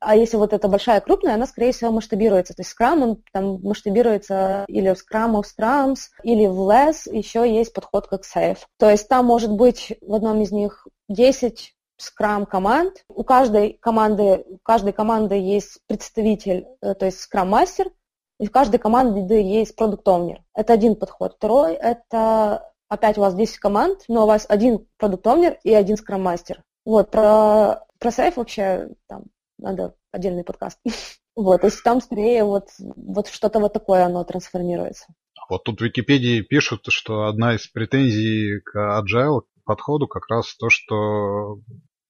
А 0.00 0.16
если 0.16 0.38
вот 0.38 0.52
это 0.54 0.66
большая, 0.66 1.00
крупная, 1.00 1.34
она, 1.34 1.46
скорее 1.46 1.72
всего, 1.72 1.92
масштабируется. 1.92 2.54
То 2.54 2.60
есть 2.60 2.70
скрам, 2.70 3.02
он 3.02 3.22
там 3.32 3.60
масштабируется 3.62 4.64
или 4.68 4.94
в 4.94 4.98
Scrum 4.98 5.40
of 5.40 5.44
Scrums, 5.44 5.98
или 6.22 6.46
в 6.46 6.58
Less, 6.68 7.12
еще 7.12 7.52
есть 7.52 7.74
подход 7.74 8.06
как 8.06 8.22
Safe. 8.22 8.58
То 8.78 8.88
есть 8.88 9.08
там 9.08 9.26
может 9.26 9.52
быть 9.52 9.92
в 10.00 10.14
одном 10.14 10.40
из 10.40 10.52
них 10.52 10.86
10 11.08 11.74
скрам 11.98 12.46
команд. 12.46 13.04
У 13.08 13.24
каждой 13.24 13.74
команды, 13.74 14.44
у 14.48 14.58
каждой 14.62 14.92
команды 14.92 15.34
есть 15.34 15.80
представитель, 15.86 16.66
э, 16.80 16.94
то 16.94 17.06
есть 17.06 17.20
скрам-мастер, 17.20 17.90
и 18.38 18.46
в 18.46 18.50
каждой 18.50 18.78
команде 18.78 19.42
есть 19.42 19.76
продукт-овнер. 19.76 20.42
Это 20.54 20.72
один 20.72 20.96
подход. 20.96 21.34
Второй– 21.36 21.74
это 21.74 22.70
опять 22.88 23.18
у 23.18 23.20
вас 23.20 23.34
10 23.34 23.58
команд, 23.58 24.04
но 24.08 24.24
у 24.24 24.26
вас 24.26 24.46
один 24.48 24.86
продукт-овнер 24.98 25.58
и 25.62 25.74
один 25.74 25.96
скрам-мастер. 25.96 26.62
Вот, 26.84 27.10
про, 27.10 27.84
про 27.98 28.10
сейф 28.10 28.36
вообще 28.36 28.88
там 29.08 29.24
надо 29.58 29.94
отдельный 30.12 30.44
подкаст. 30.44 30.78
Вот, 31.38 31.60
то 31.60 31.66
есть 31.66 31.82
там 31.82 32.00
скорее 32.00 32.44
вот, 32.44 32.68
вот 32.78 33.28
что-то 33.28 33.60
вот 33.60 33.74
такое 33.74 34.06
оно 34.06 34.24
трансформируется. 34.24 35.04
Вот 35.50 35.64
тут 35.64 35.80
в 35.80 35.84
Википедии 35.84 36.40
пишут, 36.40 36.86
что 36.88 37.26
одна 37.26 37.56
из 37.56 37.66
претензий 37.66 38.60
к 38.60 38.74
Agile 38.74 39.42
подходу 39.66 40.08
как 40.08 40.30
раз 40.30 40.56
то, 40.56 40.70
что 40.70 41.60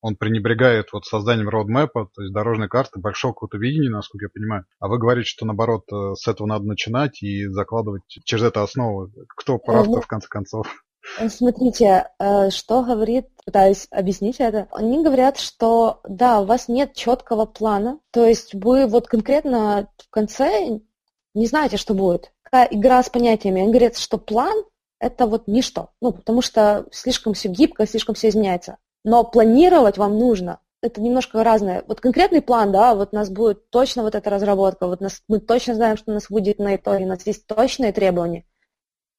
он 0.01 0.17
пренебрегает 0.17 0.93
вот 0.93 1.05
созданием 1.05 1.49
роудмэпа, 1.49 2.11
то 2.15 2.23
есть 2.23 2.33
дорожной 2.33 2.69
карты, 2.69 3.01
большого 3.01 3.33
какого-то 3.33 3.59
видения, 3.59 3.91
насколько 3.91 4.27
я 4.27 4.31
понимаю. 4.33 4.65
А 4.79 4.89
вы 4.89 4.99
говорите, 4.99 5.29
что 5.29 5.47
наоборот, 5.47 5.85
э, 5.93 6.15
с 6.15 6.29
этого 6.29 6.47
надо 6.47 6.67
начинать 6.67 7.23
и 7.23 7.47
закладывать 7.47 8.03
через 8.07 8.45
это 8.45 8.63
основу. 8.63 9.11
Кто 9.37 9.59
прав-то 9.59 9.91
ну, 9.91 10.01
в 10.01 10.07
конце 10.07 10.29
концов? 10.29 10.85
Э, 11.19 11.29
смотрите, 11.29 12.09
э, 12.19 12.51
что 12.51 12.83
говорит, 12.83 13.27
пытаюсь 13.45 13.87
объяснить 13.91 14.37
это. 14.39 14.69
Они 14.73 15.03
говорят, 15.03 15.39
что 15.39 16.01
да, 16.09 16.41
у 16.41 16.47
вас 16.47 16.69
нет 16.69 16.95
четкого 16.95 17.47
плана, 17.47 17.99
то 18.11 18.25
есть 18.27 18.55
вы 18.55 18.87
вот 18.87 19.07
конкретно 19.07 19.89
в 19.99 20.11
конце 20.11 20.81
не 21.35 21.47
знаете, 21.47 21.77
что 21.77 21.95
будет. 21.95 22.33
Какая 22.43 22.67
игра 22.67 23.03
с 23.03 23.11
понятиями. 23.11 23.61
Они 23.61 23.71
говорят, 23.71 23.99
что 23.99 24.19
план 24.19 24.65
это 24.99 25.27
вот 25.27 25.47
ничто. 25.47 25.91
Ну, 26.01 26.13
потому 26.13 26.41
что 26.43 26.87
слишком 26.91 27.35
все 27.35 27.49
гибко, 27.49 27.87
слишком 27.87 28.15
все 28.15 28.31
изменяется. 28.31 28.79
Но 29.07 29.23
планировать 29.23 29.99
вам 29.99 30.19
нужно. 30.19 30.59
Это 30.83 31.01
немножко 31.01 31.45
разное. 31.45 31.85
Вот 31.87 32.01
конкретный 32.01 32.43
план, 32.43 32.73
да, 32.73 32.97
вот 32.97 33.11
у 33.13 33.15
нас 33.15 33.31
будет 33.31 33.71
точно 33.71 34.03
вот 34.03 34.17
эта 34.17 34.29
разработка, 34.31 34.89
вот 34.89 35.01
нас, 35.01 35.23
мы 35.29 35.39
точно 35.39 35.77
знаем, 35.77 35.97
что 35.97 36.11
у 36.11 36.15
нас 36.15 36.27
будет 36.29 36.59
на 36.59 36.75
итоге, 36.75 37.05
у 37.05 37.09
нас 37.09 37.25
есть 37.25 37.47
точные 37.47 37.93
требования. 37.93 38.45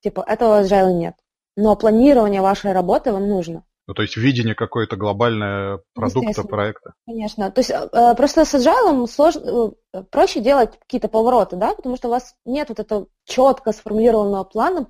Типа, 0.02 0.26
этого 0.28 0.62
agile 0.62 0.92
нет. 0.92 1.16
Но 1.56 1.78
планирование 1.78 2.42
вашей 2.42 2.74
работы 2.74 3.14
вам 3.14 3.30
нужно. 3.30 3.64
Ну, 3.88 3.94
то 3.94 4.02
есть 4.02 4.18
видение 4.18 4.56
какое-то 4.56 4.98
глобальное 4.98 5.80
продукта, 5.94 6.44
проекта. 6.44 6.94
Конечно. 7.06 7.50
То 7.50 7.60
есть 7.62 7.72
э, 7.72 8.16
просто 8.18 8.44
с 8.44 8.54
agile 8.56 9.08
сложно, 9.08 9.72
э, 9.94 10.04
проще 10.12 10.42
делать 10.42 10.78
какие-то 10.78 11.08
повороты, 11.08 11.56
да, 11.56 11.74
потому 11.74 11.96
что 11.96 12.10
у 12.10 12.12
вас 12.12 12.36
нет 12.44 12.68
вот 12.68 12.82
этого 12.82 13.08
четко 13.24 13.72
сформулированного 13.72 14.44
плана, 14.44 14.88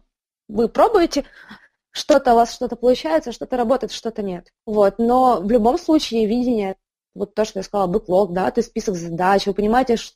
вы 0.48 0.70
пробуете, 0.70 1.26
что-то 1.92 2.34
у 2.34 2.36
вас 2.36 2.54
что-то 2.54 2.76
получается, 2.76 3.32
что-то 3.32 3.58
работает, 3.58 3.92
что-то 3.92 4.22
нет. 4.22 4.52
Вот. 4.66 5.00
Но 5.00 5.42
в 5.42 5.50
любом 5.50 5.78
случае 5.78 6.26
видение, 6.26 6.76
вот 7.16 7.34
то, 7.34 7.46
что 7.46 7.60
я 7.60 7.64
сказала, 7.64 7.88
бэклог, 7.88 8.34
да, 8.34 8.52
то 8.52 8.60
есть 8.60 8.70
список 8.70 8.96
задач, 8.96 9.46
вы 9.48 9.54
понимаете, 9.54 9.98
что 9.98 10.16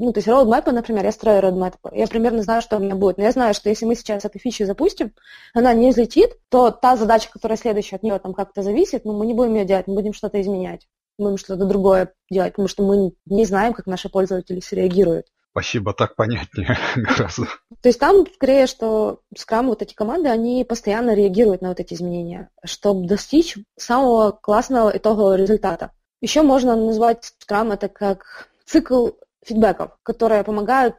ну, 0.00 0.12
то 0.12 0.18
есть 0.18 0.28
роудмэпы, 0.28 0.70
например, 0.70 1.04
я 1.04 1.12
строю 1.12 1.40
roadmap, 1.42 1.74
я 1.92 2.06
примерно 2.06 2.42
знаю, 2.42 2.62
что 2.62 2.76
у 2.76 2.80
меня 2.80 2.94
будет. 2.94 3.18
Но 3.18 3.24
я 3.24 3.32
знаю, 3.32 3.52
что 3.52 3.68
если 3.68 3.84
мы 3.84 3.96
сейчас 3.96 4.24
эту 4.24 4.38
фичу 4.38 4.64
запустим, 4.64 5.12
она 5.54 5.74
не 5.74 5.90
взлетит, 5.90 6.30
то 6.50 6.70
та 6.70 6.96
задача, 6.96 7.30
которая 7.32 7.58
следующая 7.58 7.96
от 7.96 8.04
нее 8.04 8.18
там 8.18 8.32
как-то 8.32 8.62
зависит, 8.62 9.04
ну, 9.04 9.12
мы 9.16 9.26
не 9.26 9.34
будем 9.34 9.54
ее 9.54 9.64
делать, 9.64 9.88
мы 9.88 9.94
будем 9.94 10.12
что-то 10.12 10.40
изменять. 10.40 10.86
Мы 11.18 11.26
будем 11.26 11.38
что-то 11.38 11.64
другое 11.64 12.12
делать, 12.30 12.52
потому 12.52 12.68
что 12.68 12.84
мы 12.84 13.12
не 13.26 13.44
знаем, 13.44 13.72
как 13.72 13.86
наши 13.86 14.08
пользователи 14.08 14.60
среагируют. 14.60 15.26
Спасибо, 15.50 15.92
так 15.92 16.14
понятнее 16.14 16.76
гораздо. 16.96 17.46
То 17.82 17.88
есть 17.88 17.98
там 17.98 18.26
скорее, 18.34 18.66
что 18.66 19.20
Scrum, 19.36 19.66
вот 19.66 19.82
эти 19.82 19.94
команды, 19.94 20.28
они 20.28 20.64
постоянно 20.64 21.14
реагируют 21.14 21.62
на 21.62 21.68
вот 21.68 21.80
эти 21.80 21.94
изменения, 21.94 22.50
чтобы 22.64 23.06
достичь 23.06 23.56
самого 23.76 24.32
классного 24.32 24.96
итогового 24.96 25.36
результата. 25.36 25.92
Еще 26.20 26.42
можно 26.42 26.76
назвать 26.76 27.32
Scrum 27.40 27.72
это 27.72 27.88
как 27.88 28.48
цикл 28.66 29.10
фидбэков, 29.44 29.96
которые 30.02 30.44
помогают 30.44 30.96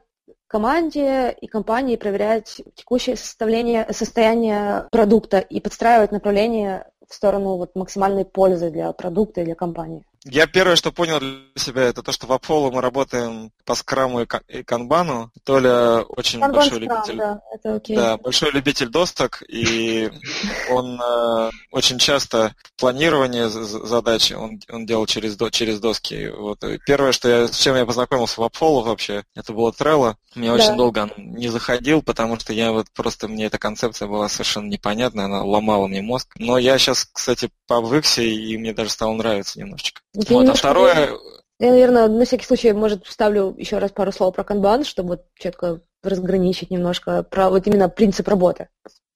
команде 0.48 1.32
и 1.32 1.48
компании 1.48 1.96
проверять 1.96 2.62
текущее 2.76 3.16
состояние, 3.16 3.86
состояние 3.92 4.88
продукта 4.92 5.40
и 5.40 5.62
подстраивать 5.62 6.12
направление 6.12 6.90
в 7.08 7.14
сторону 7.14 7.58
вот 7.58 7.76
максимальной 7.76 8.26
пользы 8.26 8.72
для 8.72 8.92
продукта 8.94 9.42
и 9.42 9.46
для 9.46 9.56
компании. 9.56 10.06
Я 10.26 10.48
первое, 10.48 10.76
что 10.76 10.92
понял 10.92 11.20
для 11.20 11.40
себя, 11.56 11.84
это 11.84 12.04
то, 12.04 12.12
что 12.12 12.28
в 12.28 12.32
Apollo 12.32 12.72
мы 12.72 12.82
работаем 12.82 13.52
по 13.66 13.74
скраму 13.74 14.22
и 14.22 14.64
канбану. 14.64 15.32
Толя 15.46 16.02
очень 16.02 16.40
Kanban 16.40 16.54
большой 16.54 16.82
скрам, 16.82 16.98
любитель. 16.98 17.18
Да, 17.18 17.42
это 17.54 17.76
окей. 17.76 17.96
да, 17.96 18.18
большой 18.18 18.52
любитель 18.52 18.90
досток, 18.90 19.42
и 19.48 20.10
он 20.70 21.00
э, 21.02 21.50
очень 21.72 22.00
часто 22.00 22.54
планирование 22.78 23.50
задачи 23.50 24.34
он, 24.34 24.60
он 24.70 24.86
делал 24.86 25.06
через, 25.06 25.38
через 25.52 25.80
доски. 25.80 26.28
Вот. 26.28 26.64
И 26.66 26.80
первое, 26.86 27.14
что 27.14 27.30
я, 27.30 27.48
с 27.48 27.58
чем 27.58 27.76
я 27.78 27.86
познакомился 27.86 28.42
в 28.42 28.44
Apollo 28.44 28.84
вообще, 28.84 29.24
это 29.36 29.54
было 29.54 29.72
Trello. 29.72 30.16
Мне 30.36 30.50
да. 30.50 30.56
очень 30.56 30.76
долго 30.76 31.10
он 31.18 31.34
не 31.34 31.48
заходил, 31.48 32.02
потому 32.04 32.40
что 32.40 32.52
я 32.52 32.72
вот 32.72 32.88
просто, 32.94 33.28
мне 33.28 33.46
эта 33.46 33.58
концепция 33.58 34.08
была 34.08 34.28
совершенно 34.28 34.68
непонятная, 34.68 35.26
она 35.26 35.44
ломала 35.44 35.88
мне 35.88 36.02
мозг. 36.02 36.36
Но 36.38 36.58
я 36.58 36.78
сейчас, 36.78 37.06
кстати, 37.06 37.50
повыкся, 37.68 38.22
и 38.22 38.58
мне 38.58 38.74
даже 38.74 38.90
стало 38.90 39.14
нравиться 39.14 39.60
немножечко. 39.60 40.02
Вот, 40.14 40.50
а 40.50 40.54
второе... 40.54 41.18
Я, 41.60 41.72
наверное, 41.72 42.08
на 42.08 42.24
всякий 42.24 42.46
случай, 42.46 42.72
может, 42.72 43.06
вставлю 43.06 43.54
еще 43.58 43.80
раз 43.80 43.92
пару 43.92 44.14
слов 44.14 44.34
про 44.34 44.46
канбан, 44.46 44.86
чтобы 44.86 45.10
вот 45.10 45.26
четко 45.36 45.82
разграничить 46.02 46.72
немножко 46.72 47.24
про 47.24 47.50
вот 47.50 47.68
именно 47.68 47.90
принцип 47.90 48.28
работы. 48.30 48.70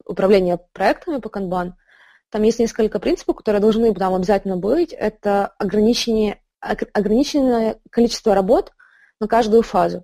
Управление 0.05 0.59
проектами 0.73 1.19
по 1.19 1.29
канбан. 1.29 1.75
Там 2.29 2.43
есть 2.43 2.59
несколько 2.59 2.99
принципов, 2.99 3.37
которые 3.37 3.61
должны 3.61 3.93
там 3.93 4.13
обязательно 4.13 4.57
быть. 4.57 4.91
Это 4.91 5.53
ограничение, 5.57 6.41
ограниченное 6.59 7.79
количество 7.89 8.35
работ 8.35 8.73
на 9.21 9.27
каждую 9.27 9.61
фазу. 9.61 10.03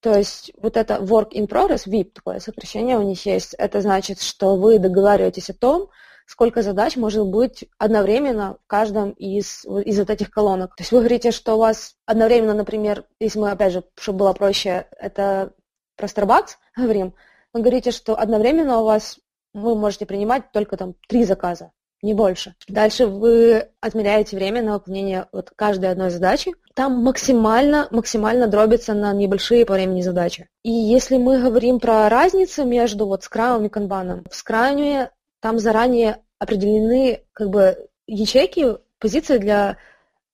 То 0.00 0.16
есть 0.16 0.52
вот 0.60 0.76
это 0.76 0.96
work 0.96 1.30
in 1.32 1.48
progress, 1.48 1.86
VIP, 1.86 2.12
такое 2.12 2.38
сокращение 2.38 2.98
у 2.98 3.02
них 3.02 3.24
есть, 3.26 3.54
это 3.54 3.80
значит, 3.80 4.20
что 4.20 4.56
вы 4.56 4.78
договариваетесь 4.78 5.50
о 5.50 5.54
том, 5.54 5.88
сколько 6.28 6.60
задач 6.60 6.96
может 6.96 7.26
быть 7.26 7.64
одновременно 7.78 8.58
в 8.62 8.66
каждом 8.66 9.12
из, 9.12 9.64
из 9.64 9.98
вот 9.98 10.10
этих 10.10 10.30
колонок. 10.30 10.76
То 10.76 10.82
есть 10.82 10.92
вы 10.92 10.98
говорите, 10.98 11.30
что 11.30 11.54
у 11.54 11.58
вас 11.58 11.94
одновременно, 12.04 12.52
например, 12.52 13.04
если 13.18 13.38
мы, 13.38 13.50
опять 13.50 13.72
же, 13.72 13.82
чтобы 13.96 14.20
было 14.20 14.34
проще, 14.34 14.86
это 14.98 15.54
про 15.96 16.06
Starbucks 16.06 16.50
говорим, 16.76 17.14
вы 17.54 17.60
говорите, 17.62 17.92
что 17.92 18.14
одновременно 18.14 18.80
у 18.80 18.84
вас 18.84 19.18
вы 19.54 19.74
можете 19.74 20.04
принимать 20.04 20.52
только 20.52 20.76
там 20.76 20.94
три 21.08 21.24
заказа, 21.24 21.72
не 22.02 22.12
больше. 22.12 22.54
Дальше 22.68 23.06
вы 23.06 23.70
отмеряете 23.80 24.36
время 24.36 24.62
на 24.62 24.74
выполнение 24.74 25.28
вот 25.32 25.50
каждой 25.56 25.90
одной 25.90 26.10
задачи. 26.10 26.52
Там 26.74 27.02
максимально, 27.02 27.88
максимально 27.90 28.48
дробится 28.48 28.92
на 28.92 29.14
небольшие 29.14 29.64
по 29.64 29.72
времени 29.72 30.02
задачи. 30.02 30.46
И 30.62 30.70
если 30.70 31.16
мы 31.16 31.40
говорим 31.40 31.80
про 31.80 32.10
разницу 32.10 32.66
между 32.66 33.06
вот 33.06 33.24
скрамом 33.24 33.64
и 33.64 33.70
канбаном, 33.70 34.26
в 34.30 34.34
скраме 34.34 35.10
там 35.40 35.58
заранее 35.58 36.22
определены 36.38 37.24
как 37.32 37.50
бы 37.50 37.88
ячейки, 38.06 38.76
позиции 38.98 39.38
для, 39.38 39.76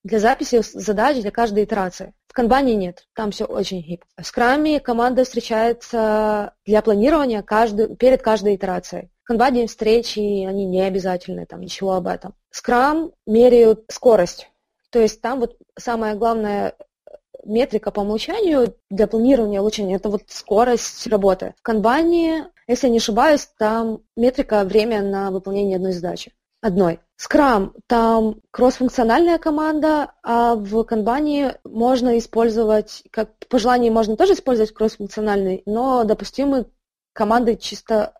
для 0.03 0.19
записи 0.19 0.63
задач 0.63 1.21
для 1.21 1.31
каждой 1.31 1.65
итерации. 1.65 2.15
В 2.29 2.33
канбане 2.33 2.75
нет, 2.75 3.07
там 3.15 3.31
все 3.31 3.45
очень 3.45 3.81
гибко. 3.81 4.09
В 4.21 4.27
скраме 4.27 4.81
команда 4.81 5.25
встречается 5.25 6.55
для 6.67 6.83
планирования 6.83 7.43
каждый, 7.43 7.95
перед 7.95 8.23
каждой 8.23 8.57
итерацией. 8.57 9.11
В 9.23 9.27
канбане 9.27 9.67
встречи, 9.67 10.45
они 10.45 10.67
не 10.67 10.83
обязательны, 10.83 11.47
там 11.47 11.61
ничего 11.61 11.93
об 11.95 12.09
этом. 12.09 12.35
Скрам 12.51 13.13
меряют 13.27 13.85
скорость. 13.89 14.51
То 14.91 15.01
есть 15.01 15.21
там 15.21 15.41
вот 15.41 15.57
самое 15.79 16.15
главное 16.15 16.75
метрика 17.45 17.91
по 17.91 18.01
умолчанию 18.01 18.75
для 18.91 19.07
планирования 19.07 19.61
улучшения– 19.61 19.95
это 19.97 20.09
вот 20.09 20.23
скорость 20.29 21.07
работы. 21.07 21.55
В 21.59 21.63
канбане, 21.63 22.51
если 22.67 22.87
я 22.87 22.93
не 22.93 22.99
ошибаюсь, 22.99 23.49
там 23.59 24.01
метрика– 24.17 24.65
время 24.65 25.03
на 25.03 25.31
выполнение 25.31 25.77
одной 25.77 25.93
задачи. 25.93 26.33
Одной. 26.61 27.01
Scrum, 27.21 27.73
там 27.87 28.41
кроссфункциональная 28.51 29.39
команда, 29.39 30.13
а 30.23 30.55
в 30.57 30.83
канбане 30.85 31.59
можно 31.65 32.19
использовать, 32.19 33.05
как 33.11 33.31
по 33.49 33.59
желанию 33.59 33.93
можно 33.93 34.17
тоже 34.17 34.33
использовать 34.33 34.73
кроссфункциональный, 34.73 35.63
но 35.67 36.05
допустимы 36.05 36.67
команды 37.13 37.57
чисто 37.57 38.15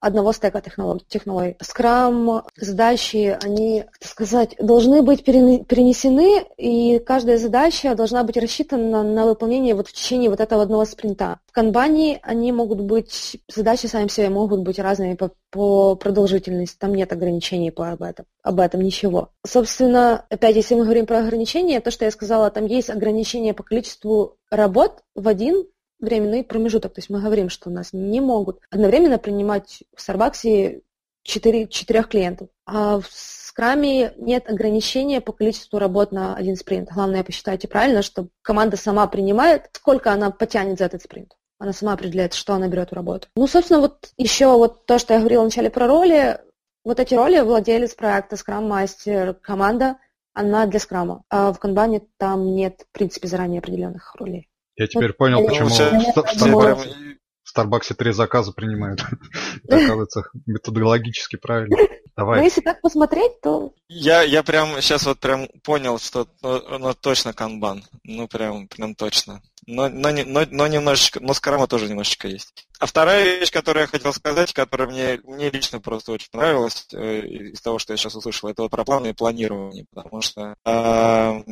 одного 0.00 0.32
стека 0.32 0.60
технологий. 0.60 1.56
Scrum 1.62 2.42
задачи, 2.56 3.36
они, 3.42 3.84
так 4.00 4.08
сказать, 4.08 4.54
должны 4.58 5.02
быть 5.02 5.24
перенесены, 5.24 6.46
и 6.56 6.98
каждая 7.00 7.38
задача 7.38 7.94
должна 7.94 8.22
быть 8.24 8.36
рассчитана 8.36 9.02
на 9.02 9.26
выполнение 9.26 9.74
вот 9.74 9.88
в 9.88 9.92
течение 9.92 10.30
вот 10.30 10.40
этого 10.40 10.62
одного 10.62 10.84
спринта. 10.84 11.40
В 11.46 11.52
канбане 11.52 12.20
они 12.22 12.52
могут 12.52 12.80
быть, 12.80 13.40
задачи 13.48 13.86
сами 13.86 14.06
по 14.06 14.12
себе 14.12 14.28
могут 14.28 14.60
быть 14.60 14.78
разными 14.78 15.14
по, 15.14 15.32
по 15.50 15.96
продолжительности, 15.96 16.76
там 16.78 16.94
нет 16.94 17.12
ограничений 17.12 17.70
по 17.70 17.90
об 17.90 18.02
этом, 18.02 18.26
об 18.42 18.60
этом 18.60 18.80
ничего. 18.80 19.30
Собственно, 19.46 20.24
опять, 20.30 20.56
если 20.56 20.74
мы 20.74 20.84
говорим 20.84 21.06
про 21.06 21.18
ограничения, 21.18 21.80
то, 21.80 21.90
что 21.90 22.04
я 22.04 22.10
сказала, 22.10 22.50
там 22.50 22.66
есть 22.66 22.90
ограничения 22.90 23.54
по 23.54 23.62
количеству 23.62 24.36
работ 24.50 25.02
в 25.14 25.26
один 25.26 25.66
временный 26.00 26.44
промежуток. 26.44 26.94
То 26.94 26.98
есть 26.98 27.10
мы 27.10 27.20
говорим, 27.20 27.48
что 27.48 27.70
у 27.70 27.72
нас 27.72 27.92
не 27.92 28.20
могут 28.20 28.60
одновременно 28.70 29.18
принимать 29.18 29.82
в 29.94 30.08
Starbucks 30.08 30.82
4, 31.22 31.68
4 31.68 32.02
клиентов. 32.04 32.48
А 32.64 33.00
в 33.00 33.06
скраме 33.10 34.12
нет 34.16 34.48
ограничения 34.48 35.20
по 35.20 35.32
количеству 35.32 35.78
работ 35.78 36.12
на 36.12 36.34
один 36.36 36.56
спринт. 36.56 36.90
Главное, 36.90 37.24
посчитайте 37.24 37.68
правильно, 37.68 38.02
что 38.02 38.28
команда 38.42 38.76
сама 38.76 39.06
принимает, 39.06 39.68
сколько 39.72 40.12
она 40.12 40.30
потянет 40.30 40.78
за 40.78 40.84
этот 40.86 41.02
спринт. 41.02 41.34
Она 41.58 41.72
сама 41.72 41.94
определяет, 41.94 42.34
что 42.34 42.54
она 42.54 42.68
берет 42.68 42.90
в 42.90 42.94
работу. 42.94 43.28
Ну, 43.34 43.46
собственно, 43.46 43.80
вот 43.80 44.12
еще 44.16 44.46
вот 44.46 44.86
то, 44.86 44.98
что 44.98 45.14
я 45.14 45.18
говорила 45.18 45.42
вначале 45.42 45.70
про 45.70 45.88
роли. 45.88 46.40
Вот 46.84 47.00
эти 47.00 47.14
роли 47.14 47.40
владелец 47.40 47.94
проекта, 47.94 48.36
скрам-мастер, 48.36 49.34
команда, 49.34 49.98
она 50.32 50.66
для 50.66 50.78
скрама. 50.78 51.24
А 51.28 51.52
в 51.52 51.58
канбане 51.58 52.02
там 52.16 52.54
нет, 52.54 52.86
в 52.88 52.92
принципе, 52.92 53.26
заранее 53.26 53.58
определенных 53.58 54.14
ролей. 54.14 54.48
Я 54.78 54.86
теперь 54.86 55.12
понял, 55.12 55.44
почему 55.44 55.68
в 55.68 57.50
Старбаксе 57.50 57.94
три 57.94 58.12
заказа 58.12 58.52
принимают. 58.52 59.02
Оказывается, 59.68 60.24
методологически 60.46 61.36
правильно. 61.36 61.76
Давай. 62.14 62.40
Ну, 62.40 62.44
если 62.44 62.60
так 62.60 62.80
посмотреть, 62.82 63.40
то... 63.40 63.72
Я, 63.88 64.22
я 64.22 64.42
прям 64.42 64.80
сейчас 64.82 65.06
вот 65.06 65.18
прям 65.18 65.48
понял, 65.62 65.98
что 65.98 66.28
ну, 66.42 66.78
ну, 66.78 66.92
точно 66.92 67.32
канбан. 67.32 67.84
Ну, 68.04 68.28
прям, 68.28 68.68
прям 68.68 68.94
точно. 68.94 69.40
Но, 69.66 69.88
но, 69.88 70.10
но, 70.10 70.44
но 70.50 70.66
немножечко, 70.66 71.20
но 71.20 71.32
скрама 71.32 71.66
тоже 71.66 71.88
немножечко 71.88 72.28
есть. 72.28 72.66
А 72.80 72.86
вторая 72.86 73.38
вещь, 73.38 73.50
которую 73.50 73.82
я 73.82 73.86
хотел 73.86 74.12
сказать, 74.12 74.52
которая 74.52 74.88
мне, 74.88 75.20
мне 75.24 75.50
лично 75.50 75.80
просто 75.80 76.12
очень 76.12 76.30
нравилась 76.32 76.86
э, 76.92 77.20
из 77.20 77.60
того, 77.60 77.78
что 77.78 77.92
я 77.92 77.96
сейчас 77.96 78.14
услышал, 78.14 78.48
это 78.48 78.62
вот 78.62 78.70
про 78.70 78.84
планы 78.84 79.08
и 79.08 79.14
планирование. 79.14 79.86
Потому 79.94 80.20
что 80.20 80.54
э, 80.64 81.42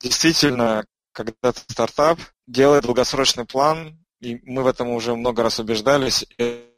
действительно, 0.00 0.84
когда 1.16 1.52
стартап 1.52 2.20
делает 2.46 2.84
долгосрочный 2.84 3.46
план, 3.46 3.98
и 4.20 4.38
мы 4.44 4.62
в 4.62 4.66
этом 4.66 4.90
уже 4.90 5.14
много 5.14 5.42
раз 5.42 5.58
убеждались, 5.58 6.26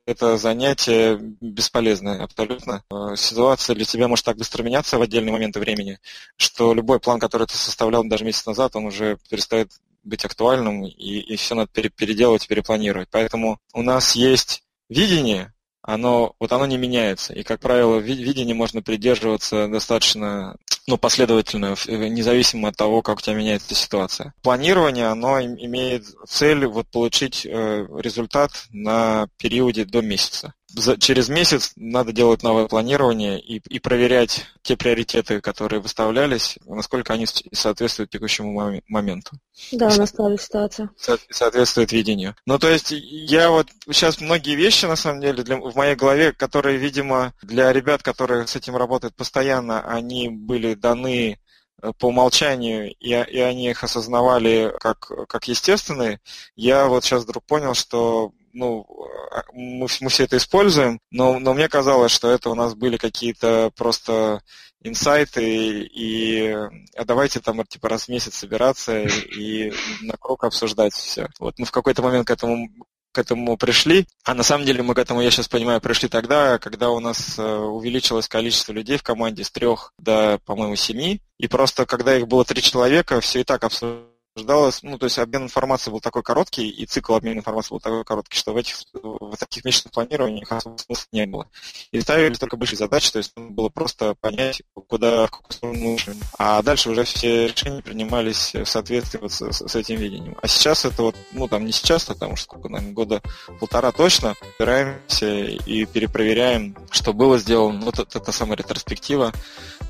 это 0.07 0.39
занятие 0.39 1.19
бесполезное 1.41 2.23
абсолютно. 2.23 2.85
Э, 2.91 3.17
ситуация 3.17 3.75
для 3.75 3.85
тебя 3.85 4.09
может 4.09 4.25
так 4.25 4.37
быстро 4.37 4.63
меняться 4.63 4.97
в 4.97 5.03
отдельные 5.03 5.33
моменты 5.33 5.61
времени, 5.61 5.99
что 6.37 6.73
любой 6.73 7.01
план, 7.01 7.19
который 7.19 7.47
ты 7.47 7.57
составлял 7.57 8.05
даже 8.05 8.25
месяц 8.25 8.47
назад, 8.47 8.77
он 8.77 8.87
уже 8.87 9.19
перестает 9.29 9.73
быть 10.05 10.25
актуальным, 10.25 10.87
и, 10.87 11.19
и 11.19 11.37
все 11.37 11.55
надо 11.55 11.71
переделывать, 11.73 12.47
перепланировать. 12.47 13.09
Поэтому 13.11 13.59
у 13.75 13.83
нас 13.83 14.15
есть 14.15 14.63
видение, 14.89 15.53
оно, 15.89 16.35
вот 16.39 16.53
оно 16.53 16.67
не 16.67 16.77
меняется. 16.77 17.33
И, 17.33 17.43
как 17.43 17.61
правило, 17.61 17.99
видение 17.99 18.55
можно 18.55 18.83
придерживаться 18.83 19.69
достаточно 19.69 20.57
ну, 20.87 20.99
последовательно, 20.99 21.77
независимо 21.87 22.69
от 22.69 22.77
того, 22.77 23.01
как 23.01 23.19
у 23.19 23.21
тебя 23.21 23.37
меняется 23.37 23.75
ситуация. 23.75 24.35
Планирование, 24.43 25.07
оно 25.07 25.41
имеет 25.41 26.05
цель 26.27 26.67
вот, 26.67 26.89
получить 26.89 27.47
э, 27.47 27.87
результат 27.99 28.51
на 28.71 29.29
периоде 29.39 29.85
до 29.85 30.03
месяца 30.03 30.53
за, 30.69 30.99
через 30.99 31.29
месяц 31.29 31.73
надо 31.77 32.13
делать 32.13 32.43
новое 32.43 32.67
планирование 32.67 33.41
и, 33.41 33.57
и 33.57 33.79
проверять 33.79 34.47
те 34.63 34.77
приоритеты, 34.77 35.41
которые 35.41 35.81
выставлялись, 35.81 36.59
насколько 36.67 37.15
они 37.15 37.27
соответствуют 37.53 38.11
текущему 38.11 38.81
моменту. 38.87 39.39
Да, 39.73 39.95
настала 39.97 40.39
ситуация. 40.39 40.91
Соответствует 41.31 41.93
видению. 41.93 42.37
Ну, 42.45 42.59
то 42.59 42.69
есть, 42.69 42.91
я 42.91 43.51
вот 43.51 43.69
сейчас 43.87 44.21
многие 44.21 44.57
вещи, 44.57 44.85
на 44.85 44.97
самом 44.97 45.23
деле, 45.23 45.43
для, 45.43 45.57
в 45.57 45.75
моей 45.75 45.95
голове, 45.95 46.33
которые, 46.33 46.77
видимо, 46.77 47.33
для 47.43 47.73
ребят, 47.73 48.03
которые 48.03 48.47
с 48.47 48.55
этим 48.55 48.77
работают 48.77 49.17
постоянно, 49.17 49.81
они 49.81 50.29
были 50.29 50.75
даны 50.75 51.41
э, 51.81 51.93
по 51.99 52.09
умолчанию, 52.09 52.95
и, 52.95 53.09
и 53.09 53.41
они 53.41 53.71
их 53.71 53.83
осознавали 53.85 54.75
как, 54.81 55.11
как 55.29 55.49
естественные, 55.49 56.21
я 56.57 56.89
вот 56.89 57.05
сейчас 57.05 57.25
вдруг 57.25 57.45
понял, 57.45 57.73
что 57.75 58.33
ну, 58.53 58.87
а, 59.33 59.43
мы, 59.53 59.87
мы 60.01 60.11
все 60.11 60.25
это 60.25 60.37
используем, 60.37 61.01
но, 61.11 61.39
но 61.39 61.55
мне 61.55 61.69
казалось, 61.69 62.13
что 62.13 62.31
это 62.31 62.51
у 62.51 62.55
нас 62.55 62.75
были 62.75 62.97
какие-то 62.97 63.71
просто 63.77 64.43
инсайты, 64.83 65.83
и 65.83 66.51
а 66.97 67.05
давайте 67.05 67.41
там 67.41 67.65
типа 67.67 67.89
раз 67.89 68.05
в 68.05 68.09
месяц 68.09 68.35
собираться 68.35 69.01
и 69.01 69.73
на 70.03 70.17
круг 70.17 70.45
обсуждать 70.45 70.95
все. 70.95 71.29
Вот 71.41 71.59
мы 71.59 71.67
в 71.67 71.73
какой-то 71.73 72.03
момент 72.03 72.27
к 72.27 72.31
этому 72.31 72.69
к 73.11 73.19
этому 73.19 73.57
пришли, 73.57 74.07
а 74.25 74.35
на 74.35 74.43
самом 74.43 74.67
деле 74.67 74.83
мы 74.83 74.95
к 74.95 74.99
этому, 74.99 75.23
я 75.23 75.31
сейчас 75.31 75.49
понимаю, 75.49 75.81
пришли 75.81 76.09
тогда, 76.09 76.59
когда 76.59 76.91
у 76.91 77.01
нас 77.01 77.39
э, 77.39 77.43
увеличилось 77.43 78.29
количество 78.29 78.73
людей 78.73 78.99
в 78.99 79.03
команде 79.03 79.45
с 79.45 79.51
трех 79.51 79.93
до, 79.99 80.39
по-моему, 80.45 80.77
семи, 80.77 81.21
и 81.39 81.49
просто 81.49 81.87
когда 81.87 82.17
их 82.17 82.29
было 82.29 82.45
три 82.45 82.61
человека, 82.63 83.21
все 83.21 83.41
и 83.41 83.45
так 83.45 83.65
обсуждали 83.65 84.08
ждалось, 84.39 84.83
ну, 84.83 84.99
то 84.99 85.05
есть 85.05 85.19
обмен 85.19 85.45
информацией 85.45 85.93
был 85.93 86.01
такой 86.01 86.23
короткий, 86.23 86.69
и 86.69 86.87
цикл 86.87 87.15
обмена 87.15 87.39
информацией 87.39 87.75
был 87.75 87.81
такой 87.81 88.05
короткий, 88.05 88.39
что 88.39 88.53
в 88.53 88.57
этих 88.57 88.77
в 88.93 89.37
таких 89.37 89.65
месячных 89.65 89.93
планированиях 89.93 90.51
особого 90.51 90.79
смысла 90.79 91.07
не 91.13 91.27
было. 91.27 91.49
И 91.93 92.01
ставили 92.01 92.35
только 92.35 92.57
большие 92.57 92.79
задачи, 92.79 93.13
то 93.13 93.19
есть 93.19 93.33
было 93.37 93.69
просто 93.69 94.15
понять, 94.21 94.63
куда, 94.87 95.27
в 95.27 95.31
какую 95.31 95.53
сторону 95.53 95.91
нужно. 95.91 96.15
А 96.39 96.63
дальше 96.63 96.91
уже 96.91 97.05
все 97.05 97.49
решения 97.49 97.83
принимались 97.83 98.55
в 98.55 98.67
соответствии 98.67 99.19
вот 99.19 99.33
с, 99.33 99.53
с 99.53 99.75
этим 99.75 99.97
видением. 99.97 100.37
А 100.41 100.49
сейчас 100.49 100.85
это 100.85 101.03
вот, 101.03 101.17
ну, 101.33 101.49
там 101.49 101.65
не 101.65 101.73
сейчас, 101.73 102.09
а 102.11 102.15
там 102.15 102.33
уже 102.33 102.43
сколько, 102.43 102.69
наверное, 102.69 102.95
года 102.95 103.23
полтора 103.61 103.93
точно, 103.93 104.35
собираемся 104.57 105.45
и 105.45 105.85
перепроверяем, 105.85 106.77
что 106.91 107.13
было 107.13 107.39
сделано. 107.39 107.85
Вот 107.85 107.99
это, 107.99 108.19
это 108.19 108.33
самая 108.33 108.57
ретроспектива, 108.57 109.33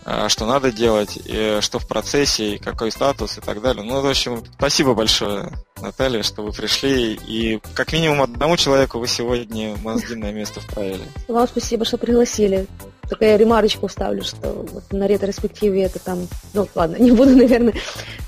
а, 0.04 0.28
что 0.28 0.46
надо 0.46 0.72
делать, 0.72 1.18
что 1.60 1.78
в 1.78 1.86
процессе, 1.86 2.58
какой 2.58 2.90
статус 2.90 3.38
и 3.38 3.40
так 3.40 3.60
далее. 3.60 3.84
Ну, 3.84 4.00
в 4.00 4.06
общем, 4.06 4.37
спасибо 4.54 4.94
большое, 4.94 5.50
Наталья, 5.80 6.22
что 6.22 6.42
вы 6.42 6.52
пришли. 6.52 7.14
И 7.26 7.60
как 7.74 7.92
минимум 7.92 8.22
одному 8.22 8.56
человеку 8.56 8.98
вы 8.98 9.08
сегодня 9.08 9.76
мозгинное 9.82 10.32
место 10.32 10.60
вправили. 10.60 11.04
Вам 11.28 11.46
спасибо, 11.46 11.84
что 11.84 11.98
пригласили. 11.98 12.66
Только 13.08 13.24
я 13.24 13.36
ремарочку 13.36 13.86
вставлю, 13.86 14.22
что 14.22 14.66
вот 14.72 14.92
на 14.92 15.06
ретроспективе 15.06 15.84
это 15.84 15.98
там, 15.98 16.28
ну 16.52 16.68
ладно, 16.74 16.96
не 17.00 17.10
буду, 17.10 17.34
наверное, 17.36 17.74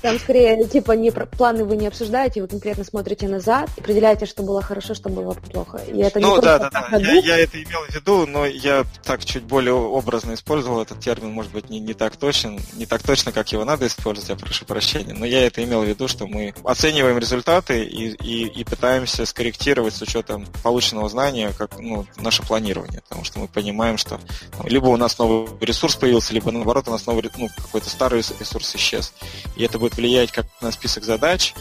там 0.01 0.19
скорее 0.19 0.65
типа 0.65 0.93
не 0.93 1.11
планы 1.11 1.63
вы 1.65 1.77
не 1.77 1.87
обсуждаете, 1.87 2.41
вы 2.41 2.47
конкретно 2.47 2.83
смотрите 2.83 3.27
назад 3.27 3.69
определяете, 3.77 4.25
что 4.25 4.43
было 4.43 4.61
хорошо, 4.61 4.93
что 4.93 5.09
было 5.09 5.33
плохо. 5.33 5.79
И 5.87 5.99
это 5.99 6.19
ну 6.19 6.35
не 6.35 6.41
да, 6.41 6.57
да, 6.57 6.69
да, 6.69 6.97
я, 6.97 7.13
я 7.13 7.37
это 7.37 7.61
имел 7.61 7.81
в 7.87 7.93
виду, 7.93 8.25
но 8.25 8.45
я 8.45 8.85
так 9.03 9.23
чуть 9.23 9.43
более 9.43 9.73
образно 9.73 10.33
использовал 10.33 10.81
этот 10.81 10.99
термин, 10.99 11.31
может 11.31 11.51
быть, 11.51 11.69
не, 11.69 11.79
не 11.79 11.93
так 11.93 12.15
точен, 12.15 12.59
не 12.75 12.85
так 12.85 13.03
точно, 13.03 13.31
как 13.31 13.51
его 13.51 13.65
надо 13.65 13.87
использовать, 13.87 14.29
я 14.29 14.35
прошу 14.35 14.65
прощения, 14.65 15.13
но 15.13 15.25
я 15.25 15.45
это 15.45 15.63
имел 15.63 15.81
в 15.81 15.85
виду, 15.85 16.07
что 16.07 16.27
мы 16.27 16.53
оцениваем 16.63 17.17
результаты 17.17 17.83
и, 17.83 18.09
и, 18.09 18.47
и 18.47 18.63
пытаемся 18.63 19.25
скорректировать 19.25 19.93
с 19.93 20.01
учетом 20.01 20.47
полученного 20.63 21.09
знания, 21.09 21.51
как 21.57 21.79
ну, 21.79 22.05
наше 22.17 22.43
планирование, 22.43 23.01
потому 23.07 23.23
что 23.23 23.39
мы 23.39 23.47
понимаем, 23.47 23.97
что 23.97 24.19
там, 24.57 24.67
либо 24.71 24.87
у 24.87 24.97
нас 24.97 25.17
новый 25.17 25.47
ресурс 25.59 25.95
появился, 25.95 26.33
либо 26.33 26.51
наоборот 26.51 26.87
у 26.87 26.91
нас 26.91 27.05
новый 27.05 27.29
ну, 27.37 27.49
какой-то 27.55 27.89
старый 27.89 28.23
ресурс 28.39 28.75
исчез. 28.75 29.13
И 29.55 29.63
это 29.63 29.77
будет 29.77 29.95
влиять 29.95 30.31
как 30.31 30.47
на 30.61 30.71
список 30.71 31.03
задач, 31.03 31.53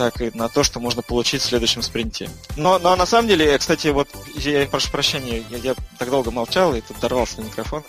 так 0.00 0.20
и 0.22 0.30
на 0.32 0.48
то, 0.48 0.62
что 0.62 0.80
можно 0.80 1.02
получить 1.02 1.42
в 1.42 1.44
следующем 1.44 1.82
спринте. 1.82 2.30
Но, 2.56 2.78
но 2.78 2.96
на 2.96 3.04
самом 3.04 3.28
деле, 3.28 3.58
кстати, 3.58 3.88
вот 3.88 4.08
я 4.36 4.66
прошу 4.66 4.90
прощения, 4.90 5.44
я, 5.50 5.58
я 5.58 5.74
так 5.98 6.08
долго 6.08 6.30
молчал 6.30 6.74
и 6.74 6.80
тут 6.80 6.98
дорвался 7.00 7.40
на 7.40 7.44
микрофон. 7.44 7.82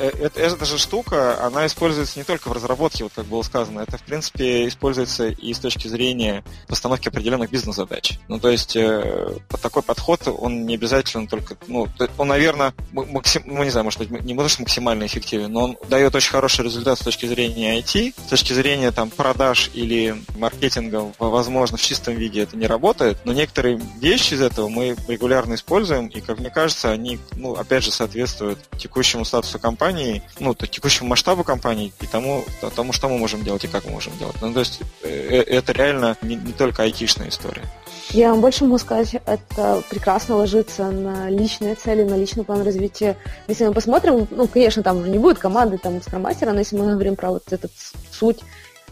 Это, 0.00 0.40
эта 0.40 0.64
же 0.64 0.78
штука, 0.78 1.44
она 1.44 1.66
используется 1.66 2.18
не 2.18 2.24
только 2.24 2.48
в 2.48 2.52
разработке, 2.52 3.04
вот 3.04 3.12
как 3.14 3.26
было 3.26 3.42
сказано, 3.42 3.80
это, 3.80 3.98
в 3.98 4.02
принципе, 4.02 4.66
используется 4.66 5.28
и 5.28 5.54
с 5.54 5.58
точки 5.60 5.86
зрения 5.86 6.42
постановки 6.66 7.08
определенных 7.08 7.50
бизнес-задач. 7.50 8.18
Ну, 8.26 8.40
то 8.40 8.48
есть, 8.48 8.74
э, 8.74 9.36
такой 9.62 9.82
подход, 9.82 10.22
он 10.26 10.66
не 10.66 10.74
обязательно 10.74 11.28
только, 11.28 11.56
ну, 11.68 11.86
он, 12.18 12.28
наверное, 12.28 12.74
максим, 12.90 13.42
ну, 13.46 13.62
не 13.62 13.70
знаю, 13.70 13.84
может 13.84 14.00
быть, 14.10 14.24
не 14.24 14.34
может 14.34 14.58
максимально 14.58 15.06
эффективен, 15.06 15.52
но 15.52 15.64
он 15.64 15.78
дает 15.88 16.14
очень 16.14 16.30
хороший 16.30 16.64
результат 16.64 16.98
с 16.98 17.02
точки 17.02 17.26
зрения 17.26 17.78
IT, 17.78 18.14
с 18.26 18.28
точки 18.28 18.52
зрения 18.52 18.90
там 18.90 19.10
продаж 19.10 19.70
или 19.74 20.16
маркетинга, 20.36 21.12
возможно, 21.18 21.76
в 21.76 21.82
чистом 21.82 22.14
виде 22.14 22.42
это 22.42 22.56
не 22.56 22.66
работает, 22.66 23.18
но 23.24 23.32
некоторые 23.32 23.80
вещи 24.00 24.34
из 24.34 24.40
этого 24.40 24.68
мы 24.68 24.96
регулярно 25.08 25.54
используем, 25.54 26.06
и, 26.08 26.20
как 26.20 26.38
мне 26.38 26.50
кажется, 26.50 26.90
они, 26.90 27.18
ну, 27.36 27.54
опять 27.54 27.84
же, 27.84 27.90
соответствуют 27.90 28.58
текущему 28.78 29.24
статусу 29.24 29.58
компании, 29.58 30.22
ну, 30.38 30.54
текущему 30.54 31.08
масштабу 31.10 31.44
компании 31.44 31.92
и 32.00 32.06
тому, 32.06 32.44
тому, 32.74 32.92
что 32.92 33.08
мы 33.08 33.18
можем 33.18 33.44
делать 33.44 33.64
и 33.64 33.68
как 33.68 33.84
мы 33.84 33.92
можем 33.92 34.16
делать. 34.18 34.36
Ну, 34.40 34.52
то 34.52 34.60
есть 34.60 34.80
э, 35.02 35.08
э, 35.08 35.42
это 35.42 35.72
реально 35.72 36.16
не, 36.22 36.36
не 36.36 36.52
только 36.52 36.82
айтишная 36.82 37.28
история. 37.28 37.62
Я 38.10 38.30
вам 38.30 38.40
больше 38.40 38.64
могу 38.64 38.78
сказать, 38.78 39.14
это 39.26 39.82
прекрасно 39.90 40.36
ложится 40.36 40.90
на 40.90 41.30
личные 41.30 41.74
цели, 41.74 42.04
на 42.04 42.16
личный 42.16 42.44
план 42.44 42.62
развития. 42.62 43.16
Если 43.48 43.66
мы 43.66 43.72
посмотрим, 43.72 43.93
ну, 44.02 44.48
конечно, 44.48 44.82
там 44.82 44.98
уже 44.98 45.10
не 45.10 45.18
будет 45.18 45.38
команды, 45.38 45.78
там, 45.78 46.02
скромастера, 46.02 46.52
но 46.52 46.58
если 46.58 46.76
мы 46.76 46.92
говорим 46.92 47.16
про 47.16 47.30
вот 47.30 47.52
этот 47.52 47.70
суть 48.12 48.40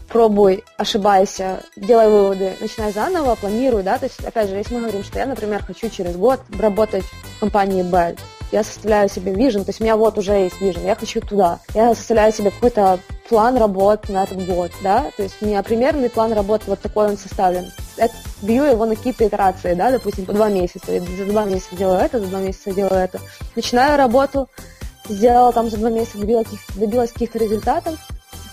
пробуй, 0.09 0.63
ошибайся, 0.77 1.61
делай 1.75 2.07
выводы, 2.07 2.53
начинай 2.59 2.91
заново, 2.91 3.35
планируй, 3.35 3.81
да, 3.83 3.97
то 3.97 4.05
есть, 4.05 4.19
опять 4.23 4.49
же, 4.49 4.55
если 4.55 4.75
мы 4.75 4.81
говорим, 4.81 5.03
что 5.03 5.17
я, 5.17 5.25
например, 5.25 5.63
хочу 5.63 5.89
через 5.89 6.15
год 6.15 6.39
работать 6.59 7.03
в 7.03 7.39
компании 7.39 7.81
Б, 7.81 8.15
я 8.51 8.63
составляю 8.63 9.09
себе 9.09 9.33
вижен, 9.33 9.65
то 9.65 9.69
есть 9.69 9.81
у 9.81 9.83
меня 9.83 9.97
вот 9.97 10.19
уже 10.19 10.33
есть 10.33 10.61
вижен, 10.61 10.85
я 10.85 10.95
хочу 10.95 11.21
туда. 11.21 11.59
Я 11.73 11.95
составляю 11.95 12.31
себе 12.31 12.51
какой-то 12.51 12.99
план 13.27 13.57
работ 13.57 14.09
на 14.09 14.23
этот 14.23 14.45
год, 14.45 14.71
да, 14.83 15.07
то 15.17 15.23
есть 15.23 15.37
у 15.41 15.47
меня 15.47 15.63
примерный 15.63 16.11
план 16.11 16.33
работы 16.33 16.65
вот 16.67 16.79
такой 16.79 17.07
он 17.07 17.17
составлен. 17.17 17.71
Я 17.97 18.09
бью 18.43 18.63
его 18.63 18.85
на 18.85 18.95
какие-то 18.95 19.27
итерации, 19.27 19.73
да, 19.73 19.89
допустим, 19.89 20.25
по 20.25 20.33
два 20.33 20.49
месяца. 20.49 20.91
Я 20.91 20.99
за 21.01 21.25
два 21.25 21.45
месяца 21.45 21.75
делаю 21.75 21.99
это, 21.99 22.19
за 22.19 22.27
два 22.27 22.41
месяца 22.41 22.71
делаю 22.71 22.99
это. 22.99 23.19
Начинаю 23.55 23.97
работу, 23.97 24.47
сделала 25.09 25.51
там 25.51 25.69
за 25.69 25.77
два 25.77 25.89
месяца, 25.89 26.17
добилась, 26.17 26.47
добилась 26.75 27.11
каких-то 27.11 27.39
результатов, 27.39 27.99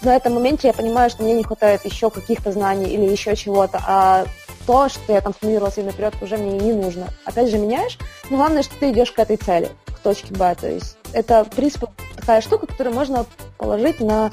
на 0.03 0.17
этом 0.17 0.35
моменте 0.35 0.69
я 0.69 0.73
понимаю, 0.73 1.11
что 1.11 1.23
мне 1.23 1.35
не 1.35 1.43
хватает 1.43 1.85
еще 1.85 2.09
каких-то 2.09 2.53
знаний 2.53 2.89
или 2.91 3.05
еще 3.05 3.37
чего-то, 3.37 3.83
а 3.87 4.25
то, 4.67 4.89
что 4.89 5.13
я 5.13 5.21
там 5.21 5.35
спланировала 5.35 5.71
себе 5.71 5.87
наперед, 5.87 6.15
уже 6.23 6.39
мне 6.39 6.59
не 6.59 6.73
нужно. 6.73 7.09
Опять 7.27 7.51
же, 7.51 7.59
меняешь, 7.59 7.99
но 8.31 8.39
главное, 8.39 8.63
что 8.63 8.75
ты 8.79 8.91
идешь 8.93 9.13
к 9.13 9.19
этой 9.19 9.37
цели, 9.37 9.69
к 9.87 9.99
точке 9.99 10.33
Б. 10.33 10.57
То 10.59 10.69
есть 10.71 10.97
это, 11.13 11.45
в 11.45 11.51
принципе, 11.51 11.89
такая 12.17 12.41
штука, 12.41 12.67
которую 12.67 12.95
можно 12.95 13.27
положить 13.59 14.01
на 14.01 14.31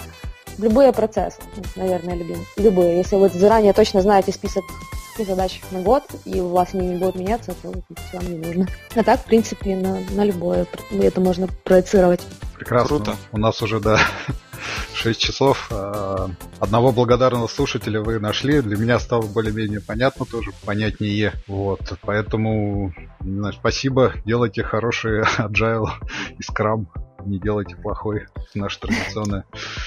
любые 0.58 0.92
процессы, 0.94 1.40
наверное, 1.76 2.16
любим. 2.16 2.46
Любые. 2.58 2.98
Если 2.98 3.16
вы 3.16 3.30
заранее 3.30 3.74
точно 3.74 4.02
знаете 4.02 4.32
список 4.32 4.64
задач 5.26 5.62
на 5.72 5.82
год, 5.82 6.04
и 6.26 6.40
у 6.40 6.50
вас 6.50 6.74
они 6.74 6.90
не 6.90 6.96
будут 6.98 7.16
меняться, 7.16 7.56
то 7.62 7.74
вам 8.14 8.32
не 8.32 8.38
нужно. 8.38 8.68
А 8.96 9.04
так, 9.04 9.22
в 9.22 9.26
принципе, 9.26 9.76
на, 9.76 10.00
на 10.12 10.24
любое 10.24 10.68
это 10.92 11.22
можно 11.22 11.48
проецировать. 11.64 12.22
Прекрасно. 12.56 12.88
Круто. 12.88 13.16
У 13.32 13.38
нас 13.38 13.62
уже, 13.62 13.80
да, 13.80 14.00
6 14.96 15.20
часов. 15.20 15.68
А, 15.72 16.30
одного 16.60 16.92
благодарного 16.92 17.48
слушателя 17.48 18.02
вы 18.02 18.20
нашли. 18.20 18.62
Для 18.62 18.78
меня 18.78 19.00
стало 19.00 19.24
более-менее 19.24 19.82
понятно 19.82 20.26
тоже, 20.26 20.52
понятнее. 20.66 21.34
Вот. 21.48 21.82
Поэтому 22.02 22.94
спасибо. 23.54 24.14
Делайте 24.26 24.64
хороший 24.64 25.22
agile 25.38 25.88
и 26.38 26.44
скрам. 26.44 26.90
Не 27.28 27.40
делайте 27.40 27.76
плохой. 27.76 28.26
Наш 28.54 28.78
традиционный. 28.78 29.44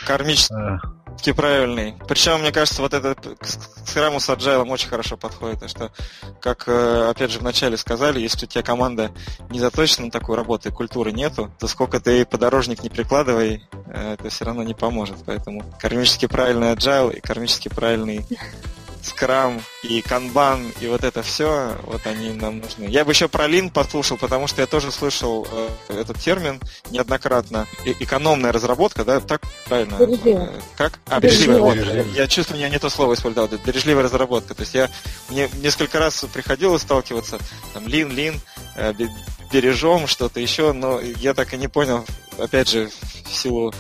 Кармический. 0.07 0.55
А, 0.57 1.35
правильный. 1.35 1.95
Причем, 2.07 2.41
мне 2.41 2.53
кажется, 2.53 2.83
вот 2.83 2.93
этот 2.93 3.39
к 3.39 3.47
скраму 3.87 4.21
с 4.21 4.29
agile 4.29 4.69
очень 4.69 4.89
хорошо 4.89 5.17
подходит, 5.17 5.61
потому 5.61 5.71
что, 5.71 5.93
как, 6.41 6.69
э, 6.69 7.09
опять 7.09 7.31
же, 7.31 7.39
вначале 7.39 7.79
сказали, 7.79 8.21
если 8.21 8.45
у 8.45 8.49
тебя 8.49 8.63
команда 8.63 9.11
не 9.49 9.59
заточена 9.59 10.07
на 10.07 10.11
такую 10.11 10.37
работу 10.37 10.69
и 10.69 10.73
культуры 10.73 11.13
нету, 11.13 11.51
то 11.59 11.67
сколько 11.67 11.99
ты 11.99 12.27
подорожник 12.27 12.83
не 12.83 12.91
прикладывай, 12.91 13.65
э, 13.87 14.15
это 14.15 14.29
все 14.29 14.45
равно 14.45 14.63
не 14.63 14.75
поможет. 14.75 15.17
Поэтому 15.25 15.65
кармически 15.81 16.27
правильный 16.27 16.75
agile 16.75 17.17
и 17.17 17.21
кармически 17.21 17.69
правильный 17.69 18.27
скрам 19.03 19.63
и 19.83 20.03
канбан 20.03 20.73
и 20.81 20.87
вот 20.87 21.05
это 21.05 21.23
все, 21.23 21.77
вот 21.85 22.07
они 22.07 22.33
нам 22.33 22.59
нужны. 22.59 22.85
Я 22.85 23.05
бы 23.05 23.13
еще 23.13 23.29
про 23.29 23.47
лин 23.47 23.71
послушал, 23.71 24.17
потому 24.17 24.47
что 24.47 24.61
я 24.61 24.67
тоже 24.67 24.93
слышал 24.93 25.47
э, 25.51 25.69
этот 25.89 26.19
термин 26.19 26.61
неоднократно. 26.91 27.67
И, 27.85 27.93
экономная 28.01 28.53
разработка, 28.53 29.05
да, 29.05 29.21
так 29.21 29.43
правильно? 29.67 29.97
Бережливая. 29.97 30.49
Э, 30.49 30.61
как? 30.77 30.99
А, 31.07 31.21
бережливая. 31.21 31.61
Вот. 31.61 31.77
Я, 31.77 32.03
я 32.03 32.27
чувствую, 32.27 32.61
я 32.61 32.69
не 32.69 32.79
то 32.79 32.91
слово 32.91 33.15
использовал. 33.15 33.49
Это 33.49 33.59
бережливая 33.59 34.05
разработка. 34.05 34.55
То 34.55 34.63
есть 34.63 34.75
я 34.75 34.91
мне 35.29 35.49
несколько 35.63 35.99
раз 35.99 36.25
приходилось 36.33 36.83
сталкиваться, 36.83 37.39
там, 37.73 37.87
лин, 37.87 38.11
лин, 38.11 38.41
э, 38.77 38.93
бережем, 39.53 40.07
что-то 40.07 40.41
еще, 40.41 40.73
но 40.73 41.01
я 41.01 41.35
так 41.35 41.55
и 41.55 41.57
не 41.57 41.69
понял, 41.69 42.05
опять 42.39 42.69
же, 42.69 42.91
в 43.25 43.35
силу 43.35 43.75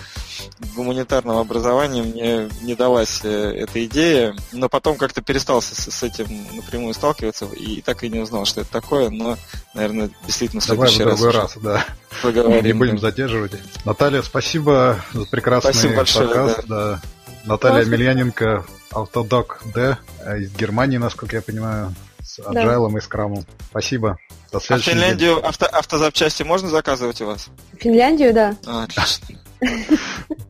гуманитарного 0.74 1.40
образования 1.40 2.02
мне 2.02 2.48
не 2.62 2.74
далась 2.74 3.20
э, 3.24 3.52
эта 3.56 3.84
идея, 3.86 4.34
но 4.52 4.68
потом 4.68 4.96
как-то 4.96 5.22
перестал 5.22 5.62
с, 5.62 5.68
с 5.68 6.02
этим 6.02 6.26
напрямую 6.54 6.94
сталкиваться 6.94 7.46
и 7.46 7.80
так 7.82 8.04
и 8.04 8.08
не 8.08 8.20
узнал, 8.20 8.44
что 8.44 8.62
это 8.62 8.70
такое, 8.70 9.10
но, 9.10 9.36
наверное, 9.74 10.10
действительно 10.26 10.60
в 10.60 10.64
следующий 10.64 10.98
Давай 10.98 11.14
в 11.14 11.18
другой 11.18 11.34
раз, 11.34 11.56
раз 11.56 11.62
да. 11.62 11.84
Поговорим. 12.22 12.64
Не 12.64 12.72
будем 12.72 12.98
задерживать. 12.98 13.52
Наталья, 13.84 14.22
спасибо 14.22 15.02
за 15.12 15.26
прекрасный 15.26 15.72
спасибо 15.72 15.96
большое, 15.96 16.28
подкаст. 16.28 16.66
Да. 16.66 16.66
Да. 16.66 17.00
Наталья 17.44 17.84
Мильяненко, 17.84 18.64
Автодок 18.92 19.62
Д 19.74 19.96
э, 20.24 20.40
из 20.40 20.52
Германии, 20.54 20.98
насколько 20.98 21.36
я 21.36 21.42
понимаю, 21.42 21.94
с 22.22 22.38
Agile 22.38 22.90
да. 22.90 22.98
и 22.98 23.00
скрамом. 23.00 23.44
Спасибо. 23.70 24.18
До 24.52 24.58
а 24.58 24.78
в 24.78 24.82
Финляндию 24.82 25.46
авто, 25.46 25.66
автозапчасти 25.66 26.42
можно 26.42 26.68
заказывать 26.68 27.20
у 27.20 27.26
вас? 27.26 27.48
Финляндию, 27.78 28.34
да. 28.34 28.56
А, 28.66 28.84
отлично. 28.84 29.38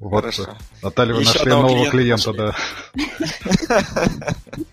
Вот, 0.01 0.21
Хорошо. 0.21 0.57
Наталья, 0.83 1.15
вы 1.15 1.25
нашли 1.25 1.51
нового 1.51 1.91
клиента, 1.91 2.33
да. 2.33 2.55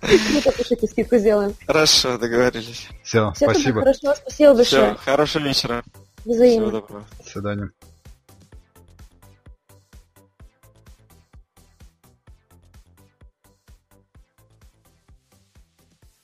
Мы 0.02 0.42
запишите, 0.42 0.88
скидку 0.88 1.18
сделаем. 1.18 1.54
Хорошо, 1.66 2.18
договорились. 2.18 2.88
Все, 3.04 3.34
спасибо. 3.36 3.82
Хорошо, 3.82 4.16
спасибо 4.22 4.54
большое. 4.56 4.96
Все, 4.96 5.04
хорошего 5.04 5.44
вечера. 5.44 5.84
Взаимно. 6.24 6.68
Всего 6.68 6.80
доброго. 6.80 7.06
До 7.24 7.30
свидания. 7.30 7.70